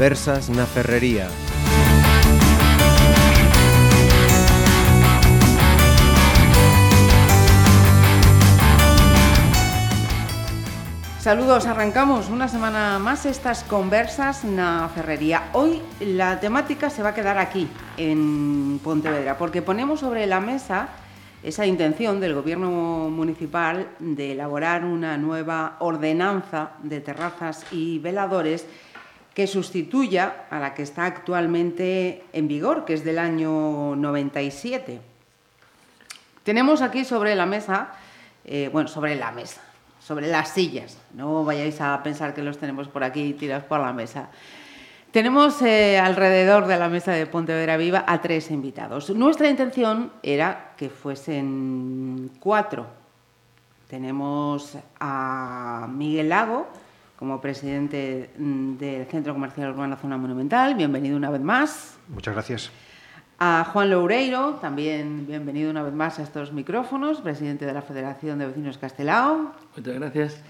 Conversas 0.00 0.48
na 0.48 0.64
Ferrería. 0.64 1.28
Saludos, 11.20 11.66
arrancamos 11.66 12.30
una 12.30 12.48
semana 12.48 12.98
más 12.98 13.26
estas 13.26 13.62
conversas 13.62 14.42
na 14.44 14.88
Ferrería. 14.88 15.50
Hoy 15.52 15.82
la 16.00 16.40
temática 16.40 16.88
se 16.88 17.02
va 17.02 17.10
a 17.10 17.14
quedar 17.14 17.36
aquí, 17.36 17.68
en 17.98 18.80
Pontevedra, 18.82 19.36
porque 19.36 19.60
ponemos 19.60 20.00
sobre 20.00 20.26
la 20.26 20.40
mesa 20.40 20.88
esa 21.42 21.66
intención 21.66 22.20
del 22.20 22.32
Gobierno 22.32 23.10
municipal 23.10 23.88
de 23.98 24.32
elaborar 24.32 24.82
una 24.86 25.18
nueva 25.18 25.76
ordenanza 25.80 26.70
de 26.82 27.00
terrazas 27.00 27.66
y 27.70 27.98
veladores 27.98 28.64
que 29.34 29.46
sustituya 29.46 30.46
a 30.50 30.58
la 30.58 30.74
que 30.74 30.82
está 30.82 31.04
actualmente 31.04 32.24
en 32.32 32.48
vigor, 32.48 32.84
que 32.84 32.94
es 32.94 33.04
del 33.04 33.18
año 33.18 33.94
97. 33.96 35.00
Tenemos 36.42 36.82
aquí 36.82 37.04
sobre 37.04 37.34
la 37.34 37.46
mesa, 37.46 37.92
eh, 38.44 38.70
bueno, 38.72 38.88
sobre 38.88 39.14
la 39.14 39.30
mesa, 39.30 39.60
sobre 40.00 40.26
las 40.26 40.48
sillas. 40.50 40.98
No 41.14 41.44
vayáis 41.44 41.80
a 41.80 42.02
pensar 42.02 42.34
que 42.34 42.42
los 42.42 42.58
tenemos 42.58 42.88
por 42.88 43.04
aquí 43.04 43.34
tirados 43.34 43.64
por 43.64 43.80
la 43.80 43.92
mesa. 43.92 44.30
Tenemos 45.12 45.60
eh, 45.62 45.98
alrededor 45.98 46.66
de 46.66 46.78
la 46.78 46.88
mesa 46.88 47.12
de 47.12 47.26
Pontevedra 47.26 47.76
Viva 47.76 48.04
a 48.06 48.20
tres 48.20 48.50
invitados. 48.50 49.10
Nuestra 49.10 49.50
intención 49.50 50.12
era 50.22 50.72
que 50.76 50.88
fuesen 50.88 52.30
cuatro. 52.40 52.86
Tenemos 53.88 54.76
a 55.00 55.88
Miguel 55.90 56.28
Lago 56.28 56.68
como 57.20 57.38
presidente 57.38 58.30
del 58.38 59.06
Centro 59.06 59.34
Comercial 59.34 59.72
Urbano 59.72 59.94
Zona 59.96 60.16
Monumental. 60.16 60.74
Bienvenido 60.74 61.18
una 61.18 61.28
vez 61.28 61.42
más. 61.42 61.98
Muchas 62.08 62.32
gracias. 62.32 62.70
A 63.38 63.68
Juan 63.70 63.90
Loureiro, 63.90 64.54
también 64.54 65.26
bienvenido 65.26 65.70
una 65.70 65.82
vez 65.82 65.92
más 65.92 66.18
a 66.18 66.22
estos 66.22 66.50
micrófonos, 66.54 67.20
presidente 67.20 67.66
de 67.66 67.74
la 67.74 67.82
Federación 67.82 68.38
de 68.38 68.46
Vecinos 68.46 68.78
Castelao. 68.78 69.52
Muchas 69.76 69.94
gracias. 69.96 70.42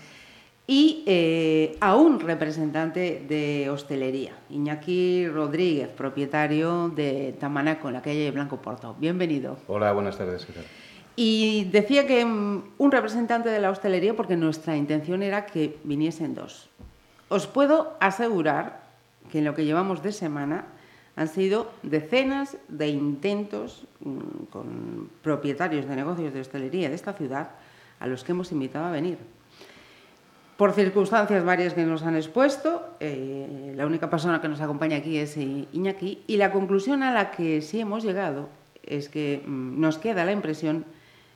Y 0.68 1.02
eh, 1.06 1.76
a 1.80 1.96
un 1.96 2.20
representante 2.20 3.24
de 3.28 3.68
hostelería, 3.68 4.34
Iñaki 4.48 5.26
Rodríguez, 5.26 5.88
propietario 5.88 6.88
de 6.88 7.36
Tamanaco, 7.40 7.88
en 7.88 7.94
la 7.94 8.02
calle 8.02 8.30
Blanco 8.30 8.62
Porto. 8.62 8.94
Bienvenido. 8.96 9.58
Hola, 9.66 9.90
buenas 9.90 10.16
tardes. 10.16 10.46
¿qué 10.46 10.52
tal? 10.52 10.64
Y 11.22 11.64
decía 11.64 12.06
que 12.06 12.24
mm, 12.24 12.62
un 12.78 12.90
representante 12.90 13.50
de 13.50 13.60
la 13.60 13.68
hostelería 13.68 14.16
porque 14.16 14.38
nuestra 14.38 14.74
intención 14.74 15.22
era 15.22 15.44
que 15.44 15.76
viniesen 15.84 16.34
dos. 16.34 16.70
Os 17.28 17.46
puedo 17.46 17.92
asegurar 18.00 18.80
que 19.30 19.40
en 19.40 19.44
lo 19.44 19.54
que 19.54 19.66
llevamos 19.66 20.02
de 20.02 20.12
semana 20.12 20.64
han 21.16 21.28
sido 21.28 21.72
decenas 21.82 22.56
de 22.68 22.88
intentos 22.88 23.84
mm, 24.00 24.44
con 24.48 25.10
propietarios 25.20 25.86
de 25.86 25.94
negocios 25.94 26.32
de 26.32 26.40
hostelería 26.40 26.88
de 26.88 26.94
esta 26.94 27.12
ciudad 27.12 27.50
a 27.98 28.06
los 28.06 28.24
que 28.24 28.32
hemos 28.32 28.50
invitado 28.50 28.86
a 28.86 28.90
venir. 28.90 29.18
Por 30.56 30.72
circunstancias 30.72 31.44
varias 31.44 31.74
que 31.74 31.84
nos 31.84 32.02
han 32.02 32.16
expuesto, 32.16 32.96
eh, 32.98 33.74
la 33.76 33.84
única 33.84 34.08
persona 34.08 34.40
que 34.40 34.48
nos 34.48 34.62
acompaña 34.62 34.96
aquí 34.96 35.18
es 35.18 35.36
Iñaki 35.36 36.22
y 36.26 36.38
la 36.38 36.50
conclusión 36.50 37.02
a 37.02 37.12
la 37.12 37.30
que 37.30 37.60
sí 37.60 37.78
hemos 37.78 38.04
llegado 38.04 38.48
es 38.82 39.10
que 39.10 39.42
mm, 39.44 39.78
nos 39.78 39.98
queda 39.98 40.24
la 40.24 40.32
impresión 40.32 40.86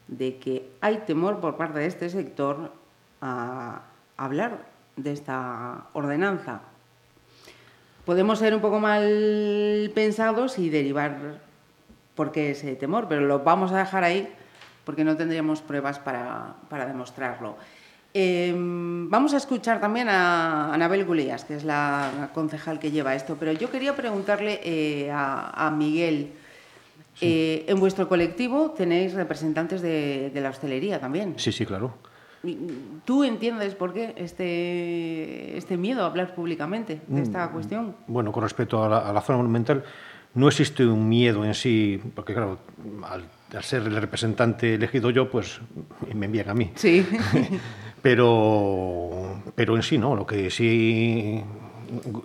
de 0.08 0.36
que 0.36 0.70
hay 0.80 0.98
temor 1.06 1.40
por 1.40 1.56
parte 1.56 1.78
de 1.78 1.86
este 1.86 2.10
sector 2.10 2.72
a 3.20 3.82
hablar 4.16 4.66
de 4.96 5.12
esta 5.12 5.86
ordenanza. 5.92 6.60
Podemos 8.04 8.38
ser 8.38 8.54
un 8.54 8.60
poco 8.60 8.80
mal 8.80 9.90
pensados 9.94 10.58
y 10.58 10.68
derivar 10.68 11.40
por 12.14 12.32
qué 12.32 12.50
ese 12.50 12.76
temor, 12.76 13.06
pero 13.08 13.22
lo 13.22 13.40
vamos 13.40 13.72
a 13.72 13.78
dejar 13.78 14.04
ahí 14.04 14.32
porque 14.84 15.04
no 15.04 15.16
tendríamos 15.16 15.62
pruebas 15.62 15.98
para, 15.98 16.54
para 16.68 16.86
demostrarlo. 16.86 17.56
Eh, 18.12 18.54
vamos 18.54 19.34
a 19.34 19.38
escuchar 19.38 19.80
también 19.80 20.08
a 20.08 20.72
Anabel 20.72 21.04
Gulías, 21.04 21.44
que 21.44 21.56
es 21.56 21.64
la 21.64 22.30
concejal 22.32 22.78
que 22.78 22.90
lleva 22.92 23.14
esto, 23.14 23.36
pero 23.40 23.52
yo 23.52 23.70
quería 23.70 23.96
preguntarle 23.96 24.60
eh, 24.62 25.10
a 25.10 25.72
Miguel, 25.76 26.32
Sí. 27.14 27.26
Eh, 27.26 27.64
en 27.68 27.78
vuestro 27.78 28.08
colectivo 28.08 28.72
tenéis 28.76 29.14
representantes 29.14 29.80
de, 29.82 30.30
de, 30.34 30.40
la 30.40 30.50
hostelería 30.50 31.00
también. 31.00 31.34
Sí, 31.36 31.52
sí, 31.52 31.64
claro. 31.64 31.94
¿Tú 33.04 33.24
entiendes 33.24 33.74
por 33.74 33.94
qué 33.94 34.14
este, 34.16 35.56
este 35.56 35.76
miedo 35.76 36.02
a 36.02 36.06
hablar 36.06 36.34
públicamente 36.34 37.00
de 37.06 37.22
esta 37.22 37.46
mm, 37.46 37.52
cuestión? 37.52 37.96
Bueno, 38.06 38.32
con 38.32 38.42
respecto 38.42 38.84
a 38.84 38.88
la, 38.88 38.98
a 38.98 39.12
la, 39.12 39.20
zona 39.22 39.38
monumental, 39.38 39.82
no 40.34 40.48
existe 40.48 40.84
un 40.84 41.08
miedo 41.08 41.44
en 41.44 41.54
sí, 41.54 42.00
porque 42.14 42.34
claro, 42.34 42.58
al, 43.08 43.24
al 43.56 43.64
ser 43.64 43.82
el 43.82 43.96
representante 43.96 44.74
elegido 44.74 45.10
yo, 45.10 45.30
pues 45.30 45.60
me 46.12 46.26
envían 46.26 46.50
a 46.50 46.54
mí. 46.54 46.72
Sí. 46.74 47.06
pero, 48.02 49.40
pero 49.54 49.76
en 49.76 49.82
sí 49.82 49.96
no, 49.96 50.14
lo 50.14 50.26
que 50.26 50.50
sí 50.50 51.42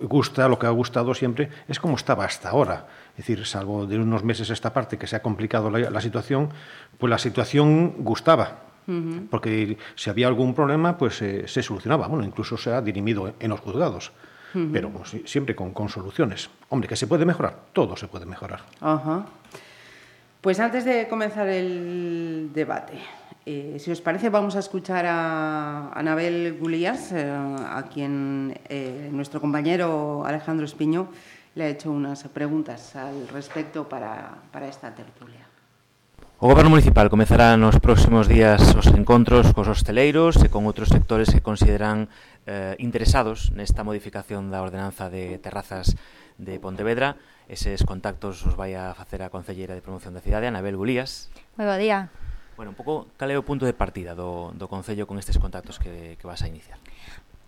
gusta, 0.02 0.48
lo 0.48 0.58
que 0.58 0.66
ha 0.66 0.70
gustado 0.70 1.14
siempre, 1.14 1.48
es 1.68 1.78
como 1.78 1.96
estaba 1.96 2.24
hasta 2.24 2.50
ahora. 2.50 2.86
Es 3.20 3.26
decir, 3.26 3.44
salvo 3.44 3.84
de 3.84 3.98
unos 3.98 4.24
meses 4.24 4.48
esta 4.48 4.72
parte 4.72 4.96
que 4.96 5.06
se 5.06 5.14
ha 5.14 5.20
complicado 5.20 5.70
la, 5.70 5.90
la 5.90 6.00
situación, 6.00 6.48
pues 6.96 7.10
la 7.10 7.18
situación 7.18 7.96
gustaba. 7.98 8.60
Uh 8.86 8.92
-huh. 8.92 9.28
Porque 9.28 9.76
si 9.94 10.08
había 10.08 10.26
algún 10.26 10.54
problema, 10.54 10.96
pues 10.96 11.20
eh, 11.20 11.44
se 11.46 11.62
solucionaba. 11.62 12.08
Bueno, 12.08 12.24
incluso 12.24 12.56
se 12.56 12.72
ha 12.72 12.80
dirimido 12.80 13.34
en 13.38 13.50
los 13.50 13.60
juzgados. 13.60 14.12
Uh 14.54 14.58
-huh. 14.58 14.72
Pero 14.72 14.88
pues, 14.88 15.16
siempre 15.26 15.54
con, 15.54 15.74
con, 15.74 15.90
soluciones. 15.90 16.48
Hombre, 16.70 16.88
que 16.88 16.96
se 16.96 17.06
puede 17.06 17.26
mejorar, 17.26 17.56
todo 17.74 17.94
se 17.94 18.08
puede 18.08 18.24
mejorar. 18.24 18.60
Uh 18.80 18.86
-huh. 18.86 19.24
Pues 20.40 20.58
antes 20.58 20.86
de 20.86 21.06
comenzar 21.06 21.46
el 21.46 22.48
debate, 22.54 22.94
eh, 23.44 23.76
si 23.78 23.90
os 23.90 24.00
parece, 24.00 24.30
vamos 24.30 24.56
a 24.56 24.60
escuchar 24.60 25.04
a 25.04 25.92
Anabel 25.92 26.56
Gulías, 26.58 27.12
eh, 27.12 27.28
a 27.28 27.82
quien 27.92 28.58
eh, 28.70 29.10
nuestro 29.12 29.42
compañero 29.42 30.24
Alejandro 30.24 30.64
Espiño 30.64 31.08
le 31.54 31.64
ha 31.64 31.68
hecho 31.68 31.90
unas 31.90 32.22
preguntas 32.28 32.94
al 32.96 33.28
respecto 33.28 33.88
para, 33.88 34.38
para 34.52 34.68
esta 34.68 34.94
tertulia. 34.94 35.50
O 36.40 36.48
Goberno 36.48 36.70
Municipal 36.70 37.12
comezará 37.12 37.52
nos 37.60 37.76
próximos 37.84 38.24
días 38.24 38.72
os 38.72 38.88
encontros 38.96 39.52
cos 39.52 39.68
hosteleiros 39.68 40.40
e 40.40 40.48
con 40.48 40.64
outros 40.64 40.88
sectores 40.88 41.28
que 41.28 41.44
consideran 41.44 42.08
eh, 42.48 42.80
interesados 42.80 43.52
nesta 43.52 43.84
modificación 43.84 44.48
da 44.48 44.64
ordenanza 44.64 45.12
de 45.12 45.36
terrazas 45.36 46.00
de 46.40 46.56
Pontevedra. 46.56 47.20
Eses 47.44 47.84
contactos 47.84 48.40
os 48.48 48.56
vai 48.56 48.72
a 48.72 48.96
facer 48.96 49.20
a 49.20 49.28
Concelleira 49.28 49.76
de 49.76 49.84
Promoción 49.84 50.16
da 50.16 50.24
Cidade, 50.24 50.48
Anabel 50.48 50.80
Gulías. 50.80 51.28
Moi 51.60 51.68
bo 51.68 51.76
día. 51.76 52.08
Bueno, 52.56 52.72
un 52.72 52.78
pouco, 52.80 53.12
cal 53.20 53.28
é 53.28 53.36
o 53.36 53.44
punto 53.44 53.68
de 53.68 53.76
partida 53.76 54.16
do, 54.16 54.56
do 54.56 54.64
Concello 54.64 55.04
con 55.04 55.20
estes 55.20 55.36
contactos 55.36 55.76
que, 55.76 56.16
que 56.16 56.24
vas 56.24 56.40
a 56.40 56.48
iniciar? 56.48 56.80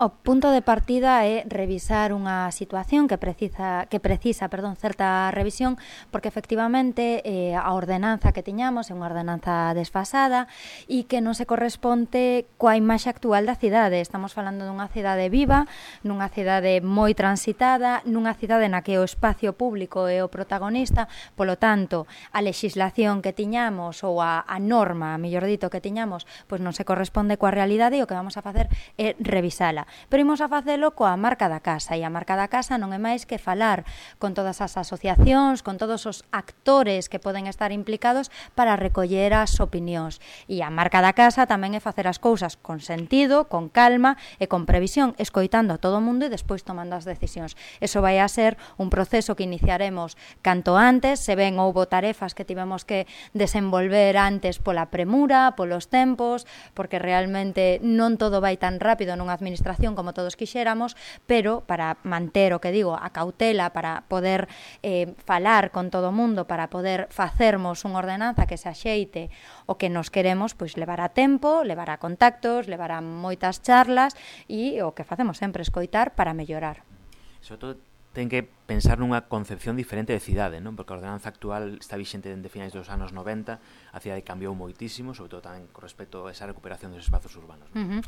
O 0.02 0.10
punto 0.10 0.50
de 0.50 0.66
partida 0.66 1.22
é 1.22 1.46
revisar 1.46 2.10
unha 2.10 2.50
situación 2.50 3.06
que 3.06 3.22
precisa 3.22 3.86
que 3.86 4.02
precisa, 4.02 4.50
perdón, 4.50 4.74
certa 4.74 5.30
revisión, 5.30 5.78
porque 6.10 6.26
efectivamente 6.26 7.22
eh, 7.22 7.54
a 7.54 7.70
ordenanza 7.70 8.34
que 8.34 8.42
tiñamos 8.42 8.90
é 8.90 8.98
unha 8.98 9.06
ordenanza 9.06 9.70
desfasada 9.78 10.50
e 10.90 11.06
que 11.06 11.22
non 11.22 11.38
se 11.38 11.46
corresponde 11.46 12.50
coa 12.58 12.74
imaxe 12.74 13.14
actual 13.14 13.46
da 13.46 13.54
cidade. 13.54 14.02
Estamos 14.02 14.34
falando 14.34 14.66
dunha 14.66 14.90
cidade 14.90 15.30
viva, 15.30 15.70
nunha 16.02 16.26
cidade 16.34 16.82
moi 16.82 17.14
transitada, 17.14 18.02
nunha 18.02 18.34
cidade 18.34 18.66
na 18.66 18.82
que 18.82 18.98
o 18.98 19.06
espacio 19.06 19.54
público 19.54 20.10
é 20.10 20.18
o 20.18 20.26
protagonista, 20.26 21.06
polo 21.38 21.62
tanto, 21.62 22.10
a 22.34 22.42
legislación 22.42 23.22
que 23.22 23.30
tiñamos 23.30 24.02
ou 24.02 24.18
a, 24.18 24.42
a 24.42 24.58
norma, 24.58 25.14
a 25.14 25.22
mellor 25.22 25.46
dito, 25.46 25.70
que 25.70 25.78
tiñamos, 25.78 26.26
pois 26.50 26.58
non 26.58 26.74
se 26.74 26.82
corresponde 26.82 27.38
coa 27.38 27.54
realidade 27.54 27.94
e 27.94 28.02
o 28.02 28.10
que 28.10 28.18
vamos 28.18 28.34
a 28.34 28.42
facer 28.42 28.66
é 28.98 29.14
revisala 29.22 29.86
pero 30.08 30.22
imos 30.22 30.40
a 30.40 30.48
facelo 30.48 30.94
coa 30.94 31.16
marca 31.16 31.48
da 31.48 31.60
casa 31.60 31.98
e 31.98 32.04
a 32.06 32.12
marca 32.12 32.38
da 32.38 32.46
casa 32.46 32.78
non 32.78 32.94
é 32.94 33.00
máis 33.02 33.26
que 33.26 33.42
falar 33.42 33.82
con 34.22 34.32
todas 34.32 34.62
as 34.62 34.78
asociacións, 34.78 35.66
con 35.66 35.76
todos 35.76 36.06
os 36.06 36.22
actores 36.30 37.10
que 37.10 37.18
poden 37.18 37.50
estar 37.50 37.74
implicados 37.74 38.30
para 38.54 38.78
recoller 38.78 39.34
as 39.34 39.58
opinións. 39.58 40.22
E 40.46 40.62
a 40.62 40.70
marca 40.70 41.02
da 41.02 41.12
casa 41.12 41.50
tamén 41.50 41.74
é 41.74 41.80
facer 41.82 42.06
as 42.06 42.22
cousas 42.22 42.54
con 42.54 42.78
sentido, 42.78 43.50
con 43.50 43.66
calma 43.66 44.14
e 44.38 44.46
con 44.46 44.62
previsión, 44.62 45.18
escoitando 45.18 45.74
a 45.74 45.82
todo 45.82 45.98
o 45.98 46.04
mundo 46.04 46.28
e 46.28 46.32
despois 46.32 46.62
tomando 46.62 46.94
as 46.94 47.02
decisións. 47.02 47.58
Eso 47.82 47.98
vai 47.98 48.22
a 48.22 48.30
ser 48.30 48.54
un 48.78 48.86
proceso 48.86 49.34
que 49.34 49.44
iniciaremos 49.44 50.14
canto 50.46 50.78
antes, 50.78 51.18
se 51.18 51.34
ven 51.34 51.58
houbo 51.58 51.90
tarefas 51.90 52.38
que 52.38 52.46
tivemos 52.46 52.86
que 52.86 53.10
desenvolver 53.34 54.14
antes 54.14 54.62
pola 54.62 54.94
premura, 54.94 55.58
polos 55.58 55.90
tempos, 55.90 56.46
porque 56.78 57.02
realmente 57.02 57.82
non 57.82 58.14
todo 58.14 58.38
vai 58.38 58.54
tan 58.54 58.78
rápido 58.78 59.18
nunha 59.18 59.34
administración 59.34 59.81
información 59.82 59.96
como 59.96 60.14
todos 60.14 60.36
quixéramos, 60.36 60.96
pero 61.26 61.62
para 61.66 61.98
manter 62.04 62.54
o 62.54 62.60
que 62.62 62.70
digo, 62.70 62.94
a 62.94 63.10
cautela 63.10 63.74
para 63.74 64.06
poder 64.06 64.48
eh, 64.82 65.14
falar 65.26 65.70
con 65.70 65.90
todo 65.90 66.10
o 66.10 66.14
mundo, 66.14 66.46
para 66.46 66.70
poder 66.70 67.10
facermos 67.10 67.82
unha 67.82 67.98
ordenanza 67.98 68.46
que 68.46 68.58
se 68.58 68.70
axeite 68.70 69.34
o 69.66 69.74
que 69.76 69.90
nos 69.90 70.08
queremos, 70.08 70.54
pois 70.54 70.78
levará 70.78 71.10
tempo, 71.10 71.66
levará 71.66 71.98
contactos, 71.98 72.70
levará 72.70 73.02
moitas 73.02 73.58
charlas 73.60 74.14
e 74.46 74.78
o 74.86 74.94
que 74.94 75.02
facemos 75.02 75.42
sempre 75.42 75.66
escoitar 75.66 76.14
para 76.14 76.30
mellorar. 76.32 76.86
Sobre 77.42 77.58
todo 77.58 77.91
ten 78.12 78.28
que 78.28 78.44
pensar 78.44 79.00
nunha 79.00 79.24
concepción 79.26 79.74
diferente 79.74 80.12
de 80.12 80.20
cidade, 80.20 80.60
non? 80.60 80.76
Porque 80.76 80.92
a 80.92 81.00
ordenanza 81.00 81.32
actual 81.32 81.80
está 81.80 81.96
vixente 81.96 82.28
dende 82.28 82.52
finais 82.52 82.76
dos 82.76 82.92
anos 82.92 83.16
90, 83.16 83.56
a 83.56 83.98
cidade 83.98 84.20
cambiou 84.20 84.52
moitísimo, 84.52 85.16
sobre 85.16 85.32
todo 85.32 85.48
tamén 85.48 85.64
con 85.72 85.80
respecto 85.80 86.28
a 86.28 86.32
esa 86.32 86.44
recuperación 86.44 86.92
dos 86.92 87.02
espazos 87.02 87.32
urbanos. 87.40 87.72
Non? 87.72 87.80
Uh 87.80 87.86
-huh. 87.98 88.02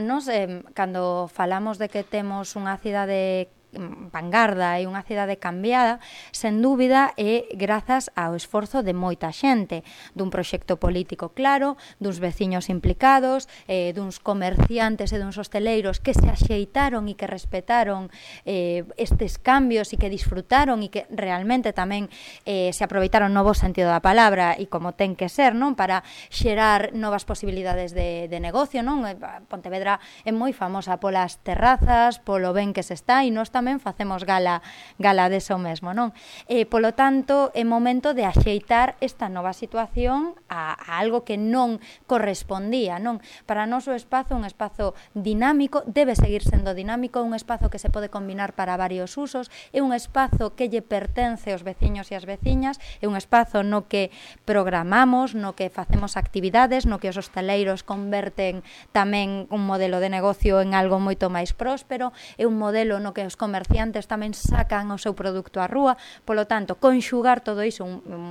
Nos, 0.00 0.26
eh, 0.32 0.64
cando 0.72 1.28
falamos 1.28 1.76
de 1.76 1.92
que 1.92 2.00
temos 2.00 2.56
unha 2.56 2.80
cidade 2.80 3.52
Mm, 3.70 4.10
vanguarda 4.10 4.82
e 4.82 4.90
unha 4.90 5.06
cidade 5.06 5.38
cambiada, 5.38 6.02
sen 6.34 6.58
dúbida 6.58 7.14
é 7.14 7.46
grazas 7.54 8.10
ao 8.18 8.34
esforzo 8.34 8.82
de 8.82 8.90
moita 8.90 9.30
xente, 9.30 9.86
dun 10.10 10.26
proxecto 10.26 10.74
político 10.82 11.30
claro, 11.38 11.78
duns 12.02 12.18
veciños 12.18 12.66
implicados, 12.66 13.46
eh, 13.70 13.94
duns 13.94 14.18
comerciantes 14.18 15.14
e 15.14 15.22
duns 15.22 15.38
hosteleiros 15.38 16.02
que 16.02 16.18
se 16.18 16.26
axeitaron 16.26 17.06
e 17.06 17.14
que 17.14 17.30
respetaron 17.30 18.10
eh, 18.42 18.82
estes 18.98 19.38
cambios 19.38 19.94
e 19.94 20.02
que 20.02 20.10
disfrutaron 20.10 20.82
e 20.82 20.90
que 20.90 21.06
realmente 21.14 21.70
tamén 21.70 22.10
eh, 22.50 22.74
se 22.74 22.82
aproveitaron 22.82 23.30
novo 23.30 23.54
sentido 23.54 23.94
da 23.94 24.02
palabra 24.02 24.58
e 24.58 24.66
como 24.66 24.98
ten 24.98 25.14
que 25.14 25.30
ser, 25.30 25.54
non? 25.54 25.78
Para 25.78 26.02
xerar 26.26 26.90
novas 26.90 27.22
posibilidades 27.22 27.94
de, 27.94 28.26
de 28.26 28.42
negocio, 28.42 28.82
non? 28.82 29.06
Pontevedra 29.46 30.02
é 30.26 30.34
moi 30.34 30.50
famosa 30.50 30.98
polas 30.98 31.38
terrazas, 31.46 32.18
polo 32.18 32.50
ben 32.50 32.74
que 32.74 32.82
se 32.82 32.98
está 32.98 33.22
e 33.22 33.30
non 33.30 33.46
está 33.46 33.59
tamén 33.60 33.76
facemos 33.76 34.24
gala 34.24 34.64
gala 34.96 35.28
deso 35.28 35.60
mesmo, 35.60 35.92
non? 35.92 36.16
E 36.48 36.64
polo 36.64 36.96
tanto, 36.96 37.52
é 37.52 37.60
momento 37.60 38.16
de 38.16 38.24
axeitar 38.24 38.96
esta 39.04 39.28
nova 39.28 39.52
situación 39.52 40.32
a, 40.48 40.72
a 40.72 40.96
algo 40.96 41.28
que 41.28 41.36
non 41.36 41.76
correspondía, 42.08 42.96
non? 42.96 43.20
Para 43.44 43.68
nós 43.68 43.84
o 43.84 43.92
espazo, 43.92 44.32
un 44.32 44.48
espazo 44.48 44.96
dinámico, 45.12 45.84
debe 45.84 46.16
seguir 46.16 46.40
sendo 46.40 46.72
dinámico, 46.72 47.20
un 47.20 47.36
espazo 47.36 47.68
que 47.68 47.76
se 47.76 47.92
pode 47.92 48.08
combinar 48.08 48.56
para 48.56 48.80
varios 48.80 49.20
usos, 49.20 49.52
é 49.76 49.84
un 49.84 49.92
espazo 49.92 50.56
que 50.56 50.72
lle 50.72 50.80
pertence 50.80 51.52
aos 51.52 51.60
veciños 51.60 52.08
e 52.08 52.16
as 52.16 52.24
veciñas, 52.24 52.80
é 53.04 53.06
un 53.06 53.14
espazo 53.14 53.60
no 53.60 53.92
que 53.92 54.08
programamos, 54.48 55.36
no 55.36 55.52
que 55.52 55.68
facemos 55.68 56.16
actividades, 56.16 56.88
no 56.88 56.96
que 56.96 57.12
os 57.12 57.20
hostaleiros 57.20 57.84
converten 57.84 58.64
tamén 58.96 59.44
un 59.52 59.68
modelo 59.68 60.00
de 60.00 60.08
negocio 60.08 60.64
en 60.64 60.72
algo 60.72 60.96
moito 60.96 61.28
máis 61.28 61.52
próspero, 61.52 62.16
é 62.40 62.48
un 62.48 62.56
modelo 62.56 62.96
no 63.04 63.12
que 63.12 63.26
os 63.26 63.36
comerciantes 63.50 64.06
tamén 64.06 64.30
sacan 64.30 64.94
o 64.94 64.98
seu 65.02 65.18
produto 65.18 65.58
á 65.58 65.66
rúa, 65.66 65.98
polo 66.22 66.46
tanto, 66.46 66.78
conxugar 66.78 67.42
todo 67.42 67.66
iso 67.66 67.82
un, 67.82 67.98
un 68.06 68.24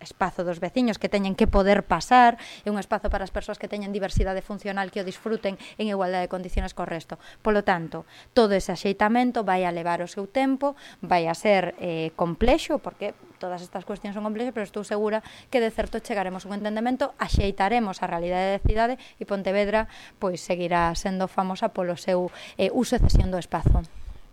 espazo 0.00 0.44
dos 0.44 0.60
veciños 0.60 0.98
que 0.98 1.08
teñen 1.08 1.34
que 1.34 1.46
poder 1.46 1.82
pasar, 1.86 2.38
é 2.64 2.70
un 2.70 2.78
espazo 2.78 3.10
para 3.10 3.26
as 3.26 3.34
persoas 3.34 3.58
que 3.58 3.70
teñen 3.70 3.94
diversidade 3.94 4.42
funcional 4.42 4.90
que 4.90 5.02
o 5.02 5.06
disfruten 5.06 5.58
en 5.78 5.86
igualdade 5.90 6.26
de 6.26 6.32
condiciones 6.32 6.74
co 6.74 6.86
resto. 6.86 7.18
Polo 7.42 7.66
tanto, 7.66 8.06
todo 8.34 8.54
ese 8.54 8.72
axeitamento 8.72 9.42
vai 9.42 9.66
a 9.66 9.74
levar 9.74 10.00
o 10.02 10.08
seu 10.10 10.30
tempo, 10.30 10.78
vai 11.02 11.26
a 11.26 11.34
ser 11.34 11.74
eh, 11.78 12.14
complexo, 12.14 12.78
porque 12.78 13.14
todas 13.38 13.62
estas 13.62 13.86
cuestións 13.86 14.14
son 14.14 14.26
complexas, 14.26 14.54
pero 14.54 14.66
estou 14.66 14.82
segura 14.82 15.22
que 15.50 15.62
de 15.62 15.70
certo 15.70 16.02
chegaremos 16.02 16.46
a 16.46 16.48
un 16.50 16.58
entendemento, 16.58 17.14
axeitaremos 17.18 18.02
a 18.02 18.10
realidade 18.10 18.58
da 18.58 18.62
cidade 18.62 18.94
e 19.18 19.24
Pontevedra 19.26 19.86
pois 20.18 20.42
seguirá 20.42 20.90
sendo 20.94 21.30
famosa 21.30 21.70
polo 21.70 21.94
seu 21.98 22.30
eh, 22.58 22.70
uso 22.74 22.98
e 22.98 23.02
cesión 23.02 23.30
do 23.30 23.38
espazo. 23.38 23.82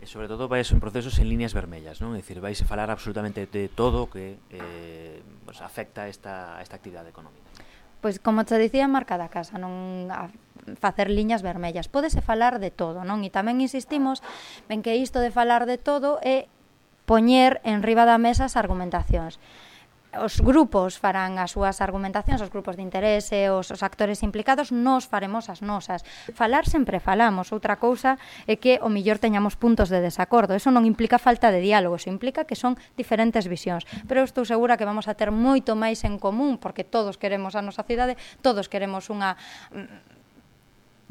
E 0.05 0.07
sobre 0.07 0.29
todo 0.29 0.45
vai 0.45 0.61
en 0.61 0.77
procesos 0.77 1.17
en 1.17 1.25
líneas 1.25 1.57
vermellas, 1.57 1.97
non? 1.97 2.13
É 2.13 2.21
dicir, 2.21 2.37
vais 2.37 2.61
a 2.61 2.69
falar 2.69 2.93
absolutamente 2.93 3.49
de 3.49 3.65
todo 3.73 4.05
que 4.05 4.37
eh, 4.53 5.17
pues, 5.49 5.65
afecta 5.65 6.05
esta, 6.05 6.61
esta 6.61 6.77
actividade 6.77 7.09
económica. 7.09 7.41
Pois 8.05 8.21
como 8.21 8.45
te 8.45 8.53
dicía, 8.61 8.85
marca 8.85 9.17
da 9.17 9.33
casa, 9.33 9.57
non 9.57 10.13
a 10.13 10.29
facer 10.77 11.09
liñas 11.09 11.41
vermellas. 11.41 11.89
Pódese 11.89 12.21
falar 12.21 12.61
de 12.61 12.69
todo, 12.69 13.01
non? 13.01 13.25
E 13.25 13.33
tamén 13.33 13.57
insistimos 13.65 14.21
en 14.69 14.85
que 14.85 14.93
isto 14.93 15.17
de 15.25 15.33
falar 15.33 15.65
de 15.65 15.81
todo 15.81 16.21
é 16.21 16.45
poñer 17.09 17.57
en 17.65 17.81
riba 17.81 18.05
da 18.05 18.21
mesa 18.21 18.45
as 18.45 18.53
argumentacións 18.61 19.41
os 20.21 20.39
grupos 20.39 20.97
farán 20.97 21.37
as 21.41 21.51
súas 21.51 21.83
argumentacións, 21.83 22.39
os 22.39 22.51
grupos 22.51 22.79
de 22.79 22.83
interese, 22.83 23.49
os, 23.51 23.71
os 23.71 23.81
actores 23.83 24.23
implicados, 24.23 24.71
nós 24.71 25.03
faremos 25.05 25.51
as 25.51 25.59
nosas. 25.59 26.03
Falar 26.31 26.65
sempre 26.65 27.03
falamos, 27.03 27.51
outra 27.51 27.75
cousa 27.75 28.17
é 28.47 28.55
que 28.55 28.79
o 28.79 28.89
millor 28.89 29.19
teñamos 29.19 29.59
puntos 29.59 29.91
de 29.91 29.99
desacordo. 29.99 30.55
Eso 30.55 30.71
non 30.71 30.87
implica 30.87 31.19
falta 31.19 31.51
de 31.51 31.59
diálogo, 31.59 31.99
eso 31.99 32.11
implica 32.11 32.47
que 32.47 32.55
son 32.55 32.79
diferentes 32.95 33.47
visións. 33.49 33.83
Pero 34.07 34.23
eu 34.23 34.27
estou 34.27 34.47
segura 34.47 34.79
que 34.79 34.87
vamos 34.87 35.11
a 35.11 35.17
ter 35.17 35.29
moito 35.29 35.75
máis 35.75 36.03
en 36.07 36.15
común, 36.21 36.57
porque 36.57 36.87
todos 36.87 37.19
queremos 37.19 37.57
a 37.57 37.61
nosa 37.65 37.83
cidade, 37.83 38.15
todos 38.39 38.71
queremos 38.71 39.11
unha 39.11 39.35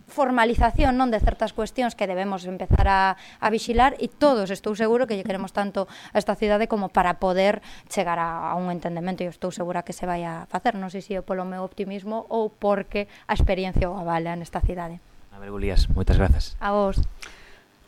formalización 0.08 0.96
non 1.00 1.08
de 1.08 1.20
certas 1.20 1.56
cuestións 1.56 1.96
que 1.96 2.08
debemos 2.08 2.44
empezar 2.44 2.86
a, 2.88 3.00
a 3.40 3.48
vixilar 3.48 3.96
e 3.96 4.08
todos 4.08 4.52
estou 4.52 4.76
seguro 4.76 5.08
que 5.08 5.16
lle 5.16 5.26
queremos 5.26 5.56
tanto 5.56 5.88
a 6.12 6.16
esta 6.20 6.36
cidade 6.36 6.68
como 6.68 6.92
para 6.92 7.16
poder 7.18 7.64
chegar 7.88 8.20
a, 8.20 8.52
a 8.52 8.54
un 8.54 8.68
entendemento 8.68 9.24
e 9.24 9.30
estou 9.30 9.50
segura 9.50 9.82
que 9.82 9.96
se 9.96 10.04
vai 10.04 10.22
a 10.24 10.44
facer, 10.46 10.76
non 10.76 10.92
sei 10.92 11.00
se 11.00 11.16
é 11.16 11.22
polo 11.24 11.48
meu 11.48 11.64
optimismo 11.64 12.28
ou 12.28 12.52
porque 12.52 13.08
a 13.26 13.34
experiencia 13.34 13.88
o 13.88 13.96
avala 13.96 14.36
nesta 14.36 14.60
cidade. 14.60 15.00
A 15.34 15.40
ver, 15.42 15.50
Gulías, 15.50 15.90
moitas 15.90 16.14
grazas. 16.20 16.54
A 16.60 16.70
vos. 16.70 17.00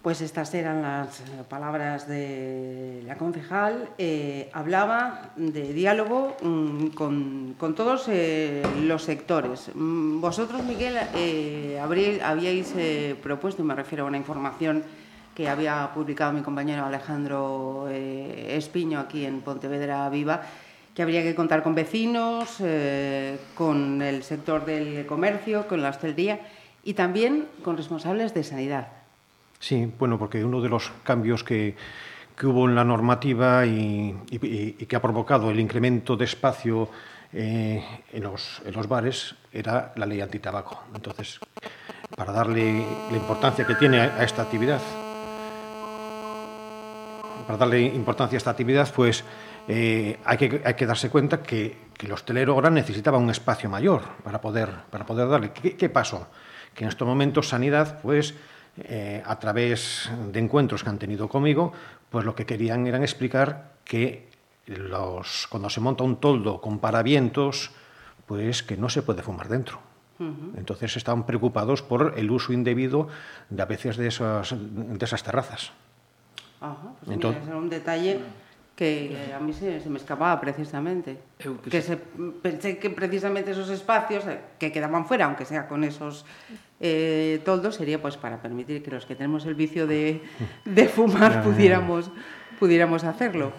Pues 0.06 0.20
estas 0.20 0.54
eran 0.54 0.82
las 0.82 1.20
palabras 1.48 2.06
de 2.06 3.02
la 3.06 3.16
concejal. 3.16 3.88
Eh, 3.98 4.48
hablaba 4.52 5.32
de 5.34 5.72
diálogo 5.72 6.36
mm, 6.40 6.90
con, 6.90 7.74
todos 7.74 8.06
eh, 8.06 8.62
los 8.82 9.02
sectores. 9.02 9.72
Mm, 9.74 10.20
vosotros, 10.20 10.62
Miguel, 10.62 10.96
eh, 11.16 11.80
habíais 11.82 12.72
eh, 12.76 13.16
propuesto, 13.20 13.62
y 13.62 13.64
me 13.64 13.74
refiero 13.74 14.04
a 14.04 14.06
una 14.06 14.16
información 14.16 14.84
que 15.34 15.48
había 15.48 15.90
publicado 15.92 16.32
mi 16.32 16.42
compañero 16.42 16.84
Alejandro 16.84 17.88
eh, 17.90 18.54
Espiño 18.56 19.00
aquí 19.00 19.24
en 19.24 19.40
Pontevedra 19.40 20.08
Viva, 20.08 20.40
que 20.94 21.02
habría 21.02 21.24
que 21.24 21.34
contar 21.34 21.64
con 21.64 21.74
vecinos, 21.74 22.58
eh, 22.60 23.40
con 23.56 24.00
el 24.00 24.22
sector 24.22 24.64
del 24.66 25.04
comercio, 25.04 25.66
con 25.66 25.82
la 25.82 25.88
hostelería 25.88 26.38
y 26.84 26.94
también 26.94 27.48
con 27.64 27.76
responsables 27.76 28.34
de 28.34 28.44
sanidad. 28.44 29.05
Sí, 29.58 29.90
bueno, 29.98 30.18
porque 30.18 30.44
uno 30.44 30.60
de 30.60 30.68
los 30.68 30.92
cambios 31.02 31.42
que, 31.42 31.74
que 32.36 32.46
hubo 32.46 32.68
en 32.68 32.74
la 32.74 32.84
normativa 32.84 33.64
y, 33.64 34.14
que 34.88 34.96
ha 34.96 35.00
provocado 35.00 35.50
el 35.50 35.58
incremento 35.58 36.16
de 36.16 36.26
espacio 36.26 36.90
eh, 37.32 37.82
en, 38.12 38.22
los, 38.22 38.62
en, 38.64 38.74
los, 38.74 38.86
bares 38.86 39.34
era 39.52 39.92
la 39.96 40.06
ley 40.06 40.20
antitabaco. 40.20 40.84
Entonces, 40.94 41.40
para 42.14 42.32
darle 42.32 42.84
la 43.10 43.16
importancia 43.16 43.66
que 43.66 43.74
tiene 43.74 44.00
a, 44.00 44.22
esta 44.22 44.42
actividad, 44.42 44.80
para 47.46 47.58
darle 47.58 47.80
importancia 47.82 48.36
a 48.36 48.38
esta 48.38 48.50
actividad, 48.50 48.92
pues 48.94 49.24
eh, 49.66 50.18
hay, 50.24 50.36
que, 50.36 50.62
hay, 50.64 50.74
que, 50.74 50.86
darse 50.86 51.08
cuenta 51.08 51.42
que, 51.42 51.76
que, 51.96 52.06
el 52.06 52.12
hostelero 52.12 52.52
ahora 52.52 52.70
necesitaba 52.70 53.18
un 53.18 53.30
espacio 53.30 53.70
mayor 53.70 54.02
para 54.22 54.40
poder, 54.40 54.70
para 54.90 55.06
poder 55.06 55.28
darle. 55.28 55.52
¿Qué, 55.52 55.76
¿Qué, 55.76 55.88
pasó? 55.88 56.28
Que 56.74 56.84
en 56.84 56.88
estos 56.88 57.08
momentos 57.08 57.48
Sanidad, 57.48 58.00
pues, 58.02 58.34
eh, 58.78 59.22
a 59.24 59.38
través 59.38 60.10
de 60.32 60.38
encuentros 60.38 60.82
que 60.82 60.90
han 60.90 60.98
tenido 60.98 61.28
conmigo, 61.28 61.72
pues 62.10 62.24
lo 62.24 62.34
que 62.34 62.46
querían 62.46 62.86
era 62.86 62.98
explicar 62.98 63.72
que 63.84 64.28
los, 64.66 65.46
cuando 65.48 65.70
se 65.70 65.80
monta 65.80 66.04
un 66.04 66.16
toldo 66.16 66.60
con 66.60 66.78
paravientos, 66.78 67.70
pues 68.26 68.62
que 68.62 68.76
no 68.76 68.88
se 68.88 69.02
puede 69.02 69.22
fumar 69.22 69.48
dentro. 69.48 69.78
Uh 70.18 70.24
-huh. 70.24 70.58
Entonces 70.58 70.96
estaban 70.96 71.24
preocupados 71.26 71.82
por 71.82 72.14
el 72.16 72.30
uso 72.30 72.52
indebido 72.52 73.08
de 73.50 73.62
a 73.62 73.66
veces 73.66 73.96
de 73.96 74.08
esas, 74.08 74.54
de 74.58 75.04
esas 75.04 75.22
terrazas. 75.22 75.72
Ajá, 76.60 76.92
pues 77.00 77.12
Entonces, 77.12 77.44
mira, 77.44 77.56
un 77.56 77.68
detalle 77.68 78.20
que 78.76 79.32
a 79.34 79.40
mí 79.40 79.54
se, 79.54 79.80
se 79.80 79.88
me 79.88 79.96
escapaba 79.96 80.38
precisamente. 80.38 81.16
Eu 81.40 81.56
que, 81.56 81.72
que 81.72 81.80
se, 81.80 81.96
pensé 82.44 82.76
que 82.76 82.92
precisamente 82.92 83.56
esos 83.56 83.72
espacios 83.72 84.28
eh, 84.28 84.38
que 84.60 84.68
quedaban 84.68 85.08
fuera, 85.08 85.24
aunque 85.24 85.48
sea 85.48 85.64
con 85.64 85.80
esos 85.80 86.28
eh, 86.78 87.40
toldos, 87.40 87.80
sería 87.80 87.96
pues 87.96 88.20
para 88.20 88.36
permitir 88.36 88.84
que 88.84 88.92
los 88.92 89.08
que 89.08 89.16
tenemos 89.16 89.48
el 89.48 89.56
vicio 89.56 89.88
de, 89.88 90.20
de 90.68 90.84
fumar 90.92 91.40
pudiéramos, 91.42 92.12
pudiéramos 92.60 93.02
hacerlo. 93.02 93.50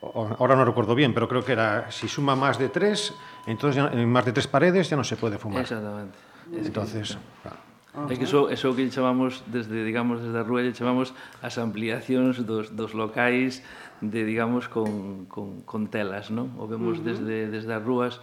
Ahora 0.00 0.56
no 0.56 0.64
recuerdo 0.64 0.94
bien, 0.94 1.12
pero 1.12 1.28
creo 1.28 1.44
que 1.44 1.52
era 1.52 1.90
si 1.92 2.08
suma 2.08 2.34
más 2.34 2.58
de 2.58 2.70
tres, 2.70 3.12
entonces 3.46 3.76
ya, 3.76 3.92
en 3.92 4.08
más 4.08 4.24
de 4.24 4.32
tres 4.32 4.46
paredes 4.46 4.88
ya 4.88 4.96
no 4.96 5.04
se 5.04 5.16
puede 5.16 5.36
fumar. 5.36 5.62
Exactamente. 5.62 6.16
Entonces, 6.52 7.18
claro. 7.42 7.65
Uh 7.96 8.04
-huh. 8.04 8.12
É 8.12 8.16
que 8.16 8.24
eso, 8.28 8.50
eso 8.52 8.76
que 8.76 8.84
chamamos 8.92 9.40
desde, 9.48 9.80
digamos, 9.80 10.20
desde 10.20 10.36
a 10.36 10.44
rúa 10.44 10.60
chamamos 10.76 11.16
as 11.40 11.56
ampliacións 11.56 12.44
dos, 12.44 12.76
dos 12.76 12.92
locais 12.92 13.64
de, 14.04 14.20
digamos, 14.28 14.68
con, 14.68 15.24
con, 15.32 15.64
con 15.64 15.88
telas, 15.88 16.28
non? 16.28 16.52
O 16.60 16.68
vemos 16.68 17.00
uh 17.00 17.00
-huh. 17.00 17.08
desde, 17.08 17.48
desde 17.48 17.72
as 17.72 17.80
rúas, 17.80 18.20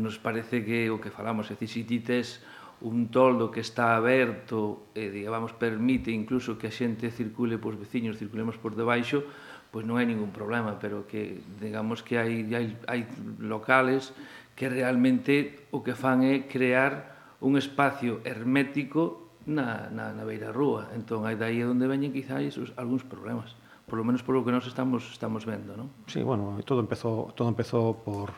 nos 0.00 0.16
parece 0.16 0.64
que 0.64 0.88
o 0.88 0.96
que 0.96 1.12
falamos, 1.12 1.52
é 1.52 1.54
dicir, 1.60 1.84
si 1.84 1.88
ti 1.88 2.00
tes 2.00 2.40
un 2.80 3.12
toldo 3.12 3.52
que 3.52 3.60
está 3.60 3.94
aberto 3.94 4.88
e, 4.96 5.12
digamos, 5.12 5.52
permite 5.52 6.10
incluso 6.10 6.58
que 6.58 6.66
a 6.66 6.74
xente 6.74 7.12
circule, 7.12 7.60
pois 7.60 7.76
veciños 7.76 8.16
circulemos 8.16 8.56
por 8.56 8.74
debaixo, 8.74 9.22
pois 9.70 9.84
non 9.84 10.00
hai 10.00 10.08
ningún 10.08 10.32
problema, 10.32 10.80
pero 10.80 11.04
que 11.04 11.44
digamos 11.60 12.00
que 12.00 12.16
hai, 12.16 12.48
hai, 12.56 12.74
hai 12.88 13.04
locales 13.38 14.16
que 14.56 14.68
realmente 14.68 15.68
o 15.70 15.84
que 15.84 15.92
fan 15.92 16.24
é 16.24 16.48
crear 16.48 17.11
un 17.42 17.58
espacio 17.58 18.22
hermético 18.24 19.34
na, 19.46 19.90
na, 19.90 20.14
na 20.14 20.22
beira 20.22 20.54
rúa. 20.54 20.88
Entón, 20.94 21.26
aí 21.26 21.34
daí 21.34 21.60
é 21.60 21.66
onde 21.66 21.90
veñen 21.90 22.14
quizáis 22.14 22.54
os, 22.56 22.70
algúns 22.78 23.02
problemas, 23.02 23.58
por 23.90 23.98
lo 23.98 24.06
menos 24.06 24.22
por 24.22 24.38
lo 24.38 24.46
que 24.46 24.54
nós 24.54 24.64
estamos 24.70 25.02
estamos 25.10 25.42
vendo, 25.42 25.74
non? 25.74 25.90
Sí, 26.06 26.22
bueno, 26.22 26.54
todo 26.62 26.78
empezou 26.78 27.34
todo 27.34 27.50
empezou 27.50 27.98
por 27.98 28.30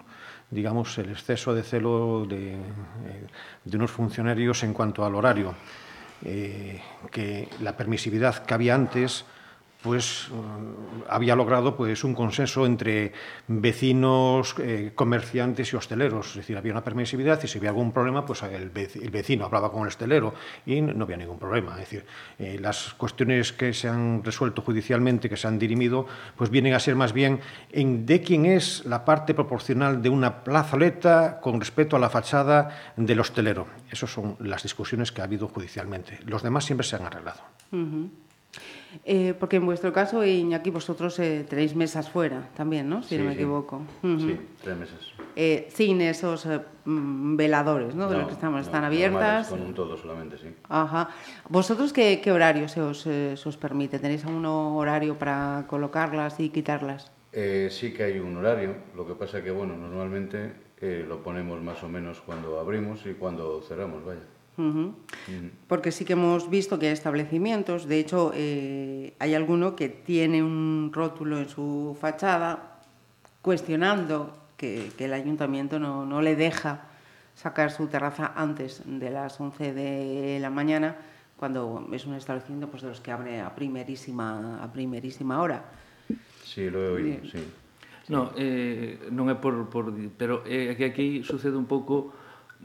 digamos 0.49 0.97
el 0.97 1.13
exceso 1.13 1.53
de 1.53 1.63
celo 1.63 2.25
de, 2.25 2.57
eh, 2.57 3.27
de 3.65 3.75
unos 3.77 3.93
funcionarios 3.93 4.65
en 4.65 4.73
cuanto 4.73 5.05
al 5.05 5.15
horario. 5.15 5.53
Eh, 6.25 6.81
que 7.13 7.53
la 7.61 7.77
permisividad 7.77 8.47
que 8.47 8.55
había 8.55 8.75
antes 8.75 9.29
pues 9.85 10.31
uh, 10.31 11.05
había 11.11 11.37
logrado 11.37 11.77
pues 11.77 12.05
un 12.05 12.15
consenso 12.15 12.65
entre 12.65 13.13
vecinos, 13.47 14.55
eh, 14.59 14.93
comerciantes 14.95 15.71
y 15.75 15.77
hosteleros. 15.77 16.31
Es 16.31 16.37
decir, 16.37 16.57
había 16.57 16.73
una 16.73 16.83
permisividad 16.83 17.39
y 17.45 17.49
si 17.49 17.59
había 17.59 17.69
algún 17.69 17.93
problema, 17.93 18.25
pues 18.25 18.43
el, 18.45 18.71
vecino 18.71 19.45
hablaba 19.45 19.71
con 19.71 19.83
el 19.83 19.89
hostelero 19.89 20.33
y 20.65 20.81
no 20.81 21.05
había 21.05 21.19
ningún 21.19 21.39
problema. 21.39 21.73
Es 21.73 21.81
decir, 21.81 22.07
eh, 22.39 22.57
las 22.59 22.95
cuestiones 22.95 23.53
que 23.53 23.75
se 23.75 23.87
han 23.87 24.25
resuelto 24.25 24.63
judicialmente, 24.63 25.29
que 25.29 25.37
se 25.37 25.47
han 25.49 25.59
dirimido, 25.59 26.07
pues 26.35 26.49
vienen 26.49 26.73
a 26.73 26.81
ser 26.81 26.97
más 26.97 27.13
bien 27.13 27.41
en 27.71 28.07
de 28.07 28.23
quién 28.23 28.47
es 28.47 28.87
la 28.87 29.05
parte 29.05 29.35
proporcional 29.35 30.01
de 30.01 30.09
una 30.09 30.45
plazoleta 30.45 31.41
con 31.43 31.61
respecto 31.61 31.97
a 31.97 31.99
la 31.99 32.09
fachada 32.09 32.95
del 32.97 33.21
hostelero. 33.21 33.67
Esas 33.91 34.11
son 34.11 34.37
las 34.41 34.63
discusiones 34.63 35.13
que 35.13 35.21
ha 35.21 35.25
habido 35.25 35.47
judicialmente. 35.49 36.21
Los 36.25 36.43
demás 36.43 36.65
siempre 36.65 36.87
se 36.87 36.97
han 36.97 37.05
arreglado. 37.05 37.43
Uh 37.71 37.77
-huh. 37.77 38.24
Eh, 39.05 39.35
porque 39.39 39.57
en 39.57 39.67
vuestro 39.67 39.93
caso, 39.93 40.25
Iñaki, 40.25 40.71
vosotros 40.71 41.19
eh, 41.19 41.45
tenéis 41.49 41.75
mesas 41.75 42.09
fuera 42.11 42.49
también, 42.55 42.89
¿no? 42.89 43.03
Si 43.03 43.11
sí, 43.11 43.19
no 43.19 43.25
me 43.25 43.31
sí. 43.31 43.37
equivoco. 43.37 43.83
Uh 44.03 44.07
-huh. 44.07 44.21
Sí, 44.21 44.41
tres 44.63 44.77
mesas. 44.77 45.01
Eh, 45.37 45.69
sin 45.71 46.01
esos 46.01 46.47
eh, 46.47 46.61
mm, 46.85 47.37
veladores, 47.37 47.95
¿no? 47.95 48.09
De 48.09 48.17
los 48.17 48.27
que 48.29 48.35
estamos, 48.35 48.61
no, 48.61 48.63
están 48.67 48.85
abiertas. 48.85 49.49
Con 49.49 49.63
un 49.63 49.75
todo 49.75 49.97
solamente, 49.97 50.39
sí. 50.39 50.49
Ajá. 50.69 51.09
¿Vosotros 51.49 51.93
qué, 51.93 52.21
qué 52.23 52.31
horario 52.31 52.69
se 52.69 52.81
os, 52.81 53.07
eh, 53.07 53.37
se 53.37 53.49
os 53.49 53.57
permite? 53.57 53.99
¿Tenéis 53.99 54.25
algún 54.25 54.47
horario 54.47 55.19
para 55.19 55.65
colocarlas 55.67 56.39
y 56.39 56.51
quitarlas? 56.51 57.11
Eh, 57.33 57.69
sí 57.71 57.93
que 57.93 58.05
hay 58.05 58.21
un 58.21 58.37
horario, 58.37 58.77
lo 58.95 59.05
que 59.07 59.15
pasa 59.15 59.43
que, 59.43 59.51
bueno, 59.51 59.77
normalmente 59.77 60.53
eh, 60.81 61.05
lo 61.07 61.21
ponemos 61.21 61.61
más 61.61 61.83
o 61.83 61.89
menos 61.89 62.21
cuando 62.21 62.61
abrimos 62.61 63.05
y 63.07 63.15
cuando 63.15 63.61
cerramos, 63.63 64.05
vaya. 64.05 64.21
Uh 64.57 64.63
-huh. 64.63 64.87
Uh 64.87 64.95
-huh. 65.29 65.51
Porque 65.67 65.91
sí 65.91 66.05
que 66.05 66.13
hemos 66.15 66.49
visto 66.49 66.79
que 66.79 66.87
hay 66.87 66.93
establecimientos, 66.93 67.87
de 67.87 67.99
hecho 67.99 68.31
eh, 68.35 69.15
hay 69.19 69.35
alguno 69.35 69.75
que 69.75 69.89
tiene 69.89 70.43
un 70.43 70.91
rótulo 70.93 71.39
en 71.39 71.49
su 71.49 71.97
fachada 72.01 72.81
cuestionando 73.43 74.33
que, 74.57 74.91
que 74.97 75.07
el 75.07 75.13
ayuntamiento 75.13 75.79
no, 75.79 76.07
no, 76.07 76.23
le 76.23 76.37
deja 76.37 76.87
sacar 77.35 77.71
su 77.71 77.89
terraza 77.89 78.33
antes 78.37 78.83
de 78.87 79.11
las 79.11 79.41
11 79.41 79.75
de 79.75 80.39
la 80.41 80.51
mañana, 80.51 80.97
cuando 81.37 81.89
es 81.93 82.07
un 82.07 82.15
establecimiento 82.15 82.69
pues, 82.71 82.83
de 82.83 82.89
los 82.89 83.01
que 83.01 83.11
abre 83.11 83.41
a 83.41 83.55
primerísima, 83.55 84.63
a 84.63 84.73
primerísima 84.73 85.43
hora. 85.43 85.65
Sí, 86.45 86.71
lo 86.71 86.83
he 86.83 86.89
oído, 86.91 87.19
sí. 87.31 87.43
No, 88.09 88.33
eh, 88.37 89.01
non 89.09 89.33
é 89.33 89.37
por, 89.41 89.73
por 89.73 89.89
pero 90.21 90.45
é 90.45 90.77
que 90.77 90.93
aquí 90.93 91.25
sucede 91.25 91.57
un 91.57 91.65
pouco 91.65 92.13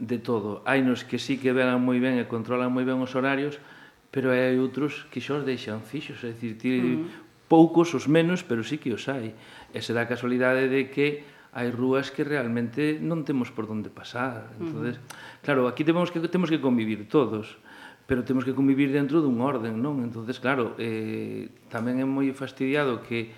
de 0.00 0.18
todo. 0.18 0.64
Hai 0.64 0.80
nos 0.80 1.04
que 1.04 1.20
sí 1.20 1.36
que 1.36 1.52
velan 1.52 1.84
moi 1.84 2.00
ben 2.00 2.16
e 2.16 2.24
controlan 2.24 2.72
moi 2.72 2.88
ben 2.88 2.98
os 2.98 3.12
horarios, 3.12 3.60
pero 4.08 4.32
hai 4.32 4.56
outros 4.56 5.04
que 5.12 5.20
xos 5.20 5.44
deixan 5.44 5.84
fixos, 5.84 6.24
é 6.24 6.32
dicir, 6.32 6.56
ti, 6.56 6.72
uh 6.72 6.82
-huh. 6.82 7.06
poucos 7.46 7.92
os 7.92 8.08
menos, 8.08 8.40
pero 8.40 8.64
sí 8.64 8.80
que 8.80 8.90
os 8.96 9.06
hai. 9.12 9.36
E 9.76 9.78
se 9.84 9.92
dá 9.92 10.08
casualidade 10.08 10.72
de 10.72 10.88
que 10.88 11.22
hai 11.52 11.68
rúas 11.68 12.08
que 12.08 12.24
realmente 12.24 12.96
non 12.98 13.28
temos 13.28 13.52
por 13.52 13.68
onde 13.68 13.92
pasar. 13.92 14.48
Mm-hmm. 14.48 14.62
Entonces, 14.64 14.94
uh 14.96 15.04
-huh. 15.04 15.44
claro, 15.44 15.60
aquí 15.68 15.84
temos 15.84 16.08
que 16.08 16.18
temos 16.24 16.48
que 16.48 16.58
convivir 16.58 17.06
todos 17.06 17.60
pero 18.10 18.24
temos 18.24 18.42
que 18.42 18.50
convivir 18.58 18.90
dentro 18.90 19.22
dun 19.22 19.38
orden, 19.38 19.78
non? 19.78 20.02
Entonces, 20.02 20.42
claro, 20.42 20.74
eh, 20.82 21.46
tamén 21.70 22.02
é 22.02 22.06
moi 22.08 22.26
fastidiado 22.34 23.06
que 23.06 23.30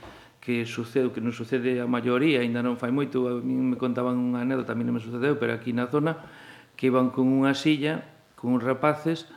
que 0.42 0.66
sucede, 0.66 1.14
que 1.14 1.22
non 1.22 1.30
sucede 1.30 1.78
a 1.78 1.86
maioría, 1.86 2.42
aínda 2.42 2.66
non 2.66 2.74
fai 2.74 2.90
moito, 2.90 3.30
a 3.30 3.38
mí 3.38 3.54
me 3.54 3.78
contaban 3.78 4.18
unha 4.18 4.42
anécdota, 4.42 4.74
a 4.74 4.76
mí 4.76 4.82
non 4.82 4.98
me 4.98 5.02
sucedeu, 5.04 5.38
pero 5.38 5.54
aquí 5.54 5.70
na 5.70 5.86
zona, 5.86 6.18
que 6.82 6.90
iban 6.90 7.14
con 7.14 7.30
unha 7.30 7.54
silla, 7.54 8.02
con 8.34 8.58
uns 8.58 8.66
rapaces, 8.66 9.30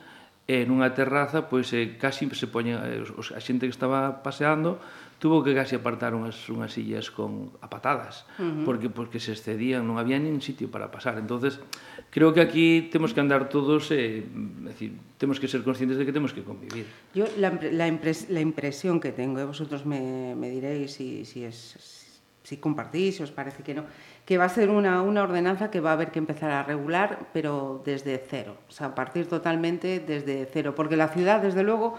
e 0.50 0.66
nunha 0.66 0.90
terraza, 0.98 1.46
pois 1.46 1.70
eh, 1.70 1.94
casi 1.94 2.26
se 2.34 2.50
poña, 2.50 2.82
eh, 2.90 3.06
a 3.06 3.38
xente 3.38 3.70
que 3.70 3.74
estaba 3.74 4.26
paseando, 4.26 4.82
tuvo 5.22 5.46
que 5.46 5.54
casi 5.54 5.78
apartar 5.78 6.18
unhas, 6.18 6.34
unhas 6.50 6.74
sillas 6.74 7.14
con 7.14 7.54
a 7.62 7.70
patadas, 7.70 8.26
uh 8.42 8.42
-huh. 8.42 8.66
porque 8.66 8.90
porque 8.90 9.22
se 9.22 9.30
excedían, 9.30 9.86
non 9.86 10.02
había 10.02 10.18
nin 10.18 10.42
sitio 10.42 10.66
para 10.74 10.90
pasar. 10.90 11.22
Entonces, 11.22 11.62
creo 12.10 12.34
que 12.34 12.42
aquí 12.42 12.90
temos 12.90 13.14
que 13.14 13.22
andar 13.22 13.46
todos, 13.46 13.94
eh, 13.94 14.26
decir, 14.66 14.98
temos 15.14 15.38
que 15.38 15.46
ser 15.46 15.62
conscientes 15.62 15.98
de 15.98 16.06
que 16.06 16.10
temos 16.10 16.34
que 16.34 16.42
convivir. 16.42 16.90
Yo 17.14 17.30
la, 17.38 17.54
la, 17.54 17.86
impres, 17.86 18.26
la 18.26 18.42
impresión 18.42 18.98
que 18.98 19.14
tengo, 19.14 19.38
e 19.38 19.46
vosotros 19.46 19.86
me, 19.86 20.34
me 20.34 20.50
diréis 20.50 20.98
si, 20.98 21.22
si, 21.22 21.46
es, 21.46 21.78
si 21.78 22.05
compartís, 22.54 23.16
si 23.16 23.22
os 23.26 23.32
parece 23.32 23.64
que 23.64 23.74
no, 23.74 23.82
que 24.24 24.38
va 24.38 24.44
a 24.44 24.48
ser 24.48 24.70
una, 24.70 25.02
una 25.02 25.24
ordenanza 25.24 25.70
que 25.70 25.80
va 25.80 25.90
a 25.90 25.92
haber 25.94 26.12
que 26.12 26.20
empezar 26.20 26.50
a 26.50 26.62
regular, 26.62 27.26
pero 27.32 27.82
desde 27.84 28.22
cero, 28.22 28.56
o 28.68 28.72
sea, 28.72 28.94
partir 28.94 29.28
totalmente 29.28 29.98
desde 29.98 30.46
cero, 30.46 30.74
porque 30.76 30.96
la 30.96 31.08
ciudad, 31.08 31.42
desde 31.42 31.64
luego, 31.64 31.98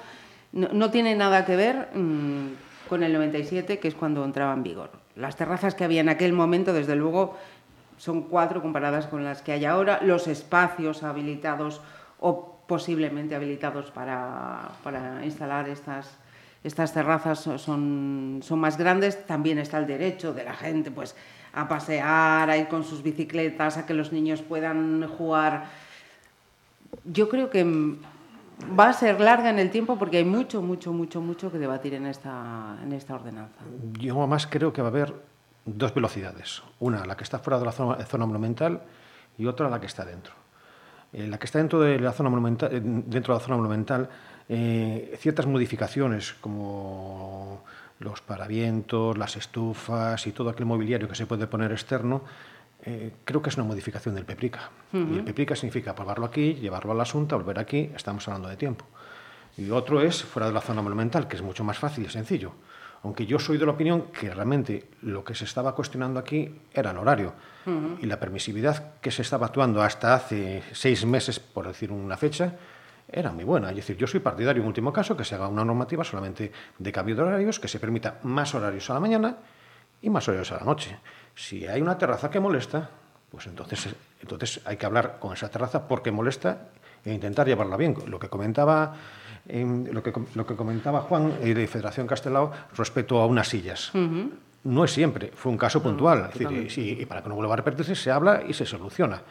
no, 0.54 0.70
no 0.72 0.89
tiene 0.89 1.16
nada 1.16 1.44
que 1.44 1.58
ver 1.58 1.89
mmm, 1.94 2.48
con 2.88 3.04
el 3.04 3.12
97, 3.12 3.80
que 3.80 3.89
es 3.89 3.96
cuando 3.96 4.24
entraba 4.24 4.54
en 4.54 4.63
vigor. 4.63 4.92
Las 5.16 5.36
terrazas 5.36 5.75
que 5.75 5.84
había 5.84 6.01
en 6.01 6.10
aquel 6.10 6.32
momento, 6.32 6.72
desde 6.72 6.96
luego, 6.96 7.36
son 7.98 8.24
cuatro 8.24 8.62
comparadas 8.62 9.08
con 9.08 9.24
las 9.24 9.42
que 9.42 9.51
hay 9.51 9.66
ahora. 9.66 10.00
Los 10.01 10.27
espacios 10.27 11.04
habilitados 11.04 11.82
o 12.20 12.60
posiblemente 12.68 13.36
habilitados 13.36 13.92
para, 13.92 14.70
para 14.84 15.25
instalar 15.25 15.68
estas, 15.70 16.18
estas 16.67 16.93
terrazas 16.93 17.39
son, 17.39 18.41
son 18.43 18.59
más 18.59 18.77
grandes. 18.77 19.25
También 19.25 19.57
está 19.57 19.77
el 19.77 19.88
derecho 19.88 20.33
de 20.33 20.43
la 20.43 20.53
gente 20.53 20.91
pues, 20.91 21.15
a 21.53 21.67
pasear, 21.67 22.50
a 22.50 22.57
ir 22.57 22.67
con 22.67 22.83
sus 22.83 23.01
bicicletas, 23.01 23.77
a 23.77 23.86
que 23.86 23.93
los 23.93 24.12
niños 24.12 24.41
puedan 24.41 25.07
jugar. 25.07 25.65
Yo 27.05 27.29
creo 27.29 27.50
que 27.50 27.63
va 28.77 28.89
a 28.89 28.93
ser 28.93 29.19
larga 29.21 29.50
en 29.50 29.59
el 29.59 29.69
tiempo 29.69 29.97
porque 29.97 30.17
hay 30.17 30.25
mucho, 30.25 30.62
mucho, 30.62 30.91
mucho, 30.93 31.21
mucho 31.21 31.51
que 31.51 31.57
debatir 31.57 31.93
en 31.93 32.05
esta, 32.05 32.77
en 32.83 32.91
esta 32.91 33.15
ordenanza. 33.15 33.59
Yo 34.00 34.17
además 34.19 34.47
creo 34.47 34.74
que 34.74 34.81
va 34.81 34.88
a 34.88 34.91
haber 34.91 35.13
dos 35.65 35.93
velocidades. 35.93 36.63
Una, 36.79 37.05
la 37.05 37.15
que 37.15 37.24
está 37.24 37.39
fuera 37.39 37.59
de 37.59 37.65
la 37.65 37.71
zona, 37.71 38.05
zona 38.05 38.25
monumental 38.25 38.81
y 39.38 39.45
otra, 39.45 39.69
la 39.69 39.79
que 39.79 39.86
está 39.86 40.05
dentro. 40.05 40.33
Eh, 41.13 41.27
la 41.27 41.37
que 41.37 41.45
está 41.45 41.59
dentro 41.59 41.79
de 41.79 41.99
la 41.99 42.11
zona 42.11 42.29
monumental, 42.29 42.69
eh, 42.73 42.81
dentro 42.83 43.33
de 43.33 43.39
la 43.39 43.45
zona 43.45 43.57
monumental 43.57 44.09
eh, 44.49 45.15
ciertas 45.19 45.45
modificaciones 45.45 46.33
como 46.39 47.63
los 47.99 48.21
paravientos, 48.21 49.17
las 49.17 49.35
estufas 49.35 50.25
y 50.27 50.31
todo 50.31 50.49
aquel 50.49 50.65
mobiliario 50.65 51.07
que 51.09 51.15
se 51.15 51.25
puede 51.25 51.47
poner 51.47 51.71
externo, 51.71 52.21
eh, 52.83 53.11
creo 53.25 53.41
que 53.41 53.49
es 53.49 53.57
una 53.57 53.65
modificación 53.65 54.15
del 54.15 54.25
PEPRICA. 54.25 54.69
Uh 54.93 54.97
-huh. 54.97 55.15
Y 55.15 55.17
el 55.17 55.23
PEPRICA 55.25 55.55
significa 55.55 55.91
aprobarlo 55.91 56.25
aquí, 56.25 56.53
llevarlo 56.55 56.91
al 56.91 57.01
asunto, 57.01 57.37
volver 57.37 57.59
aquí, 57.59 57.89
estamos 57.95 58.27
hablando 58.27 58.47
de 58.49 58.55
tiempo. 58.55 58.85
Y 59.57 59.69
otro 59.71 60.01
es 60.01 60.23
fuera 60.23 60.47
de 60.47 60.53
la 60.53 60.61
zona 60.61 60.81
monumental, 60.81 61.27
que 61.27 61.35
es 61.35 61.41
mucho 61.41 61.63
más 61.63 61.79
fácil 61.79 62.05
y 62.05 62.09
sencillo. 62.09 62.53
Aunque 63.04 63.25
yo 63.25 63.39
soy 63.39 63.58
de 63.58 63.66
la 63.66 63.72
opinión 63.72 64.04
que 64.12 64.30
realmente 64.34 64.89
lo 65.01 65.24
que 65.24 65.36
se 65.36 65.46
estaba 65.46 65.75
cuestionando 65.75 66.20
aquí 66.20 66.54
era 66.74 66.92
el 66.92 66.98
horario 66.98 67.34
uh 67.66 67.70
-huh. 67.70 67.98
y 68.01 68.06
la 68.06 68.20
permisividad 68.20 69.00
que 69.00 69.12
se 69.12 69.22
estaba 69.22 69.48
actuando 69.48 69.82
hasta 69.82 70.13
hace 70.13 70.63
seis 70.72 71.06
meses, 71.06 71.39
por 71.39 71.68
decir 71.68 71.92
una 71.92 72.18
fecha, 72.18 72.54
era 73.10 73.32
muy 73.32 73.44
buena. 73.44 73.70
Es 73.70 73.77
decir, 73.77 73.96
yo 73.98 74.08
soy 74.08 74.20
partidario, 74.20 74.62
en 74.62 74.68
último 74.68 74.92
caso, 74.92 75.16
que 75.16 75.24
se 75.24 75.36
haga 75.36 75.48
una 75.48 75.63
normativa 75.63 76.04
solamente 76.04 76.51
de 76.77 76.92
cambio 76.92 77.16
de 77.16 77.22
horarios, 77.22 77.60
que 77.60 77.68
se 77.68 77.80
permita 77.80 78.20
más 78.24 78.54
horarios 78.54 78.89
a 78.89 78.96
la 78.96 79.00
mañana 79.00 79.38
y 80.01 80.10
más 80.10 80.27
horarios 80.27 80.51
a 80.51 80.58
la 80.58 80.66
noche. 80.66 80.98
Si 81.36 81.66
hay 81.66 81.82
una 81.82 81.98
terraza 81.98 82.30
que 82.30 82.39
molesta, 82.39 82.89
pues 83.32 83.48
entonces, 83.48 83.96
entonces 84.22 84.62
hay 84.66 84.77
que 84.77 84.86
hablar 84.86 85.18
con 85.20 85.34
esa 85.34 85.50
terraza 85.50 85.88
porque 85.88 86.12
molesta 86.12 86.68
e 87.06 87.13
intentar 87.13 87.48
llevarla 87.48 87.77
bien. 87.77 87.96
Lo 88.08 88.20
que 88.20 88.27
comentaba, 88.27 88.96
eh, 89.48 89.66
lo 89.92 90.04
que, 90.04 90.13
lo 90.36 90.46
que 90.46 90.56
comentaba 90.56 91.01
Juan 91.01 91.34
eh, 91.42 91.54
de 91.54 91.68
Federación 91.68 92.08
Castelao 92.08 92.51
respecto 92.75 93.20
a 93.20 93.25
unas 93.25 93.48
sillas. 93.48 93.94
Uh 93.94 93.98
-huh. 93.98 94.30
No 94.63 94.84
es 94.84 94.92
siempre, 94.92 95.32
fue 95.34 95.51
un 95.51 95.58
caso 95.58 95.82
puntual. 95.82 96.20
No, 96.20 96.25
es 96.27 96.34
decir, 96.38 96.80
y, 96.84 97.01
y 97.01 97.06
para 97.06 97.22
que 97.24 97.30
no 97.30 97.36
vuelva 97.36 97.54
a 97.54 97.58
repetirse, 97.58 97.96
se 97.96 98.12
habla 98.12 98.44
y 98.48 98.54
se 98.54 98.66
soluciona. 98.66 99.22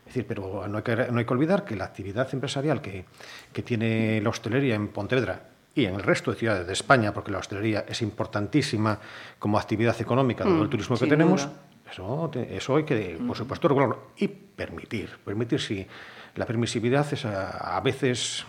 Es 0.00 0.14
decir, 0.14 0.26
pero 0.26 0.66
no 0.66 0.78
hay 0.78 0.82
que, 0.82 0.96
no 0.96 1.18
hay 1.18 1.24
que 1.24 1.32
olvidar 1.32 1.64
que 1.64 1.76
la 1.76 1.84
actividad 1.84 2.26
empresarial 2.32 2.80
que, 2.80 3.04
que 3.52 3.62
tiene 3.62 4.20
la 4.20 4.30
hostelería 4.30 4.74
en 4.74 4.88
Pontevedra 4.88 5.42
y 5.72 5.84
en 5.84 5.94
el 5.94 6.02
resto 6.02 6.32
de 6.32 6.36
ciudades 6.38 6.66
de 6.66 6.72
España, 6.72 7.14
porque 7.14 7.30
la 7.30 7.38
hostelería 7.38 7.84
es 7.86 8.02
importantísima 8.02 8.98
como 9.38 9.56
actividad 9.56 9.94
económica 10.00 10.42
de 10.42 10.50
todo 10.50 10.62
el 10.64 10.68
turismo 10.68 10.96
que 10.96 11.06
tenemos, 11.06 11.46
eso, 11.88 12.30
eso 12.34 12.76
hay 12.76 12.84
que, 12.84 13.20
por 13.24 13.36
supuesto, 13.36 13.68
regularlo 13.68 14.08
y 14.16 14.26
permitir. 14.26 15.10
Permitir 15.24 15.60
si 15.60 15.86
la 16.34 16.46
permisividad 16.46 17.06
es 17.12 17.24
a, 17.24 17.76
a 17.76 17.80
veces 17.80 18.44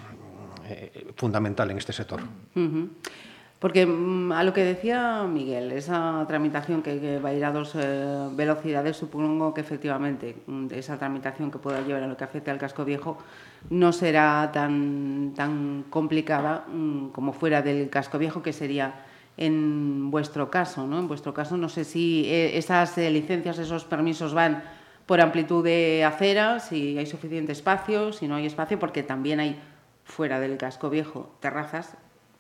eh, 0.72 1.14
fundamental 1.16 1.70
en 1.72 1.78
este 1.78 1.94
sector. 1.94 2.22
Porque 3.62 3.84
a 3.84 4.44
lo 4.44 4.54
que 4.54 4.66
decía 4.66 5.24
Miguel, 5.30 5.72
esa 5.72 6.26
tramitación 6.28 6.82
que, 6.82 7.20
va 7.20 7.30
a 7.30 7.34
ir 7.34 7.46
a 7.46 7.52
dos 7.52 7.74
eh, 7.76 8.28
velocidades, 8.32 8.98
supongo 8.98 9.54
que 9.54 9.62
efectivamente 9.62 10.36
esa 10.72 10.98
tramitación 10.98 11.52
que 11.52 11.60
pueda 11.60 11.82
llevar 11.82 12.02
a 12.02 12.08
lo 12.08 12.18
que 12.18 12.24
afecte 12.24 12.50
al 12.50 12.58
casco 12.58 12.84
viejo 12.84 13.20
no 13.70 13.94
será 13.94 14.50
tan, 14.52 15.34
tan 15.36 15.86
complicada 15.92 16.66
um, 16.74 17.12
como 17.12 17.34
fuera 17.34 17.62
del 17.62 17.92
casco 17.92 18.18
viejo, 18.18 18.42
que 18.42 18.52
sería 18.52 19.06
en 19.38 20.10
vuestro 20.10 20.50
caso, 20.50 20.88
¿no? 20.88 20.98
En 20.98 21.08
vuestro 21.08 21.32
caso, 21.32 21.56
no 21.56 21.70
sé 21.70 21.84
si 21.84 22.26
eh, 22.26 22.58
esas 22.58 22.98
licencias, 22.98 23.60
esos 23.60 23.86
permisos 23.86 24.34
van 24.34 24.64
por 25.06 25.22
amplitud 25.22 25.64
de 25.64 26.04
acera, 26.04 26.60
si 26.60 26.98
hay 26.98 27.06
suficiente 27.06 27.52
espacio, 27.52 28.12
si 28.12 28.28
no 28.28 28.36
hay 28.36 28.48
espacio, 28.48 28.80
porque 28.80 29.04
también 29.04 29.40
hay 29.40 29.62
fuera 30.16 30.40
del 30.40 30.58
casco 30.58 30.90
viejo 30.90 31.34
terrazas 31.40 31.96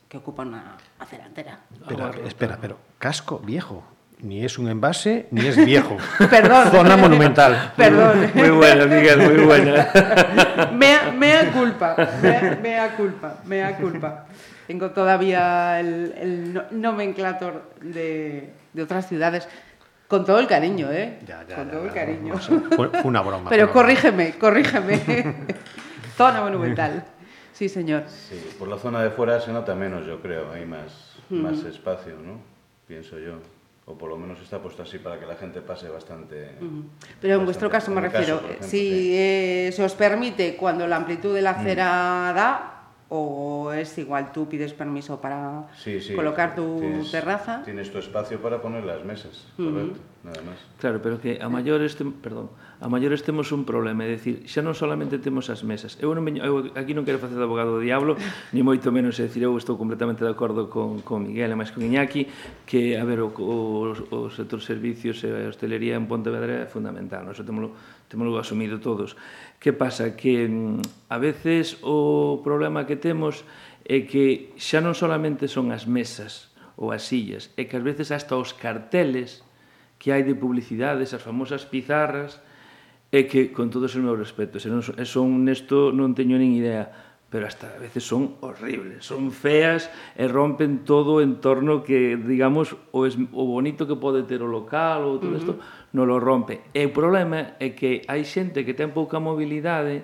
que 0.09 0.17
ocupan 0.17 0.49
una 0.49 0.77
acera 0.99 1.25
entera. 1.25 1.59
Espera, 1.81 2.11
espera, 2.27 2.57
pero 2.61 2.77
casco 2.99 3.39
viejo. 3.39 3.83
Ni 4.19 4.45
es 4.45 4.59
un 4.59 4.69
envase, 4.69 5.27
ni 5.31 5.47
es 5.47 5.55
viejo. 5.65 5.97
Perdón. 6.29 6.67
Zona 6.69 6.95
monumental. 6.95 7.73
Perdón. 7.75 8.29
Muy 8.35 8.49
buena, 8.51 8.85
Miguel, 8.85 9.17
muy 9.17 9.45
buena. 9.45 9.87
mea, 10.73 11.11
mea 11.11 11.51
culpa, 11.51 11.95
mea, 12.21 12.59
mea 12.61 12.95
culpa, 12.95 13.37
mea 13.45 13.77
culpa. 13.77 14.25
Tengo 14.67 14.91
todavía 14.91 15.79
el, 15.79 16.13
el 16.17 16.53
no- 16.53 16.63
nomenclator 16.69 17.71
de, 17.81 18.53
de 18.73 18.83
otras 18.83 19.07
ciudades. 19.07 19.47
Con 20.07 20.23
todo 20.25 20.39
el 20.39 20.45
cariño, 20.47 20.91
¿eh? 20.91 21.19
Ya, 21.25 21.43
ya, 21.47 21.55
Con 21.55 21.65
ya, 21.67 21.71
todo 21.71 21.85
el 21.85 21.93
cariño. 21.93 22.37
Fue, 22.37 22.89
fue 22.89 23.01
una 23.05 23.21
broma. 23.21 23.49
Pero 23.49 23.71
corrígeme, 23.71 24.33
corrígeme. 24.37 24.99
Zona 26.17 26.41
monumental. 26.41 27.05
Sí, 27.61 27.69
señor. 27.69 28.05
Sí, 28.07 28.41
por 28.57 28.67
la 28.67 28.79
zona 28.79 29.03
de 29.03 29.11
fuera 29.11 29.39
se 29.39 29.53
nota 29.53 29.75
menos, 29.75 30.03
yo 30.07 30.19
creo, 30.19 30.51
hay 30.51 30.65
más, 30.65 31.15
más 31.29 31.63
espacio, 31.63 32.13
¿no? 32.13 32.39
Pienso 32.87 33.19
yo. 33.19 33.33
O 33.85 33.95
por 33.95 34.09
lo 34.09 34.17
menos 34.17 34.41
está 34.41 34.57
puesto 34.57 34.81
así 34.81 34.97
para 34.97 35.19
que 35.19 35.27
la 35.27 35.35
gente 35.35 35.61
pase 35.61 35.87
bastante. 35.87 36.55
Pero 37.21 37.35
en 37.35 37.45
vuestro 37.45 37.69
caso 37.69 37.91
me 37.91 38.01
refiero, 38.01 38.37
ejemplo, 38.37 38.67
si 38.67 38.79
sí. 38.79 39.11
eh, 39.13 39.69
se 39.71 39.83
os 39.83 39.93
permite 39.93 40.55
cuando 40.55 40.87
la 40.87 40.95
amplitud 40.95 41.35
de 41.35 41.43
la 41.43 41.51
acera 41.51 42.33
da, 42.35 42.80
o 43.13 43.73
es 43.73 43.97
igual 43.97 44.31
tú 44.31 44.47
pides 44.47 44.71
permiso 44.71 45.19
para 45.19 45.67
sí, 45.75 45.99
sí, 45.99 46.13
colocar 46.15 46.55
tu 46.55 46.79
tienes, 46.79 47.11
terraza. 47.11 47.61
Tienes 47.65 47.91
tu 47.91 47.97
espacio 47.97 48.41
para 48.41 48.61
poner 48.61 48.85
las 48.85 49.03
mesas, 49.03 49.47
uh 49.57 49.63
-huh. 49.63 49.73
correcto, 49.73 49.99
nada 50.23 50.41
más. 50.43 50.55
Claro, 50.79 51.01
pero 51.01 51.19
que 51.19 51.37
a 51.41 51.49
maiores, 51.49 51.97
te, 51.97 52.05
perdón, 52.05 52.49
a 52.79 52.87
maiores 52.87 53.21
temos 53.23 53.51
un 53.51 53.65
problema, 53.65 54.07
é 54.07 54.15
dicir, 54.15 54.47
xa 54.47 54.63
non 54.63 54.71
solamente 54.71 55.19
temos 55.19 55.51
as 55.51 55.59
mesas. 55.67 55.99
Eu 55.99 56.15
non 56.15 56.23
veño, 56.23 56.39
eu 56.39 56.71
aquí 56.71 56.95
non 56.95 57.03
quero 57.03 57.19
facer 57.19 57.35
de 57.35 57.43
abogado 57.43 57.75
do 57.75 57.83
diablo, 57.83 58.15
ni 58.55 58.63
moito 58.63 58.95
menos, 58.95 59.19
é 59.19 59.27
dicir, 59.27 59.43
eu 59.43 59.59
estou 59.59 59.75
completamente 59.75 60.23
de 60.23 60.31
acordo 60.31 60.71
con, 60.71 61.03
con 61.03 61.27
Miguel 61.27 61.51
e 61.51 61.57
máis 61.59 61.75
con 61.75 61.83
Iñaki, 61.83 62.31
que, 62.63 62.95
a 62.95 63.03
ver, 63.03 63.19
o, 63.19 63.27
o, 63.27 63.91
o 63.91 64.19
sector 64.31 64.63
servicios 64.63 65.19
e 65.27 65.27
a 65.27 65.51
hostelería 65.51 65.99
en 65.99 66.07
Pontevedra 66.07 66.63
é 66.63 66.67
fundamental, 66.71 67.27
nós 67.27 67.35
temolo, 67.43 67.75
temolo 68.07 68.39
asumido 68.39 68.79
todos. 68.79 69.19
Que 69.61 69.77
pasa? 69.77 70.17
Que 70.17 70.49
mm, 70.49 70.81
a 71.13 71.21
veces 71.21 71.77
o 71.85 72.41
problema 72.41 72.89
que 72.89 72.97
temos 72.97 73.45
é 73.85 74.09
que 74.09 74.57
xa 74.57 74.81
non 74.81 74.97
solamente 74.97 75.45
son 75.45 75.69
as 75.69 75.85
mesas 75.85 76.49
ou 76.81 76.89
as 76.89 77.05
sillas, 77.05 77.53
é 77.53 77.69
que 77.69 77.77
ás 77.77 77.85
veces 77.85 78.09
hasta 78.09 78.33
os 78.33 78.57
carteles 78.57 79.45
que 80.01 80.09
hai 80.09 80.25
de 80.25 80.33
publicidade, 80.33 81.05
as 81.05 81.21
famosas 81.21 81.61
pizarras, 81.69 82.41
é 83.13 83.29
que, 83.29 83.53
con 83.53 83.69
todos 83.69 83.93
os 83.93 84.01
meus 84.01 84.17
respetos, 84.17 84.65
e 84.65 84.69
non, 84.73 84.81
son, 84.81 85.45
nesto 85.45 85.93
non 85.93 86.17
teño 86.17 86.41
nin 86.41 86.57
idea, 86.57 87.10
pero 87.31 87.47
hasta 87.47 87.71
a 87.73 87.79
veces 87.79 88.03
son 88.03 88.35
horribles, 88.43 89.07
son 89.07 89.31
feas 89.31 89.87
e 90.19 90.27
rompen 90.27 90.83
todo 90.83 91.17
o 91.17 91.23
entorno 91.23 91.79
que, 91.81 92.19
digamos, 92.19 92.75
o, 92.91 93.07
es, 93.07 93.15
o 93.15 93.47
bonito 93.47 93.87
que 93.87 93.95
pode 93.95 94.27
ter 94.27 94.43
o 94.43 94.51
local 94.51 95.07
ou 95.07 95.15
todo 95.15 95.39
isto, 95.39 95.55
uh 95.55 95.59
-huh. 95.63 95.95
non 95.95 96.11
lo 96.11 96.19
rompe. 96.19 96.59
E 96.75 96.83
o 96.83 96.91
problema 96.91 97.55
é 97.63 97.71
que 97.71 98.03
hai 98.11 98.27
xente 98.27 98.67
que 98.67 98.75
ten 98.75 98.91
pouca 98.91 99.23
mobilidade 99.23 100.03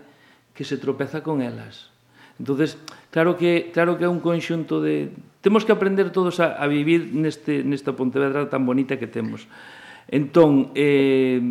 que 0.55 0.63
se 0.63 0.79
tropeza 0.79 1.19
con 1.19 1.43
elas. 1.43 1.91
entonces 2.39 2.77
claro 3.11 3.35
que 3.35 3.71
claro 3.73 3.97
que 3.97 4.05
é 4.05 4.09
un 4.09 4.21
conxunto 4.21 4.79
de 4.79 5.09
temos 5.41 5.65
que 5.65 5.71
aprender 5.71 6.13
todos 6.13 6.39
a, 6.39 6.55
a 6.57 6.65
vivir 6.67 7.09
neste 7.13 7.65
nesta 7.65 7.97
Pontevedra 7.97 8.49
tan 8.49 8.65
bonita 8.65 8.97
que 9.01 9.07
temos. 9.07 9.47
Entón, 10.07 10.71
eh, 10.75 11.43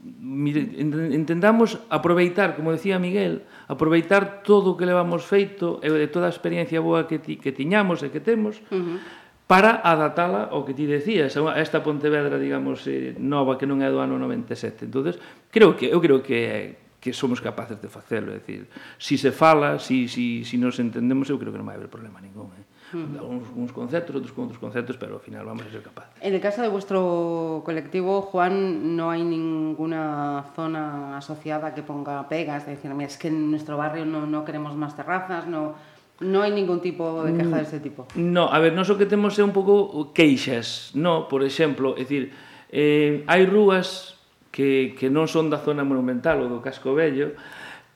entendamos 0.00 1.78
aproveitar, 1.88 2.56
como 2.56 2.72
decía 2.72 2.98
Miguel, 2.98 3.42
aproveitar 3.68 4.42
todo 4.42 4.72
o 4.72 4.76
que 4.76 4.88
levamos 4.88 5.28
feito 5.28 5.80
e 5.84 5.92
toda 6.08 6.28
a 6.28 6.32
experiencia 6.32 6.80
boa 6.80 7.04
que, 7.04 7.20
ti, 7.20 7.36
que 7.36 7.52
tiñamos 7.52 8.00
e 8.00 8.08
que 8.08 8.20
temos 8.20 8.64
uh 8.72 8.80
-huh. 8.80 8.98
para 9.44 9.84
adaptala 9.84 10.48
ao 10.48 10.64
que 10.64 10.72
ti 10.72 10.88
decías, 10.88 11.36
a 11.36 11.60
esta 11.60 11.84
Pontevedra, 11.84 12.40
digamos, 12.40 12.88
eh, 12.88 13.12
nova 13.20 13.60
que 13.60 13.68
non 13.68 13.84
é 13.84 13.88
do 13.92 14.00
ano 14.00 14.16
97. 14.16 14.88
Entonces, 14.88 15.20
creo 15.52 15.76
que 15.76 15.92
eu 15.92 16.00
creo 16.00 16.24
que 16.24 16.90
que 17.00 17.16
somos 17.16 17.40
capaces 17.40 17.80
de 17.80 17.88
facelo, 17.88 18.28
é 18.30 18.44
dicir, 18.44 18.68
si 19.00 19.16
se 19.16 19.32
fala, 19.32 19.80
si, 19.80 20.04
si, 20.04 20.44
si 20.44 20.60
nos 20.60 20.76
entendemos, 20.76 21.32
eu 21.32 21.40
creo 21.40 21.48
que 21.48 21.56
non 21.56 21.64
vai 21.64 21.80
haber 21.80 21.88
problema 21.88 22.20
ningún. 22.20 22.52
Eh? 22.60 22.64
uns, 22.94 23.46
uns 23.56 23.72
conceptos, 23.72 24.14
outros 24.16 24.32
con 24.32 24.50
outros 24.50 24.58
conceptos, 24.58 24.96
pero 24.98 25.18
ao 25.18 25.22
final 25.22 25.46
vamos 25.46 25.66
a 25.66 25.70
ser 25.70 25.82
capaces. 25.82 26.14
En 26.20 26.34
el 26.34 26.40
caso 26.40 26.62
de 26.62 26.68
vuestro 26.68 27.62
colectivo, 27.64 28.22
Juan, 28.22 28.96
no 28.96 29.10
hay 29.10 29.22
ninguna 29.22 30.50
zona 30.54 31.16
asociada 31.16 31.74
que 31.74 31.82
ponga 31.82 32.28
pegas, 32.28 32.66
de 32.66 32.74
decir, 32.74 32.90
mira, 32.94 33.08
es 33.08 33.16
que 33.16 33.28
en 33.28 33.50
nuestro 33.50 33.76
barrio 33.76 34.04
no, 34.04 34.26
no 34.26 34.44
queremos 34.44 34.74
más 34.76 34.96
terrazas, 34.96 35.46
no... 35.46 35.74
Non 36.20 36.44
hai 36.44 36.52
ningún 36.52 36.84
tipo 36.84 37.24
de 37.24 37.32
queja 37.32 37.64
deste 37.64 37.80
mm, 37.80 37.86
tipo. 37.86 38.00
No, 38.20 38.52
a 38.52 38.60
ver, 38.60 38.76
non 38.76 38.84
o 38.84 38.94
que 39.00 39.08
temos 39.08 39.40
é 39.40 39.44
un 39.44 39.56
pouco 39.56 40.12
queixas, 40.12 40.92
no, 40.92 41.24
por 41.32 41.40
exemplo, 41.40 41.96
é 41.96 42.04
dicir, 42.04 42.36
eh, 42.68 43.24
hai 43.24 43.48
rúas 43.48 44.20
que, 44.52 44.92
que 45.00 45.08
non 45.08 45.24
son 45.24 45.48
da 45.48 45.64
zona 45.64 45.80
monumental 45.80 46.44
ou 46.44 46.52
do 46.52 46.60
casco 46.60 46.92
vello, 46.92 47.32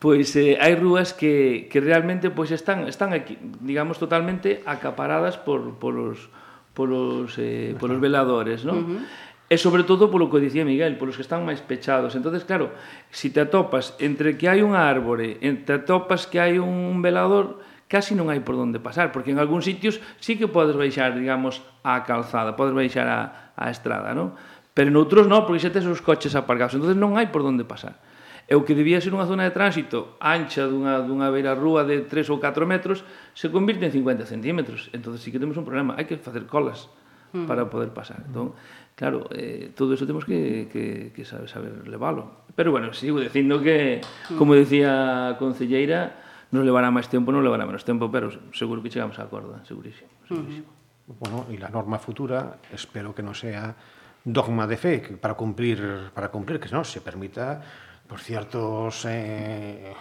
pois 0.05 0.37
eh, 0.37 0.61
hai 0.61 0.77
rúas 0.77 1.17
que, 1.17 1.64
que 1.73 1.81
realmente 1.81 2.29
pois 2.29 2.53
están 2.53 2.85
están 2.85 3.17
aquí, 3.17 3.40
digamos 3.64 3.97
totalmente 3.97 4.61
acaparadas 4.69 5.40
por 5.40 5.81
polos 5.81 6.29
polos 6.77 7.40
eh, 7.40 7.73
polos 7.81 8.05
veladores, 8.05 8.69
¿no? 8.69 8.77
Uh 8.77 8.85
-huh. 8.85 9.01
E 9.49 9.57
sobre 9.57 9.81
todo 9.88 10.12
polo 10.12 10.29
que 10.29 10.45
dicía 10.45 10.61
Miguel, 10.69 11.01
polos 11.01 11.17
que 11.17 11.25
están 11.25 11.49
máis 11.49 11.64
pechados. 11.64 12.12
Entonces, 12.21 12.45
claro, 12.45 12.77
se 13.09 13.29
si 13.29 13.33
te 13.33 13.40
atopas 13.40 13.97
entre 13.97 14.37
que 14.37 14.45
hai 14.45 14.61
un 14.61 14.77
árbore, 14.77 15.40
entre 15.40 15.81
atopas 15.81 16.29
que 16.29 16.37
hai 16.37 16.61
un 16.61 17.01
velador, 17.01 17.64
casi 17.88 18.12
non 18.12 18.29
hai 18.29 18.45
por 18.45 18.61
onde 18.61 18.85
pasar, 18.85 19.09
porque 19.09 19.33
en 19.33 19.40
algúns 19.40 19.64
sitios 19.64 20.05
sí 20.21 20.37
que 20.37 20.53
podes 20.53 20.77
baixar, 20.77 21.17
digamos, 21.17 21.64
a 21.81 22.05
calzada, 22.05 22.61
podes 22.61 22.77
baixar 22.77 23.09
a, 23.09 23.21
a 23.57 23.73
estrada, 23.73 24.12
non? 24.12 24.37
Pero 24.77 24.93
noutros 24.93 25.25
non, 25.25 25.49
porque 25.49 25.64
xa 25.64 25.73
tes 25.73 25.88
os 25.88 26.05
coches 26.05 26.37
aparcados, 26.37 26.77
entonces 26.77 27.01
non 27.01 27.17
hai 27.17 27.33
por 27.33 27.40
onde 27.40 27.64
pasar. 27.64 27.97
E 28.45 28.53
o 28.53 28.61
que 28.61 28.77
debía 28.77 29.01
ser 29.01 29.17
unha 29.17 29.25
zona 29.25 29.49
de 29.49 29.53
tránsito 29.57 30.21
ancha 30.21 30.69
dunha, 30.69 31.01
dunha 31.01 31.33
beira 31.33 31.57
rúa 31.57 31.81
de 31.89 32.05
3 32.05 32.29
ou 32.29 32.37
4 32.37 32.69
metros 32.69 33.01
se 33.33 33.49
convirte 33.49 33.89
en 33.89 33.93
50 33.93 34.29
centímetros. 34.29 34.93
Entón, 34.93 35.17
sí 35.17 35.33
que 35.33 35.41
temos 35.41 35.57
un 35.57 35.65
problema. 35.65 35.97
Hai 35.97 36.05
que 36.05 36.21
facer 36.21 36.45
colas 36.45 36.93
mm. 37.33 37.49
para 37.49 37.65
poder 37.73 37.97
pasar. 37.97 38.21
Entón, 38.21 38.53
claro, 38.93 39.33
eh, 39.33 39.73
todo 39.73 39.97
eso 39.97 40.05
temos 40.05 40.29
que, 40.29 40.69
que, 40.69 41.17
que 41.17 41.23
saber, 41.25 41.49
saber 41.49 41.89
leválo. 41.89 42.45
Pero, 42.53 42.69
bueno, 42.71 42.93
sigo 42.93 43.17
dicindo 43.17 43.65
que, 43.65 44.05
mm. 44.29 44.37
como 44.37 44.53
decía 44.53 45.33
a 45.33 45.41
concelleira, 45.41 46.21
nos 46.53 46.69
levará 46.69 46.93
máis 46.93 47.09
tempo, 47.09 47.33
non 47.33 47.41
levará 47.41 47.65
menos 47.65 47.83
tempo, 47.83 48.13
pero 48.13 48.29
seguro 48.53 48.85
que 48.85 48.93
chegamos 48.93 49.17
a 49.19 49.27
acordo, 49.27 49.57
eh, 49.57 49.65
segurísimo. 49.65 50.07
Mm-hmm. 50.07 50.29
segurísimo. 50.29 50.71
Bueno, 51.05 51.45
e 51.53 51.61
la 51.61 51.69
norma 51.69 52.01
futura 52.01 52.61
espero 52.73 53.13
que 53.13 53.21
non 53.21 53.37
sea 53.37 53.77
dogma 54.25 54.65
de 54.65 54.81
fe 54.81 55.05
para 55.21 55.37
cumplir 55.37 56.09
para 56.17 56.33
cumplir 56.33 56.57
que 56.57 56.73
no 56.73 56.81
se 56.81 57.05
permita 57.05 57.61
por 58.07 58.21
ciertos 58.21 59.05
eh, 59.07 59.95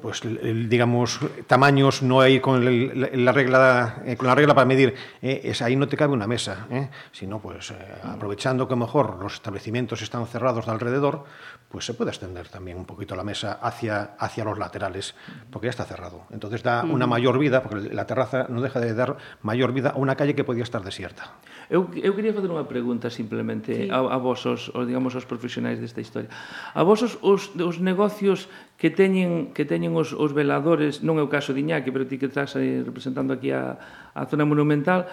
pues 0.00 0.22
el, 0.24 0.68
digamos 0.68 1.20
tamaños 1.46 2.02
no 2.02 2.20
hay 2.20 2.40
con 2.40 2.66
el, 2.66 3.24
la 3.24 3.32
regla 3.32 4.02
eh, 4.04 4.16
con 4.16 4.26
la 4.26 4.34
regla 4.34 4.54
para 4.54 4.66
medir 4.66 4.94
eh, 5.22 5.40
es 5.44 5.62
ahí 5.62 5.76
no 5.76 5.88
te 5.88 5.96
cabe 5.96 6.12
una 6.12 6.26
mesa 6.26 6.66
eh, 6.70 6.88
sino 7.12 7.40
pues 7.40 7.70
eh, 7.70 7.74
aprovechando 8.04 8.68
que 8.68 8.74
a 8.74 8.76
mejor 8.76 9.18
los 9.20 9.34
establecimientos 9.34 10.02
están 10.02 10.26
cerrados 10.26 10.66
de 10.66 10.72
alrededor 10.72 11.24
pues 11.70 11.84
se 11.84 11.94
puede 11.94 12.10
extender 12.10 12.48
también 12.48 12.76
un 12.78 12.84
poquito 12.84 13.14
la 13.14 13.22
mesa 13.22 13.58
hacia 13.62 14.16
hacia 14.18 14.44
los 14.44 14.58
laterales 14.58 15.14
porque 15.50 15.66
ya 15.66 15.70
está 15.70 15.84
cerrado. 15.84 16.26
Entonces 16.30 16.62
da 16.62 16.82
una 16.82 17.06
mayor 17.06 17.38
vida 17.38 17.62
porque 17.62 17.94
la 17.94 18.06
terraza 18.06 18.46
no 18.48 18.60
deja 18.60 18.80
de 18.80 18.92
dar 18.92 19.16
mayor 19.42 19.72
vida 19.72 19.90
a 19.90 19.96
una 19.96 20.16
calle 20.16 20.34
que 20.34 20.44
podía 20.44 20.64
estar 20.64 20.82
desierta. 20.82 21.34
Eu, 21.70 21.86
eu 21.94 22.10
quería 22.18 22.34
facer 22.34 22.50
unha 22.50 22.66
pregunta 22.66 23.06
simplemente 23.14 23.86
sí. 23.86 23.94
a, 23.94 24.02
a 24.02 24.18
vos 24.18 24.42
os, 24.42 24.74
os 24.74 24.82
digamos 24.82 25.14
os 25.14 25.22
profesionais 25.22 25.78
desta 25.78 26.02
historia. 26.02 26.26
A 26.74 26.82
vos 26.82 27.06
os, 27.06 27.14
os, 27.22 27.54
os 27.54 27.78
negocios 27.78 28.50
que 28.80 28.88
teñen 28.88 29.52
que 29.52 29.68
teñen 29.68 29.92
os, 29.92 30.16
os 30.16 30.32
veladores, 30.32 31.04
non 31.04 31.20
é 31.20 31.22
o 31.22 31.28
caso 31.28 31.52
de 31.52 31.60
Iñaki, 31.60 31.92
pero 31.92 32.08
ti 32.08 32.16
que 32.16 32.32
estás 32.32 32.56
representando 32.56 33.36
aquí 33.36 33.52
a, 33.52 33.76
a 34.16 34.24
zona 34.24 34.48
monumental, 34.48 35.04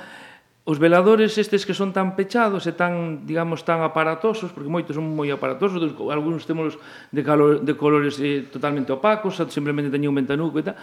os 0.64 0.80
veladores 0.80 1.36
estes 1.36 1.68
que 1.68 1.76
son 1.76 1.92
tan 1.92 2.16
pechados 2.16 2.64
e 2.64 2.72
tan, 2.72 3.28
digamos, 3.28 3.68
tan 3.68 3.84
aparatosos, 3.84 4.56
porque 4.56 4.72
moitos 4.72 4.96
son 4.96 5.12
moi 5.12 5.28
aparatosos, 5.36 5.84
dos, 5.84 5.92
algúns 6.08 6.48
temos 6.48 6.80
de, 7.12 7.22
calor, 7.28 7.60
de 7.60 7.76
colores 7.76 8.16
eh, 8.24 8.48
totalmente 8.48 8.96
opacos, 8.96 9.36
simplemente 9.52 9.92
teñen 9.92 10.16
un 10.16 10.20
ventanuco 10.24 10.64
e 10.64 10.72
tal, 10.72 10.80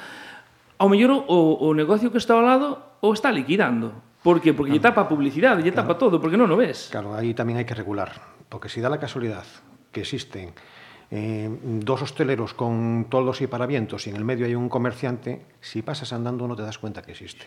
ao 0.76 0.88
mellor 0.92 1.24
o, 1.24 1.64
o 1.64 1.72
negocio 1.72 2.12
que 2.12 2.20
está 2.20 2.36
ao 2.36 2.44
lado 2.44 3.00
o 3.00 3.16
está 3.16 3.32
liquidando. 3.32 3.96
Por 4.20 4.44
que? 4.44 4.52
Porque 4.52 4.76
claro. 4.76 4.80
lle 4.80 4.88
tapa 4.92 5.00
a 5.04 5.08
publicidade, 5.08 5.64
lle 5.64 5.72
claro. 5.72 5.88
tapa 5.88 5.96
todo, 5.96 6.20
porque 6.20 6.36
non 6.36 6.52
o 6.52 6.56
ves. 6.60 6.92
Claro, 6.92 7.16
aí 7.16 7.32
tamén 7.32 7.56
hai 7.56 7.64
que 7.64 7.72
regular, 7.72 8.12
porque 8.52 8.68
se 8.68 8.76
si 8.76 8.84
dá 8.84 8.92
la 8.92 9.00
casualidad 9.00 9.48
que 9.88 10.04
existen 10.04 10.52
eh, 11.10 11.48
dos 11.62 12.02
hosteleros 12.02 12.54
con 12.54 13.06
toldos 13.08 13.40
y 13.40 13.46
paravientos 13.46 14.06
y 14.06 14.10
en 14.10 14.16
el 14.16 14.24
medio 14.24 14.46
hay 14.46 14.54
un 14.54 14.68
comerciante, 14.68 15.42
si 15.60 15.82
pasas 15.82 16.12
andando 16.12 16.46
no 16.48 16.56
te 16.56 16.62
das 16.62 16.78
cuenta 16.78 17.02
que 17.02 17.12
existe. 17.12 17.46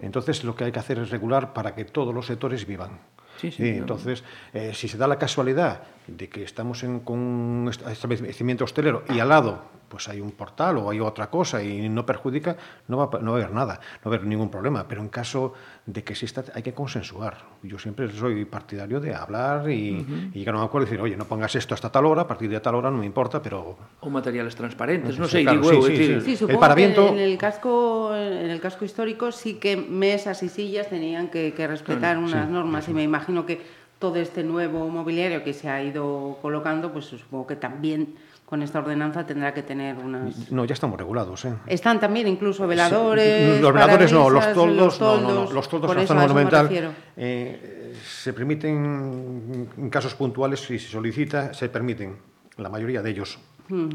Entonces, 0.00 0.44
lo 0.44 0.54
que 0.54 0.64
hay 0.64 0.72
que 0.72 0.78
hacer 0.78 0.98
es 0.98 1.10
regular 1.10 1.52
para 1.52 1.74
que 1.74 1.84
todos 1.84 2.14
los 2.14 2.26
sectores 2.26 2.66
vivan. 2.66 2.98
Sí, 3.40 3.50
sí, 3.52 3.68
entonces, 3.68 4.24
eh, 4.52 4.72
si 4.74 4.88
se 4.88 4.98
da 4.98 5.06
la 5.06 5.16
casualidad 5.18 5.82
de 6.06 6.28
que 6.28 6.42
estamos 6.42 6.82
en, 6.82 7.00
con 7.00 7.18
un 7.18 7.68
est- 7.68 7.86
establecimiento 7.86 8.64
hostelero 8.64 9.04
y 9.08 9.20
al 9.20 9.28
lado 9.28 9.62
pues 9.88 10.08
hay 10.08 10.20
un 10.20 10.32
portal 10.32 10.76
o 10.78 10.90
hay 10.90 11.00
otra 11.00 11.28
cosa 11.30 11.62
y 11.62 11.88
no 11.88 12.04
perjudica, 12.04 12.56
no 12.88 12.96
va, 12.98 13.18
no 13.20 13.32
va 13.32 13.38
a 13.38 13.40
haber 13.42 13.54
nada, 13.54 13.80
no 14.04 14.10
va 14.10 14.16
a 14.16 14.18
haber 14.18 14.26
ningún 14.26 14.50
problema. 14.50 14.86
Pero 14.86 15.00
en 15.00 15.08
caso 15.08 15.54
de 15.86 16.04
que 16.04 16.12
exista, 16.12 16.44
hay 16.54 16.62
que 16.62 16.74
consensuar. 16.74 17.38
Yo 17.62 17.78
siempre 17.78 18.10
soy 18.12 18.44
partidario 18.44 19.00
de 19.00 19.14
hablar 19.14 19.70
y, 19.70 20.04
y 20.34 20.38
llegar 20.38 20.54
a 20.54 20.58
un 20.58 20.64
acuerdo 20.64 20.86
y 20.86 20.90
decir, 20.90 21.00
oye, 21.02 21.16
no 21.16 21.24
pongas 21.24 21.54
esto 21.56 21.74
hasta 21.74 21.90
tal 21.90 22.06
hora, 22.06 22.22
a 22.22 22.26
partir 22.28 22.50
de 22.50 22.60
tal 22.60 22.74
hora 22.74 22.90
no 22.90 22.98
me 22.98 23.06
importa, 23.06 23.40
pero 23.42 23.76
Ou 24.04 24.10
materiales 24.12 24.54
transparentes, 24.54 25.16
non 25.18 25.26
Sí, 25.26 25.40
sei, 25.40 25.44
claro, 25.48 25.58
digo 25.64 25.82
sí, 25.88 26.20
sí, 26.22 26.32
El 26.32 26.36
supongo 26.38 26.60
paraviento- 26.60 27.08
que 27.10 27.18
en 27.18 27.22
el 27.24 27.34
casco 27.40 28.14
en 28.14 28.50
el 28.52 28.60
casco 28.60 28.84
histórico 28.84 29.32
sí 29.32 29.58
que 29.58 29.74
mesas 29.76 30.42
y 30.44 30.48
sillas 30.48 30.86
tenían 30.92 31.28
que, 31.32 31.50
que 31.56 31.66
respetar 31.66 32.18
unas 32.18 32.46
normas 32.48 32.86
y 32.88 32.94
me 32.94 33.02
imagino 33.02 33.42
que 33.48 33.58
todo 33.98 34.14
este 34.22 34.44
nuevo 34.44 34.86
mobiliario 34.88 35.42
que 35.42 35.50
se 35.52 35.66
ha 35.68 35.82
ido 35.82 36.38
colocando, 36.40 36.92
pues 36.92 37.06
supongo 37.10 37.48
que 37.48 37.56
también 37.56 38.14
con 38.48 38.62
esta 38.62 38.78
ordenanza 38.78 39.26
tendrá 39.26 39.52
que 39.52 39.62
tener 39.62 39.98
unas 39.98 40.50
no, 40.50 40.64
ya 40.64 40.72
estamos 40.72 40.98
regulados. 40.98 41.44
¿eh? 41.44 41.52
están 41.66 42.00
también 42.00 42.26
incluso 42.26 42.66
veladores, 42.66 43.56
Sí, 43.56 43.60
los 43.60 43.74
veladores 43.74 44.10
no, 44.10 44.30
los 44.30 44.54
toldos, 44.54 44.98
no, 44.98 45.20
no, 45.20 45.44
no, 45.44 45.52
los 45.52 45.68
toldos 45.68 45.94
eso 45.94 46.14
me 46.14 46.22
monumental 46.22 46.94
eh, 47.14 47.92
se 48.02 48.32
permiten 48.32 49.68
en 49.76 49.90
casos 49.90 50.14
puntuales 50.14 50.60
si 50.60 50.78
se 50.78 50.88
solicita, 50.88 51.52
se 51.52 51.68
permiten. 51.68 52.16
La 52.56 52.70
mayoría 52.70 53.02
de 53.02 53.10
ellos 53.10 53.38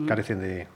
carecen 0.08 0.40
de, 0.40 0.68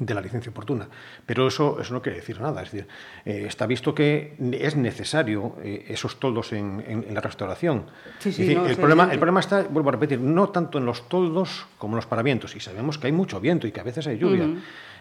de 0.00 0.14
la 0.14 0.20
licencia 0.20 0.50
oportuna. 0.50 0.88
Pero 1.24 1.46
eso, 1.46 1.78
eso 1.80 1.94
no 1.94 2.02
quiere 2.02 2.18
decir 2.18 2.40
nada. 2.40 2.62
Es 2.62 2.72
decir, 2.72 2.88
eh, 3.24 3.44
está 3.46 3.66
visto 3.66 3.94
que 3.94 4.34
es 4.52 4.74
necesario 4.74 5.56
eh, 5.62 5.84
esos 5.88 6.18
toldos 6.18 6.52
en, 6.52 6.82
en- 6.86 7.04
en 7.06 7.14
la 7.14 7.20
restauración. 7.20 7.84
Sí, 8.18 8.32
sí, 8.32 8.42
decir, 8.42 8.58
no, 8.58 8.66
el, 8.66 8.76
problema, 8.76 9.04
el 9.12 9.18
problema 9.18 9.40
está, 9.40 9.62
vuelvo 9.62 9.90
a 9.90 9.92
repetir, 9.92 10.18
no 10.20 10.48
tanto 10.48 10.78
en 10.78 10.86
los 10.86 11.08
toldos 11.08 11.66
como 11.78 11.92
en 11.94 11.96
los 11.96 12.06
paravientos. 12.06 12.56
Y 12.56 12.60
sabemos 12.60 12.98
que 12.98 13.06
hay 13.06 13.12
mucho 13.12 13.38
viento 13.40 13.66
y 13.66 13.72
que 13.72 13.80
a 13.80 13.84
veces 13.84 14.06
hay 14.06 14.18
lluvia. 14.18 14.44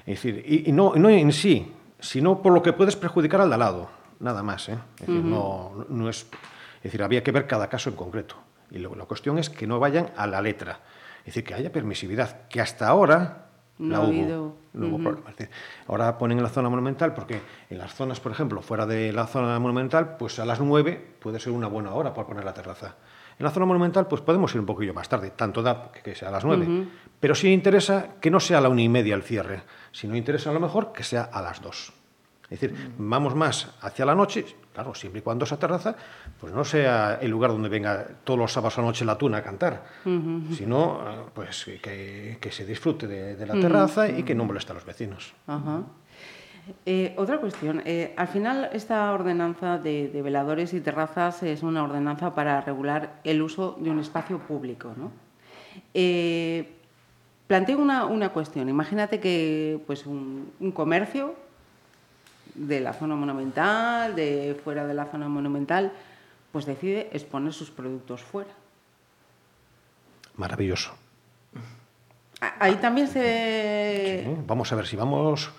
Es 0.05 0.21
decir, 0.21 0.43
y, 0.47 0.69
y 0.69 0.71
no, 0.71 0.93
no 0.95 1.09
en 1.09 1.31
sí, 1.33 1.71
sino 1.99 2.41
por 2.41 2.53
lo 2.53 2.61
que 2.61 2.73
puedes 2.73 2.95
perjudicar 2.95 3.41
al 3.41 3.49
de 3.49 3.55
al 3.55 3.59
lado. 3.61 3.89
Nada 4.19 4.43
más. 4.43 4.67
¿eh? 4.69 4.77
Es 4.99 5.07
decir, 5.07 5.23
no, 5.23 5.85
no 5.87 6.09
es, 6.09 6.27
es 6.77 6.83
decir, 6.83 7.01
había 7.03 7.23
que 7.23 7.31
ver 7.31 7.47
cada 7.47 7.67
caso 7.69 7.89
en 7.89 7.95
concreto. 7.95 8.35
Y 8.71 8.77
luego 8.79 8.95
la 8.95 9.05
cuestión 9.05 9.37
es 9.39 9.49
que 9.49 9.65
no 9.65 9.79
vayan 9.79 10.11
a 10.17 10.27
la 10.27 10.41
letra. 10.41 10.81
Es 11.19 11.27
decir, 11.35 11.43
que 11.43 11.53
haya 11.53 11.71
permisividad, 11.71 12.47
que 12.49 12.61
hasta 12.61 12.87
ahora 12.87 13.48
No 13.79 13.95
ha 13.95 13.99
hubo. 14.01 14.07
habido. 14.07 14.55
No 14.73 14.87
hubo 14.87 14.99
problema. 14.99 15.29
Es 15.31 15.37
decir, 15.37 15.53
ahora 15.87 16.17
ponen 16.17 16.37
en 16.37 16.43
la 16.43 16.49
zona 16.49 16.69
monumental, 16.69 17.13
porque 17.13 17.41
en 17.69 17.77
las 17.77 17.93
zonas, 17.93 18.19
por 18.19 18.31
ejemplo, 18.31 18.61
fuera 18.61 18.85
de 18.85 19.11
la 19.11 19.25
zona 19.25 19.57
monumental, 19.59 20.17
pues 20.17 20.37
a 20.39 20.45
las 20.45 20.59
9 20.59 21.15
puede 21.19 21.39
ser 21.39 21.53
una 21.53 21.67
buena 21.67 21.93
hora 21.93 22.13
para 22.13 22.27
poner 22.27 22.43
la 22.43 22.53
terraza. 22.53 22.95
En 23.39 23.45
la 23.45 23.51
zona 23.51 23.65
monumental, 23.65 24.05
pues 24.07 24.21
podemos 24.21 24.53
ir 24.53 24.59
un 24.59 24.65
poquillo 24.65 24.93
más 24.93 25.07
tarde, 25.07 25.31
tanto 25.31 25.63
da 25.63 25.91
que, 25.93 26.01
que 26.01 26.13
sea 26.13 26.27
a 26.27 26.31
las 26.31 26.43
9. 26.43 26.87
Pero 27.21 27.35
sí 27.35 27.51
interesa 27.53 28.15
que 28.19 28.29
no 28.29 28.39
sea 28.41 28.57
a 28.57 28.61
la 28.61 28.69
una 28.69 28.81
y 28.81 28.89
media 28.89 29.15
el 29.15 29.23
cierre, 29.23 29.63
sino 29.91 30.15
interesa 30.15 30.49
a 30.49 30.53
lo 30.53 30.59
mejor 30.59 30.91
que 30.91 31.03
sea 31.03 31.23
a 31.23 31.41
las 31.41 31.61
2. 31.61 31.93
Es 32.49 32.59
decir, 32.59 32.93
vamos 32.97 33.35
más 33.35 33.75
hacia 33.81 34.05
la 34.05 34.15
noche, 34.15 34.43
claro, 34.73 34.95
siempre 34.95 35.19
y 35.19 35.21
cuando 35.21 35.45
esa 35.45 35.59
terraza 35.59 35.95
pues 36.39 36.51
no 36.51 36.63
sea 36.63 37.19
el 37.21 37.29
lugar 37.29 37.51
donde 37.51 37.69
venga 37.69 38.07
todos 38.23 38.39
los 38.39 38.51
sábados 38.51 38.77
a 38.79 38.81
la 38.81 38.87
noche 38.87 39.05
la 39.05 39.17
tuna 39.17 39.37
a 39.37 39.43
cantar, 39.43 39.83
sino 40.57 40.99
eh, 41.07 41.15
pues 41.33 41.65
que, 41.81 42.37
que 42.41 42.51
se 42.51 42.65
disfrute 42.65 43.05
de, 43.07 43.35
de 43.35 43.45
la 43.45 43.53
terraza 43.53 44.09
y 44.09 44.23
que 44.23 44.33
no 44.33 44.45
moleste 44.45 44.71
a 44.71 44.75
los 44.75 44.85
vecinos. 44.85 45.33
Eh, 46.85 47.13
otra 47.17 47.39
cuestión. 47.39 47.81
eh, 47.85 48.13
al 48.15 48.27
final, 48.27 48.69
esta 48.73 49.11
ordenanza 49.11 49.77
de, 49.77 50.07
de 50.09 50.21
veladores 50.21 50.73
y 50.73 50.81
terrazas 50.81 51.41
es 51.43 51.63
una 51.63 51.83
ordenanza 51.83 52.33
para 52.35 52.61
regular 52.61 53.19
el 53.23 53.41
uso 53.41 53.77
de 53.79 53.89
un 53.89 53.99
espacio 53.99 54.39
público. 54.39 54.93
¿no? 54.95 55.11
Eh, 55.93 56.71
planteo 57.47 57.79
una, 57.79 58.05
una 58.05 58.29
cuestión. 58.29 58.69
Imagínate 58.69 59.19
que 59.19 59.79
pues, 59.87 60.05
un, 60.05 60.51
un 60.59 60.71
comercio 60.71 61.33
de 62.59 62.81
la 62.81 62.93
zona 62.93 63.15
monumental, 63.15 64.15
de 64.15 64.59
fuera 64.63 64.85
de 64.85 64.93
la 64.93 65.05
zona 65.05 65.27
monumental, 65.29 65.91
pues 66.51 66.65
decide 66.65 67.09
exponer 67.13 67.53
sus 67.53 67.71
productos 67.71 68.21
fuera. 68.21 68.51
Maravilloso. 70.35 70.91
Ahí 72.59 72.75
también 72.75 73.07
se... 73.07 74.25
Vamos 74.45 74.71
a 74.71 74.75
ver 74.75 74.87
si 74.87 74.95
vamos 74.95 75.51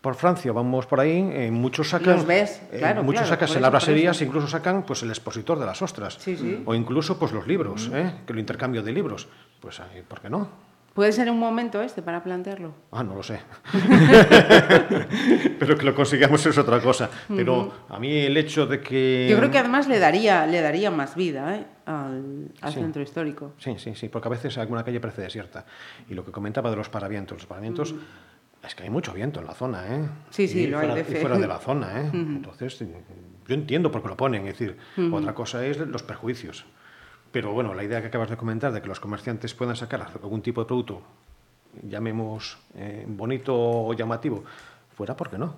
por 0.00 0.14
Francia, 0.14 0.52
vamos 0.52 0.86
por 0.86 1.00
ahí, 1.00 1.18
eh, 1.32 1.50
muchos 1.50 1.88
sacan, 1.88 2.16
Los 2.16 2.26
ves, 2.26 2.62
eh, 2.70 2.78
claro, 2.78 3.02
muchos 3.02 3.26
claro, 3.26 3.46
sacan 3.48 3.70
braserías, 3.70 4.16
eso. 4.16 4.24
incluso 4.24 4.46
sacan 4.46 4.84
pues 4.84 5.02
el 5.02 5.08
expositor 5.10 5.58
de 5.58 5.66
las 5.66 5.82
ostras, 5.82 6.14
Sí, 6.20 6.36
sí. 6.36 6.62
o 6.64 6.74
incluso 6.74 7.18
pues 7.18 7.32
los 7.32 7.46
libros, 7.46 7.90
¿eh? 7.92 8.14
que 8.26 8.32
lo 8.32 8.38
intercambio 8.38 8.82
de 8.84 8.92
libros, 8.92 9.26
pues 9.60 9.80
eh, 9.80 10.04
¿por 10.06 10.20
qué 10.20 10.30
no? 10.30 10.48
¿Puede 10.96 11.12
ser 11.12 11.30
un 11.30 11.38
momento 11.38 11.80
este 11.82 12.00
para 12.02 12.24
plantearlo? 12.24 12.72
Ah, 12.90 13.04
no 13.04 13.14
lo 13.14 13.22
sé. 13.22 13.38
Pero 15.58 15.76
que 15.76 15.84
lo 15.84 15.94
consigamos 15.94 16.44
es 16.46 16.56
otra 16.58 16.80
cosa. 16.80 17.10
Pero 17.28 17.70
a 17.90 17.98
mí 18.00 18.16
el 18.16 18.36
hecho 18.36 18.66
de 18.66 18.80
que... 18.80 19.26
Yo 19.30 19.36
creo 19.36 19.50
que 19.50 19.58
además 19.58 19.88
le 19.88 19.98
daría, 19.98 20.46
le 20.46 20.60
daría 20.62 20.90
más 20.90 21.14
vida 21.14 21.54
¿eh? 21.56 21.66
al, 21.86 22.48
al 22.62 22.72
Sí. 22.72 22.80
centro 22.80 23.02
histórico. 23.02 23.52
Sí, 23.58 23.74
sí, 23.78 23.94
sí, 23.94 24.08
porque 24.08 24.28
a 24.28 24.30
veces 24.30 24.56
alguna 24.58 24.84
calle 24.84 24.98
parece 24.98 25.20
desierta. 25.22 25.66
Y 26.08 26.14
lo 26.14 26.24
que 26.24 26.32
comentaba 26.32 26.70
de 26.70 26.76
los 26.76 26.88
paravientos, 26.88 27.36
los 27.38 27.46
paravientos, 27.46 27.94
es 28.66 28.74
que 28.74 28.84
hay 28.84 28.90
mucho 28.90 29.12
viento 29.12 29.40
en 29.40 29.46
la 29.46 29.52
zona, 29.54 29.86
¿eh? 29.94 29.98
Mm. 29.98 30.08
Sí, 30.30 30.48
sí, 30.48 30.60
Y 30.62 30.66
lo 30.68 30.78
hay 30.78 30.86
fuera, 30.88 30.94
de 30.94 31.00
y 31.02 31.04
fe. 31.14 31.20
fuera 31.20 31.38
de 31.38 31.46
la 31.46 31.58
zona, 31.58 32.00
¿eh? 32.00 32.10
Entonces, 32.14 32.78
yo 33.46 33.54
entiendo 33.54 33.90
por 33.90 34.02
qué 34.02 34.08
lo 34.08 34.16
ponen, 34.16 34.46
es 34.46 34.58
decir, 34.58 34.76
otra 35.12 35.34
cosa 35.34 35.64
es 35.66 35.76
los 35.78 36.02
perjuicios. 36.02 36.64
Pero 37.36 37.52
bueno, 37.52 37.74
la 37.74 37.84
idea 37.84 38.00
que 38.00 38.06
acabas 38.06 38.30
de 38.30 38.38
comentar 38.38 38.72
de 38.72 38.80
que 38.80 38.88
los 38.88 38.98
comerciantes 38.98 39.52
puedan 39.52 39.76
sacar 39.76 40.10
algún 40.22 40.40
tipo 40.40 40.62
de 40.62 40.66
producto, 40.66 41.02
llamemos 41.82 42.56
eh, 42.74 43.04
bonito 43.06 43.54
o 43.54 43.92
llamativo, 43.92 44.42
fuera, 44.96 45.14
¿por 45.14 45.28
qué 45.28 45.36
no? 45.36 45.54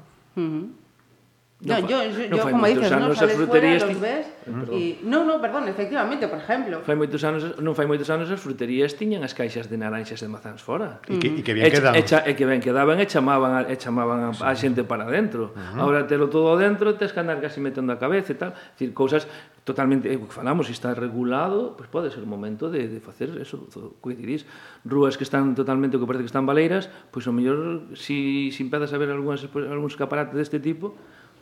No, 1.61 1.81
no, 1.81 1.89
yo, 1.89 2.05
yo, 2.05 2.29
no, 2.31 2.37
yo 2.37 2.51
como 2.51 2.67
dices, 2.71 2.93
anos, 2.93 3.09
non 3.09 3.17
sales 3.19 3.35
fuera, 3.35 3.75
los 3.83 3.99
ves 3.99 4.31
y... 4.71 5.03
Non, 5.03 5.27
non, 5.27 5.43
perdón, 5.43 5.67
efectivamente, 5.67 6.31
por 6.31 6.39
exemplo 6.39 6.87
fai 6.87 6.95
moitos 6.95 7.19
anos, 7.27 7.59
Non 7.59 7.75
fai 7.75 7.91
moitos 7.91 8.07
anos 8.15 8.31
as 8.31 8.39
fruterías 8.39 8.95
tiñan 8.95 9.27
as 9.27 9.35
caixas 9.35 9.67
de 9.67 9.75
naranxas 9.75 10.23
de 10.23 10.31
mazáns 10.31 10.63
fora. 10.63 11.03
E 11.11 11.19
que, 11.19 11.35
e 11.35 11.43
que 11.43 11.59
bien 11.59 11.67
e, 11.67 11.75
quedaban. 11.75 11.99
E, 11.99 12.07
e 12.07 12.33
que 12.39 12.47
ben 12.47 12.63
quedaban 12.63 13.03
e 13.03 13.11
chamaban, 13.11 13.67
e 13.67 13.75
chamaban 13.75 14.31
a, 14.31 14.31
a 14.39 14.55
xente 14.55 14.87
para 14.87 15.11
dentro. 15.11 15.51
Uh 15.51 15.59
-huh. 15.59 15.83
Ahora 15.83 16.07
telo 16.07 16.31
todo 16.31 16.55
dentro, 16.55 16.95
tes 16.95 17.11
que 17.11 17.19
andar 17.19 17.43
casi 17.43 17.59
metendo 17.59 17.91
a 17.91 17.99
cabeza 17.99 18.31
e 18.31 18.39
tal. 18.39 18.55
Dicir, 18.79 18.95
cousas 18.95 19.27
totalmente, 19.67 20.15
eh, 20.15 20.23
falamos, 20.31 20.71
se 20.71 20.79
está 20.79 20.95
regulado 20.95 21.75
pois 21.75 21.91
pues 21.91 22.07
pode 22.07 22.15
ser 22.15 22.23
o 22.23 22.31
momento 22.31 22.71
de, 22.71 22.87
de 22.87 23.03
facer 23.03 23.35
eso, 23.37 23.69
coincidís 24.01 24.47
Rúas 24.87 25.19
que 25.19 25.27
están 25.27 25.59
totalmente, 25.59 25.99
que 25.99 26.07
parece 26.07 26.25
que 26.25 26.33
están 26.33 26.49
baleiras 26.49 26.89
Pois 27.13 27.27
pues, 27.27 27.29
o 27.29 27.33
mellor, 27.35 27.83
si, 27.93 28.49
si 28.55 28.63
empezas 28.65 28.95
a 28.95 28.97
ver 28.97 29.11
algúns, 29.13 29.45
algúns 29.45 29.93
escaparates 29.93 30.39
deste 30.39 30.63
tipo 30.63 30.97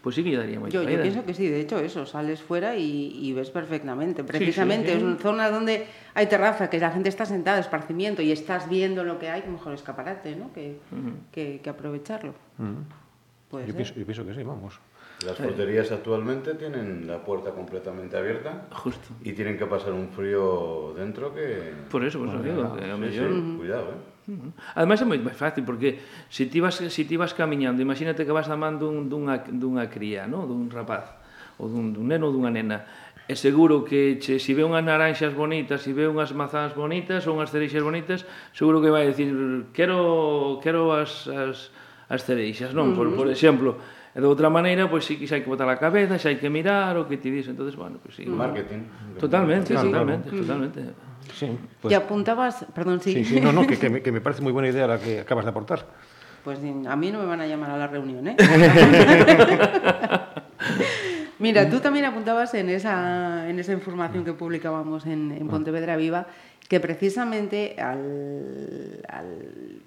pois 0.07 0.15
sí 0.15 0.23
que 0.23 0.31
lle 0.31 0.39
daría 0.39 0.63
Yo, 0.71 0.87
yo 0.87 1.03
pienso 1.03 1.27
que 1.27 1.35
sí, 1.35 1.51
de 1.51 1.59
hecho, 1.59 1.81
eso, 1.83 2.07
sales 2.07 2.39
fuera 2.41 2.77
y, 2.77 3.11
y 3.27 3.33
ves 3.33 3.51
perfectamente. 3.51 4.23
Precisamente, 4.23 4.93
sí. 4.93 4.99
es 4.99 5.03
una 5.03 5.19
zona 5.19 5.51
donde 5.51 5.89
hay 6.15 6.27
terraza, 6.29 6.71
que 6.71 6.79
la 6.79 6.93
gente 6.93 7.09
está 7.09 7.27
sentada, 7.27 7.59
esparcimiento, 7.59 8.23
y 8.23 8.31
estás 8.31 8.71
viendo 8.71 9.03
lo 9.03 9.19
que 9.19 9.31
hay, 9.31 9.43
mejor 9.51 9.75
escaparate, 9.75 10.37
¿no? 10.37 10.53
Que, 10.53 10.79
que, 11.33 11.59
que 11.61 11.69
aprovecharlo. 11.69 12.35
Yo 13.51 13.75
pienso, 13.75 13.95
yo 13.97 14.07
pienso 14.07 14.25
que 14.25 14.33
sí, 14.33 14.45
vamos. 14.45 14.79
Las 15.27 15.37
porterías 15.37 15.91
actualmente 15.91 16.55
tienen 16.55 17.07
la 17.07 17.19
puerta 17.19 17.51
completamente 17.51 18.17
abierta. 18.17 18.69
Justo. 18.71 19.09
Y 19.25 19.33
tienen 19.33 19.59
que 19.59 19.67
pasar 19.67 19.93
un 19.93 20.09
frío 20.09 20.95
dentro 20.97 21.35
que... 21.35 21.73
Por 21.91 22.05
eso, 22.05 22.19
por 22.21 22.29
eso 22.29 22.43
digo, 22.43 22.77
que 22.77 22.85
a 22.91 22.97
mellor... 22.97 23.31
Sí, 23.33 23.55
cuidado, 23.59 23.91
eh. 23.91 24.17
Ademais 24.75 24.99
é 24.99 25.07
moi 25.07 25.23
máis 25.23 25.39
fácil 25.39 25.63
porque 25.63 26.03
se 26.27 26.51
ti 26.51 26.59
vas 26.59 26.83
se 26.83 27.03
ti 27.07 27.15
vas 27.15 27.31
camiñando, 27.31 27.79
imagínate 27.79 28.27
que 28.27 28.35
vas 28.35 28.51
na 28.51 28.59
man 28.59 28.75
dun 28.75 29.07
dunha 29.07 29.39
dunha 29.47 29.87
cría, 29.87 30.27
no, 30.27 30.51
dun 30.51 30.67
rapaz 30.67 31.15
ou 31.63 31.71
dun, 31.71 31.95
dun 31.95 32.11
neno 32.11 32.27
ou 32.27 32.35
dunha 32.35 32.51
nena. 32.51 32.83
É 33.31 33.39
seguro 33.39 33.87
que 33.87 34.19
che, 34.19 34.43
se 34.43 34.51
ve 34.55 34.67
unhas 34.67 34.83
naranxas 34.83 35.31
bonitas, 35.31 35.87
se 35.87 35.95
ve 35.95 36.11
unhas 36.11 36.35
mazás 36.35 36.75
bonitas 36.75 37.23
ou 37.31 37.39
unhas 37.39 37.55
cereixas 37.55 37.87
bonitas, 37.87 38.27
seguro 38.51 38.83
que 38.83 38.91
vai 38.91 39.07
decir, 39.07 39.31
quero 39.71 40.59
quero 40.59 40.91
as 40.91 41.31
as 41.31 41.71
as 42.11 42.27
cereixas, 42.27 42.75
non? 42.75 42.99
Por, 42.99 43.15
por 43.15 43.31
exemplo, 43.31 43.79
e 44.17 44.19
de 44.19 44.25
outra 44.25 44.49
maneira, 44.49 44.89
pois 44.89 45.05
si 45.05 45.21
que 45.21 45.29
xa 45.29 45.37
hai 45.37 45.45
que 45.45 45.51
botar 45.53 45.69
a 45.69 45.77
cabeza, 45.77 46.17
xa 46.17 46.33
hai 46.33 46.41
que 46.41 46.49
mirar 46.49 46.97
o 46.97 47.05
que 47.05 47.21
ti 47.21 47.29
dis, 47.29 47.53
entonces, 47.53 47.77
bueno, 47.77 48.01
pois 48.01 48.17
sí. 48.17 48.25
Marketing. 48.25 48.89
Totalmente, 49.21 49.77
Claro, 49.77 49.93
totalmente, 49.93 50.33
totalmente. 50.33 50.81
Sí, 51.37 51.53
y 51.53 51.59
pues, 51.85 51.93
apuntabas, 51.93 52.65
perdón, 52.73 53.05
sí, 53.05 53.13
sí, 53.13 53.25
sí, 53.25 53.41
no, 53.45 53.53
no, 53.53 53.67
que, 53.69 53.77
que 53.77 53.91
me, 53.91 54.01
que 54.01 54.09
me 54.09 54.25
parece 54.25 54.41
muy 54.41 54.57
buena 54.57 54.73
idea 54.73 54.87
la 54.87 54.97
que 54.97 55.21
acabas 55.21 55.45
de 55.45 55.51
aportar. 55.53 55.85
Pues 56.43 56.59
a 56.61 56.97
mí 56.97 57.13
no 57.13 57.19
me 57.19 57.27
van 57.27 57.43
a 57.43 57.47
llamar 57.47 57.71
a 57.73 57.77
la 57.77 57.89
reunión, 57.89 58.27
¿eh? 58.29 58.37
Mira, 61.39 61.69
tú 61.69 61.81
también 61.81 62.07
apuntabas 62.07 62.55
en 62.55 62.71
esa, 62.71 63.51
en 63.51 63.59
esa 63.59 63.73
información 63.75 64.25
que 64.25 64.33
publicábamos 64.33 65.05
en, 65.05 65.33
en 65.33 65.49
Pontevedra 65.49 65.97
Viva 65.97 66.27
que 66.69 66.81
precisamente 66.81 67.77
al, 67.79 69.03
al 69.09 69.83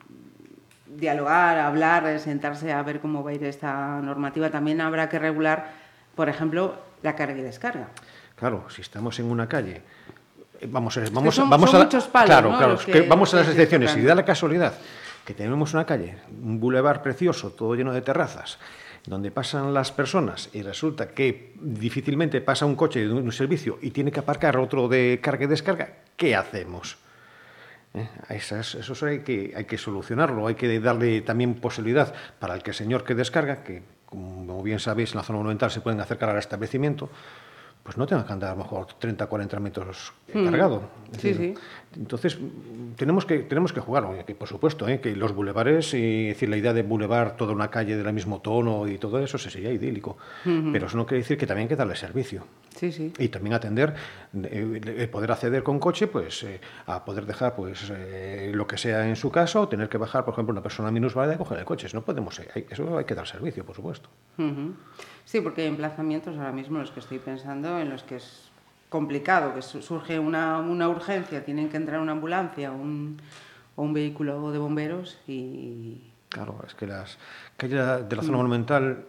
dialogar, 0.95 1.58
hablar, 1.60 2.19
sentarse 2.19 2.71
a 2.71 2.82
ver 2.84 2.99
cómo 2.99 3.23
va 3.23 3.32
a 3.32 3.34
ir 3.34 3.43
esta 3.43 3.99
normativa, 4.02 4.49
también 4.49 4.82
habrá 4.82 5.08
que 5.10 5.19
regular 5.19 5.88
por 6.15 6.28
ejemplo, 6.28 6.75
la 7.02 7.15
carga 7.15 7.38
y 7.38 7.41
descarga. 7.41 7.88
Claro, 8.36 8.65
si 8.69 8.82
estamos 8.82 9.17
en 9.19 9.25
una 9.32 9.47
calle, 9.47 9.82
eh, 10.60 10.67
vamos, 10.69 10.97
a- 10.97 11.02
vamos, 11.13 11.34
son- 11.34 11.49
vamos 11.49 11.69
son 11.71 11.80
a, 11.82 11.84
muchos 11.86 12.08
palos, 12.08 12.25
claro, 12.28 12.52
¿no? 12.52 12.58
claro, 12.58 12.78
que 12.78 12.91
que- 12.91 13.02
vamos 13.04 13.34
a 13.34 13.38
las 13.38 13.47
excepciones 13.47 13.91
tocan. 13.91 14.06
da 14.06 14.15
la 14.15 14.25
casualidad 14.25 14.73
que 15.23 15.34
tenemos 15.34 15.73
una 15.73 15.86
calle, 15.86 16.17
un 16.43 16.60
bulevar 16.60 17.02
precioso, 17.02 17.52
todo 17.52 17.73
lleno 17.75 17.93
de 17.93 18.02
terrazas, 18.02 18.58
donde 19.06 19.32
pasan 19.32 19.73
las 19.73 19.93
personas 19.93 20.49
y 20.52 20.62
resulta 20.62 21.08
que 21.10 21.54
difícilmente 21.62 22.41
pasa 22.41 22.65
un 22.65 22.75
coche 22.75 23.08
de 23.08 23.13
un 23.13 23.32
servicio 23.32 23.80
y 23.82 23.91
tiene 23.91 24.12
que 24.12 24.19
aparcar 24.19 24.58
otro 24.58 24.89
de 24.89 25.19
carga 25.21 25.45
y 25.45 25.47
descarga, 25.47 25.89
¿qué 26.17 26.36
hacemos? 26.36 26.97
¿Eh? 27.93 28.08
Esas- 28.30 28.75
eso 28.75 29.06
hay 29.06 29.19
que, 29.21 29.54
hay 29.56 29.65
que 29.65 29.78
solucionarlo, 29.78 30.45
hay 30.47 30.56
que 30.56 30.80
darle 30.80 31.21
también 31.21 31.56
posibilidad 31.56 32.13
para 32.39 32.54
el 32.54 32.62
que 32.62 32.71
el 32.71 32.75
señor 32.75 33.04
que 33.04 33.15
descarga, 33.15 33.63
que 33.63 33.82
como 34.06 34.62
bien 34.63 34.80
sabéis 34.80 35.12
en 35.12 35.17
la 35.17 35.23
zona 35.23 35.38
monumental 35.38 35.71
se 35.71 35.82
pueden 35.82 35.99
acercar 35.99 36.30
al 36.30 36.38
establecimiento, 36.38 37.10
pues 37.84 37.97
no 37.97 38.06
tenga 38.06 38.25
que 38.25 38.34
andar 38.34 38.52
a 38.52 38.56
lo 38.56 38.63
mejor 38.63 38.86
30, 38.99 39.25
40 39.25 39.60
metros 39.60 40.13
eh, 40.28 40.43
cargado. 40.43 40.82
Mm. 40.82 41.15
Sí, 41.19 41.28
decir, 41.30 41.58
Entonces, 41.95 42.38
tenemos 42.97 43.25
que, 43.25 43.39
tenemos 43.39 43.73
que 43.73 43.80
jugar, 43.80 44.23
que 44.25 44.36
por 44.36 44.47
supuesto, 44.47 44.88
¿eh? 44.88 45.02
que 45.02 45.15
los 45.15 45.34
bulevares, 45.34 45.93
y, 45.95 46.28
es 46.28 46.36
decir, 46.36 46.47
la 46.49 46.58
idea 46.58 46.71
de 46.71 46.84
bulevar 46.84 47.36
toda 47.36 47.52
una 47.52 47.69
calle 47.71 47.97
del 47.97 48.13
mismo 48.13 48.41
tono 48.41 48.88
y 48.88 48.97
todo 48.99 49.17
eso, 49.19 49.38
se 49.39 49.49
sería 49.49 49.71
idílico. 49.71 50.17
Pero 50.43 50.86
eso 50.88 50.97
no 50.97 51.06
quiere 51.08 51.21
decir 51.23 51.38
que 51.38 51.47
también 51.47 51.65
hay 51.65 51.69
que 51.69 51.75
darle 51.75 51.95
servicio. 51.95 52.45
Sí, 52.75 52.91
sí. 52.91 53.12
Y 53.17 53.30
también 53.30 53.56
atender, 53.56 53.95
eh, 54.43 55.10
poder 55.12 55.32
acceder 55.32 55.63
con 55.63 55.80
coche, 55.80 56.06
pues 56.08 56.43
eh, 56.43 56.62
a 56.86 57.04
poder 57.04 57.25
dejar 57.25 57.56
pues 57.56 57.91
eh, 57.93 58.52
lo 58.54 58.67
que 58.67 58.78
sea 58.78 59.08
en 59.10 59.15
su 59.15 59.32
casa 59.32 59.60
o 59.60 59.67
tener 59.67 59.89
que 59.89 59.97
bajar, 59.97 60.23
por 60.23 60.34
ejemplo, 60.36 60.52
una 60.54 60.62
persona 60.62 60.91
minusválida 60.91 61.34
y 61.36 61.38
coger 61.38 61.58
el 61.60 61.65
coche. 61.65 61.88
No 61.93 62.04
podemos, 62.04 62.39
hay- 62.39 62.65
eso 62.69 62.97
hay 62.99 63.06
que 63.06 63.15
dar 63.15 63.28
servicio, 63.28 63.65
por 63.65 63.75
supuesto. 63.75 64.10
Sí, 65.25 65.41
porque 65.41 65.62
hay 65.63 65.67
emplazamientos 65.67 66.38
ahora 66.38 66.52
mismo 66.52 66.75
en 66.78 66.82
los 66.84 66.91
que 66.91 66.99
estoy 67.02 67.19
pensando, 67.19 67.80
en 67.80 67.89
los 67.89 68.04
que 68.04 68.15
es 68.17 68.48
complicado, 68.89 69.54
que 69.56 69.62
su- 69.62 69.82
surge 69.82 70.19
una, 70.19 70.58
una 70.60 70.89
urgencia, 70.89 71.43
tienen 71.45 71.69
que 71.69 71.78
entrar 71.78 71.99
una 71.99 72.12
ambulancia 72.13 72.71
un, 72.71 73.21
o 73.75 73.84
un 73.84 73.93
vehículo 73.93 74.52
de 74.52 74.58
bomberos 74.60 75.19
y... 75.28 76.02
Claro, 76.30 76.60
es 76.67 76.75
que 76.75 76.86
las 76.86 77.17
calles 77.58 78.08
de 78.10 78.15
la 78.15 78.21
zona 78.23 78.38
monumental 78.38 79.06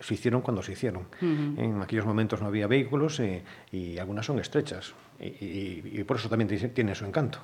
se 0.00 0.14
hicieron 0.14 0.42
cuando 0.42 0.62
se 0.62 0.72
hicieron. 0.72 1.06
En 1.20 1.82
aquellos 1.82 2.06
momentos 2.06 2.40
no 2.40 2.46
había 2.46 2.66
vehículos 2.68 3.18
eh, 3.20 3.42
y 3.72 3.98
algunas 3.98 4.26
son 4.26 4.38
estrechas. 4.38 4.94
Y, 5.18 5.24
y- 5.26 5.82
y 6.00 6.04
por 6.04 6.16
eso 6.18 6.28
también 6.28 6.48
tiene- 6.72 6.94
su 6.94 7.04
encanto. 7.04 7.38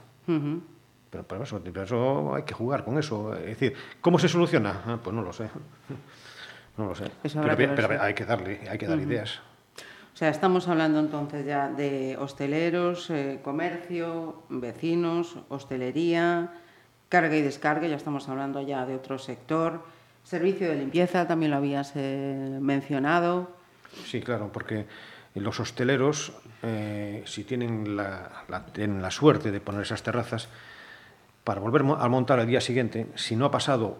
Pero 1.10 1.24
para 1.24 1.42
eso, 1.44 1.60
para 1.62 1.82
eso 1.84 2.34
hay 2.34 2.42
que 2.44 2.54
jugar 2.54 2.84
con 2.84 2.96
eso. 2.98 3.34
Es 3.34 3.46
decir, 3.46 3.74
¿cómo 4.00 4.18
se 4.18 4.28
soluciona? 4.28 4.82
Ah, 4.86 4.98
pues 5.02 5.14
no 5.14 5.22
lo 5.22 5.32
sé. 5.32 5.48
No 6.78 6.84
lo 6.88 6.94
sé. 6.94 7.10
Pero, 7.42 7.56
pero 7.74 7.88
hay 8.02 8.12
que 8.14 8.24
darle, 8.26 8.60
hay 8.70 8.76
que 8.78 8.86
dar 8.86 8.98
ideas. 9.08 9.40
O 10.16 10.18
sea, 10.18 10.30
estamos 10.30 10.66
hablando 10.66 10.98
entonces 10.98 11.44
ya 11.44 11.68
de 11.68 12.16
hosteleros, 12.18 13.10
eh, 13.10 13.38
comercio, 13.42 14.44
vecinos, 14.48 15.36
hostelería, 15.50 16.54
carga 17.10 17.36
y 17.36 17.42
descarga, 17.42 17.86
ya 17.86 17.96
estamos 17.96 18.26
hablando 18.30 18.62
ya 18.62 18.86
de 18.86 18.94
otro 18.94 19.18
sector, 19.18 19.84
servicio 20.24 20.70
de 20.70 20.76
limpieza, 20.76 21.28
también 21.28 21.50
lo 21.50 21.58
habías 21.58 21.92
eh, 21.96 22.58
mencionado. 22.62 23.50
Sí, 24.06 24.22
claro, 24.22 24.50
porque 24.50 24.86
los 25.34 25.60
hosteleros, 25.60 26.32
eh, 26.62 27.22
si 27.26 27.44
tienen 27.44 27.94
la, 27.94 29.10
suerte 29.10 29.50
de 29.50 29.60
poner 29.60 29.82
esas 29.82 30.02
terrazas, 30.02 30.48
para 31.44 31.60
volver 31.60 31.82
a 31.82 32.08
montar 32.08 32.40
al 32.40 32.46
día 32.46 32.62
siguiente, 32.62 33.08
si 33.16 33.36
no 33.36 33.44
ha 33.44 33.50
pasado 33.50 33.98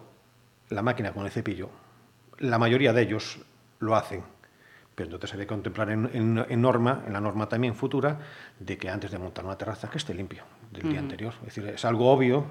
la 0.69 0.81
máquina 0.81 1.13
con 1.13 1.25
el 1.25 1.31
cepillo, 1.31 1.69
la 2.39 2.57
mayoría 2.57 2.91
de 2.91 3.03
ellos 3.03 3.37
lo 3.77 3.95
hacen. 3.95 4.23
Pero 4.97 5.09
entonces 5.09 5.31
hay 5.33 5.41
que 5.41 5.45
contemplar 5.47 5.91
en, 5.91 6.09
en- 6.11 6.43
en 6.49 6.59
norma, 6.61 7.03
en 7.05 7.13
la 7.13 7.21
norma 7.21 7.47
también 7.47 7.75
futura, 7.75 8.17
de 8.59 8.79
que 8.79 8.89
antes 8.89 9.11
de 9.11 9.19
montar 9.19 9.45
una 9.45 9.55
terraza 9.55 9.87
que 9.91 9.99
esté 9.99 10.11
limpio 10.15 10.41
del 10.71 10.89
día 10.89 10.99
anterior. 10.99 11.33
Es 11.41 11.53
decir, 11.53 11.67
es 11.67 11.85
algo 11.85 12.11
obvio, 12.11 12.43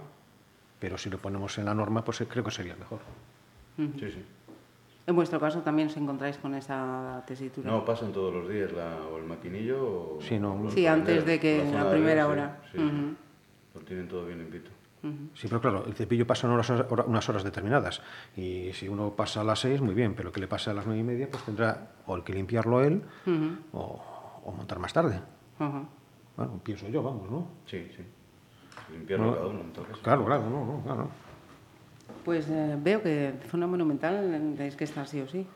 pero 0.79 0.97
si 0.97 1.11
lo 1.11 1.19
ponemos 1.19 1.59
en 1.59 1.65
la 1.65 1.75
norma, 1.75 2.05
pues 2.05 2.21
eh, 2.21 2.27
creo 2.29 2.45
que 2.45 2.53
sería 2.53 2.77
mejor. 2.77 3.01
Sí, 3.77 3.99
sí. 4.13 4.25
En 5.09 5.17
vuestro 5.17 5.41
caso 5.41 5.61
también 5.63 5.89
os 5.89 5.97
encontráis 5.97 6.37
con 6.37 6.55
esa 6.55 7.21
tesitura. 7.27 7.69
No, 7.69 7.85
pasan 7.85 8.13
todos 8.13 8.33
los 8.33 8.49
días 8.49 8.71
la, 8.73 8.95
o 9.11 9.19
el 9.19 9.25
maquinillo 9.25 9.83
o... 9.83 10.19
Sí, 10.23 10.39
no. 10.39 10.71
Sí, 10.71 10.87
antes 10.87 11.27
de 11.27 11.41
que 11.41 11.59
la 11.65 11.71
zona 11.71 11.81
a 11.83 11.85
de 11.87 11.91
primera 11.97 12.29
hora. 12.29 12.61
Sí, 12.71 12.79
sí. 12.79 12.85
Ujú. 12.85 13.15
Lo 13.75 13.81
tienen 13.81 14.07
todo 14.07 14.25
bien 14.25 14.39
limpito. 14.39 14.71
Sí, 15.35 15.49
pero 15.49 15.61
claro, 15.61 15.85
el 15.87 15.95
cepillo 15.95 16.27
pasa 16.27 16.47
en 16.47 16.53
horas- 16.55 16.71
hora- 16.71 17.05
unas 17.07 17.29
horas 17.29 17.45
determinadas. 17.45 18.01
Y 18.37 18.73
si 18.73 18.89
uno 18.89 19.11
pasa 19.11 19.41
a 19.41 19.45
las 19.45 19.61
seis, 19.61 19.81
muy 19.81 19.95
bien, 19.95 20.15
pero 20.15 20.33
que 20.33 20.41
le 20.41 20.49
pase 20.49 20.71
a 20.71 20.75
las 20.75 20.87
nueve 20.87 21.01
y 21.01 21.05
media, 21.05 21.29
pues 21.31 21.43
tendrá 21.45 21.93
o 22.07 22.17
el 22.17 22.23
que 22.25 22.33
limpiarlo 22.33 22.83
él 22.83 23.03
o, 23.73 24.03
o 24.45 24.53
montar 24.53 24.79
más 24.79 24.93
tarde. 24.93 25.21
Bueno, 25.59 26.61
pienso 26.63 26.89
yo, 26.89 27.03
vamos, 27.03 27.31
¿no? 27.31 27.49
Sí, 27.67 27.87
sí. 27.97 28.03
Limpiarlo 28.93 29.27
No, 29.27 29.33
cada 29.35 29.47
uno, 29.47 29.61
entonces. 29.63 29.97
Claro, 29.99 30.25
claro, 30.25 30.43
no, 30.51 30.65
no, 30.65 30.83
claro. 30.85 31.09
Pues 32.25 32.47
eh, 32.51 32.77
veo 32.81 33.03
que 33.03 33.35
zona 33.51 33.67
monumental 33.67 34.21
tenéis 34.57 34.77
que 34.77 34.85
estar 34.85 35.07
sí 35.09 35.21
o 35.21 35.29
sí. 35.29 35.47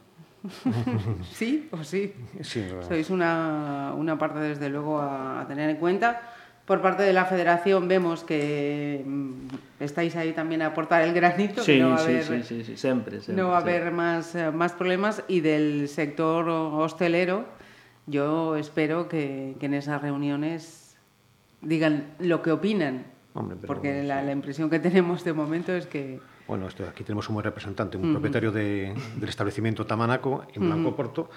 sí 1.33 1.69
o 1.71 1.85
sí. 1.85 2.15
Sí, 2.43 2.65
claro. 2.67 2.83
Sois 2.89 3.11
una, 3.11 3.93
una 3.97 4.19
parte, 4.19 4.39
desde 4.41 4.69
luego, 4.69 4.99
a, 4.99 5.41
a 5.43 5.47
tener 5.47 5.69
en 5.71 5.77
cuenta. 5.77 6.23
Por 6.71 6.81
parte 6.83 7.03
de 7.03 7.13
la 7.13 7.25
federación 7.25 7.89
vemos 7.89 8.23
que 8.23 9.03
mm, 9.05 9.33
estáis 9.81 10.15
ahí 10.15 10.31
también 10.33 10.63
a 10.63 10.67
aportar 10.67 11.03
el 11.03 11.13
granito, 11.13 11.57
que 11.65 11.73
Sí, 11.75 11.81
no 11.81 11.89
va 11.89 11.95
a 11.97 11.99
sí, 11.99 12.05
haber, 12.13 12.23
sí, 12.25 12.43
sí, 12.45 12.63
sí, 12.65 12.77
sempre. 12.77 13.19
no 13.27 13.49
va 13.49 13.57
a 13.57 13.61
haber 13.61 13.91
más, 13.91 14.37
eh, 14.37 14.53
más 14.53 14.73
problemas. 14.75 15.25
Y 15.27 15.41
del 15.41 15.89
sector 15.89 16.49
hostelero, 16.49 17.45
yo 18.07 18.55
espero 18.55 19.09
que, 19.09 19.57
que 19.59 19.67
en 19.67 19.75
esas 19.75 20.01
reuniones 20.01 20.97
digan 21.61 22.05
lo 22.21 22.41
que 22.41 22.53
opinan. 22.53 23.05
Hombre, 23.35 23.57
pero 23.61 23.67
porque 23.67 24.05
la, 24.05 24.23
la 24.23 24.31
impresión 24.31 24.71
que 24.71 24.79
tenemos 24.79 25.25
de 25.25 25.33
momento 25.33 25.73
es 25.73 25.89
que... 25.89 26.21
Bueno, 26.47 26.69
esto, 26.69 26.85
aquí 26.89 27.03
tenemos 27.03 27.29
un 27.31 27.35
buen 27.35 27.45
representante, 27.47 27.97
un 27.97 28.13
propietario 28.13 28.53
de- 28.53 28.95
del 29.17 29.29
establecimiento 29.29 29.87
Tamanaco 29.87 30.45
en 30.55 30.63
Blanco 30.67 30.95
Porto, 30.95 31.31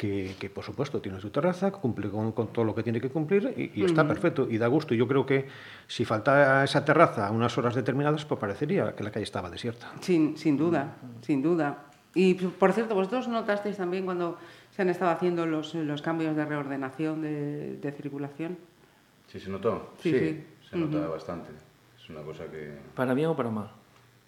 que, 0.00 0.34
que, 0.40 0.48
por 0.48 0.64
supuesto 0.64 0.98
tiene 1.02 1.20
su 1.20 1.28
terraza, 1.28 1.70
cumple 1.70 2.08
con, 2.08 2.32
con 2.32 2.54
todo 2.54 2.64
lo 2.64 2.74
que 2.74 2.82
tiene 2.82 3.02
que 3.02 3.10
cumplir 3.10 3.52
y, 3.54 3.82
y 3.82 3.84
está 3.84 4.08
perfecto 4.08 4.48
y 4.48 4.56
da 4.56 4.66
gusto. 4.66 4.94
Y 4.94 4.96
yo 4.96 5.06
creo 5.06 5.26
que 5.26 5.46
si 5.86 6.06
faltara 6.06 6.64
esa 6.64 6.82
terraza 6.86 7.26
a 7.26 7.30
unas 7.30 7.58
horas 7.58 7.74
determinadas, 7.74 8.24
pues 8.24 8.40
parecería 8.40 8.94
que 8.94 9.04
la 9.04 9.10
calle 9.10 9.24
estaba 9.24 9.50
desierta. 9.50 9.92
Sin, 10.00 10.38
sin 10.38 10.56
duda, 10.56 10.96
sin 11.20 11.42
duda. 11.42 11.84
Y 12.14 12.32
por 12.32 12.72
cierto, 12.72 12.94
vosotros 12.94 13.28
notasteis 13.28 13.76
también 13.76 14.06
cuando 14.06 14.38
se 14.70 14.80
han 14.80 14.88
estado 14.88 15.10
haciendo 15.10 15.44
los, 15.44 15.74
los 15.74 16.00
cambios 16.00 16.34
de 16.34 16.46
reordenación 16.46 17.20
de, 17.20 17.76
de 17.76 17.92
circulación. 17.92 18.56
Sí, 19.26 19.38
se 19.38 19.50
notó. 19.50 19.92
Sí, 19.98 20.18
sí. 20.18 20.44
se 20.70 20.78
nota 20.78 21.08
bastante. 21.08 21.50
Es 22.02 22.08
una 22.08 22.22
cosa 22.22 22.44
que... 22.46 22.72
Para 22.94 23.12
bien 23.12 23.28
o 23.28 23.36
para 23.36 23.50
mal? 23.50 23.70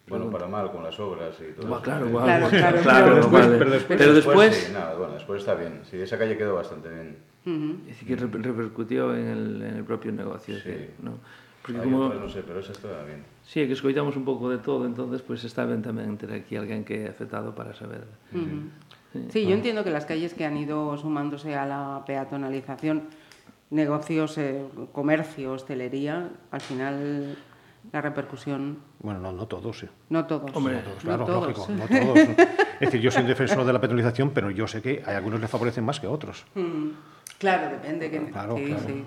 Bueno, 0.09 0.31
para 0.31 0.47
mal 0.49 0.71
con 0.73 0.83
las 0.83 0.99
obras 1.01 1.35
y 1.41 1.53
todo 1.55 1.67
eso. 1.75 1.83
claro, 1.83 2.07
Sí. 2.07 2.13
Claro, 2.13 2.49
claro, 2.49 2.79
claro, 2.83 3.05
pero 3.07 3.17
después- 3.17 3.47
vale. 3.47 3.59
pero 3.59 3.71
después- 3.71 3.99
Pero 3.99 4.15
después, 4.15 4.55
sí, 4.57 4.73
nada, 4.73 4.95
bueno, 4.97 5.15
después 5.15 5.41
está 5.41 5.55
bien. 5.55 5.81
Sí, 5.89 5.97
esa 6.01 6.19
calle 6.19 6.37
quedó 6.37 6.55
bastante 6.57 6.89
bien. 6.89 7.17
Ujú. 7.45 7.81
es 7.83 7.87
decir, 7.99 8.07
que 8.07 8.17
reper- 8.17 8.43
repercutió 8.43 9.17
en 9.17 9.27
el, 9.27 9.63
en 9.63 9.77
el 9.79 9.85
propio 9.85 10.13
negocio. 10.13 10.55
Sí. 10.57 10.63
que, 10.63 10.91
¿no? 11.03 11.19
Porque 11.63 11.79
como, 11.81 12.09
no 12.13 12.29
sé, 12.29 12.43
pero 12.47 12.59
esa 12.61 12.73
estaba 12.73 13.03
bien. 13.05 13.23
sí, 13.45 13.67
que 13.67 13.73
escoitamos 13.73 14.17
un 14.17 14.25
pouco 14.25 14.51
de 14.51 14.59
todo, 14.59 14.85
entonces 14.87 15.23
pues 15.23 15.43
está 15.45 15.65
ben 15.65 15.79
tamén 15.83 16.19
ter 16.19 16.31
aquí 16.35 16.55
alguén 16.59 16.83
que 16.83 17.07
é 17.07 17.11
afectado 17.11 17.55
para 17.55 17.71
saber. 17.75 18.03
Sí, 19.31 19.47
yo 19.47 19.55
entiendo 19.55 19.85
que 19.85 19.91
las 19.95 20.07
calles 20.07 20.35
que 20.35 20.45
han 20.45 20.57
ido 20.57 20.97
sumándose 20.99 21.55
a 21.55 21.67
la 21.67 22.03
peatonalización, 22.07 23.07
negocios, 23.71 24.39
eh, 24.39 24.67
comercio, 24.91 25.53
hostelería, 25.55 26.31
al 26.51 26.61
final 26.63 27.37
la 27.91 28.01
repercusión, 28.01 28.79
Bueno, 29.01 29.21
no, 29.21 29.33
no 29.33 29.47
todos, 29.47 29.79
sí. 29.81 29.87
no 30.11 30.25
todos. 30.27 30.51
Hombre, 30.55 30.75
No 30.77 30.81
todos, 30.83 30.97
no 30.97 31.01
claro, 31.11 31.25
todos. 31.27 31.47
lógico, 31.59 31.67
no 31.73 31.87
todos. 32.15 32.19
Es 32.81 32.81
decir, 32.81 33.01
yo 33.01 33.11
soy 33.11 33.23
un 33.23 33.29
defensor 33.29 33.65
de 33.65 33.73
la 33.73 33.81
penalización, 33.81 34.31
pero 34.31 34.51
yo 34.51 34.67
sé 34.67 34.81
que 34.83 35.03
hay 35.05 35.15
algunos 35.17 35.41
le 35.41 35.49
favorecen 35.49 35.85
más 35.85 35.99
que 36.01 36.07
otros. 36.07 36.45
Mm, 36.55 36.89
Claro, 37.39 37.71
depende. 37.71 38.09
Que, 38.11 38.31
Claro, 38.31 38.57
sí, 38.57 38.65
claro. 38.67 38.83
sí. 38.87 39.05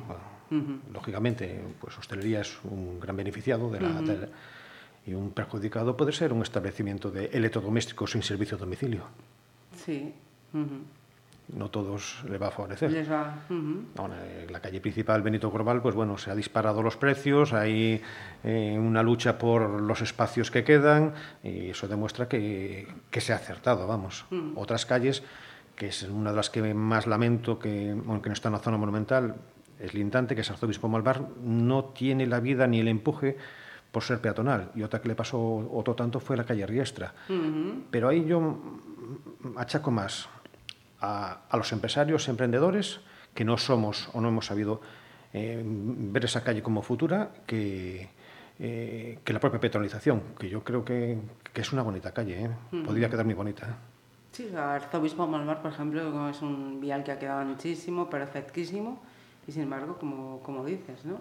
Lógicamente, 0.93 1.63
pues 1.79 1.97
hostelería 1.97 2.41
es 2.41 2.57
un 2.65 2.99
gran 2.99 3.15
beneficiado 3.15 3.69
de 3.71 3.79
la, 3.81 4.01
de- 4.01 4.29
y 5.07 5.13
un 5.13 5.31
perjudicado 5.31 5.95
puede 5.95 6.11
ser 6.11 6.33
un 6.33 6.41
establecimiento 6.41 7.11
de 7.11 7.25
electrodomésticos 7.27 8.11
sin 8.11 8.23
servicio 8.23 8.57
a 8.57 8.59
domicilio. 8.59 9.03
Sí. 9.85 10.13
No 11.47 11.69
todos 11.69 12.23
le 12.27 12.37
va 12.37 12.47
a 12.47 12.51
favorecer. 12.51 12.91
Les 12.91 13.09
va. 13.09 13.45
ujú. 13.49 13.83
Ahora, 13.97 14.17
en 14.43 14.51
la 14.51 14.59
calle 14.59 14.81
principal 14.81 15.21
Benito 15.21 15.51
Corval, 15.51 15.81
pues 15.81 15.93
bueno, 15.93 16.17
se 16.17 16.31
ha 16.31 16.35
disparado 16.35 16.81
los 16.81 16.97
precios, 16.97 17.53
hay 17.53 18.01
eh, 18.43 18.77
una 18.79 19.03
lucha 19.03 19.37
por 19.37 19.81
los 19.81 20.01
espacios 20.01 20.49
que 20.49 20.63
quedan 20.63 21.13
y 21.43 21.69
eso 21.69 21.87
demuestra 21.87 22.27
que, 22.27 22.87
que 23.11 23.21
se 23.21 23.33
ha 23.33 23.35
acertado, 23.35 23.85
vamos. 23.85 24.25
Otras 24.55 24.85
calles, 24.85 25.23
que 25.75 25.87
es 25.87 26.03
una 26.03 26.31
de 26.31 26.35
las 26.35 26.49
que 26.49 26.73
más 26.73 27.05
lamento, 27.05 27.59
que 27.59 27.95
aunque 28.07 28.29
no 28.29 28.33
está 28.33 28.49
en 28.49 28.53
la 28.53 28.59
zona 28.59 28.77
monumental, 28.77 29.35
es 29.79 29.93
Lintante, 29.93 30.35
que 30.35 30.41
es 30.41 30.49
Arzobispo 30.49 30.87
Malvar, 30.87 31.21
no 31.43 31.85
tiene 31.85 32.25
la 32.25 32.39
vida 32.39 32.65
ni 32.65 32.79
el 32.79 32.87
empuje 32.87 33.37
por 33.91 34.03
ser 34.03 34.19
peatonal. 34.19 34.71
Y 34.75 34.83
otra 34.83 35.01
que 35.01 35.09
le 35.09 35.15
pasó 35.15 35.39
otro 35.39 35.95
tanto 35.95 36.19
fue 36.19 36.37
la 36.37 36.43
calle 36.43 36.65
Riestra. 36.65 37.13
Pero 37.91 38.09
ahí 38.09 38.25
yo 38.25 38.57
achaco 39.57 39.91
más 39.91 40.27
a, 41.01 41.41
a 41.49 41.57
los 41.57 41.71
empresarios, 41.71 42.27
emprendedores, 42.27 43.01
que 43.33 43.45
no 43.45 43.57
somos 43.57 44.09
o 44.13 44.21
no 44.21 44.29
hemos 44.29 44.47
sabido 44.47 44.81
eh, 45.33 45.61
ver 45.65 46.23
esa 46.23 46.43
calle 46.43 46.63
como 46.63 46.81
futura, 46.81 47.29
que, 47.45 48.07
eh, 48.57 49.19
que 49.23 49.33
la 49.33 49.39
propia 49.41 49.59
petrolización, 49.59 50.21
que 50.39 50.47
yo 50.47 50.63
creo 50.63 50.85
que, 50.85 51.17
que 51.51 51.61
es 51.61 51.73
una 51.73 51.81
bonita 51.81 52.13
calle, 52.13 52.45
¿eh? 52.45 52.49
podría 52.85 53.09
quedar 53.09 53.25
muy 53.25 53.33
bonita. 53.33 53.67
¿eh? 53.67 53.73
Sí, 54.31 54.49
Arzobispo 54.55 55.27
Malvar, 55.27 55.61
por 55.61 55.71
ejemplo, 55.71 56.29
es 56.29 56.41
un 56.41 56.79
vial 56.79 57.03
que 57.03 57.11
ha 57.11 57.19
quedado 57.19 57.43
muchísimo, 57.43 58.09
perfectísimo, 58.09 59.01
y 59.45 59.51
sin 59.51 59.63
embargo, 59.63 59.97
como, 59.99 60.41
como 60.41 60.63
dices, 60.63 61.03
¿no? 61.03 61.19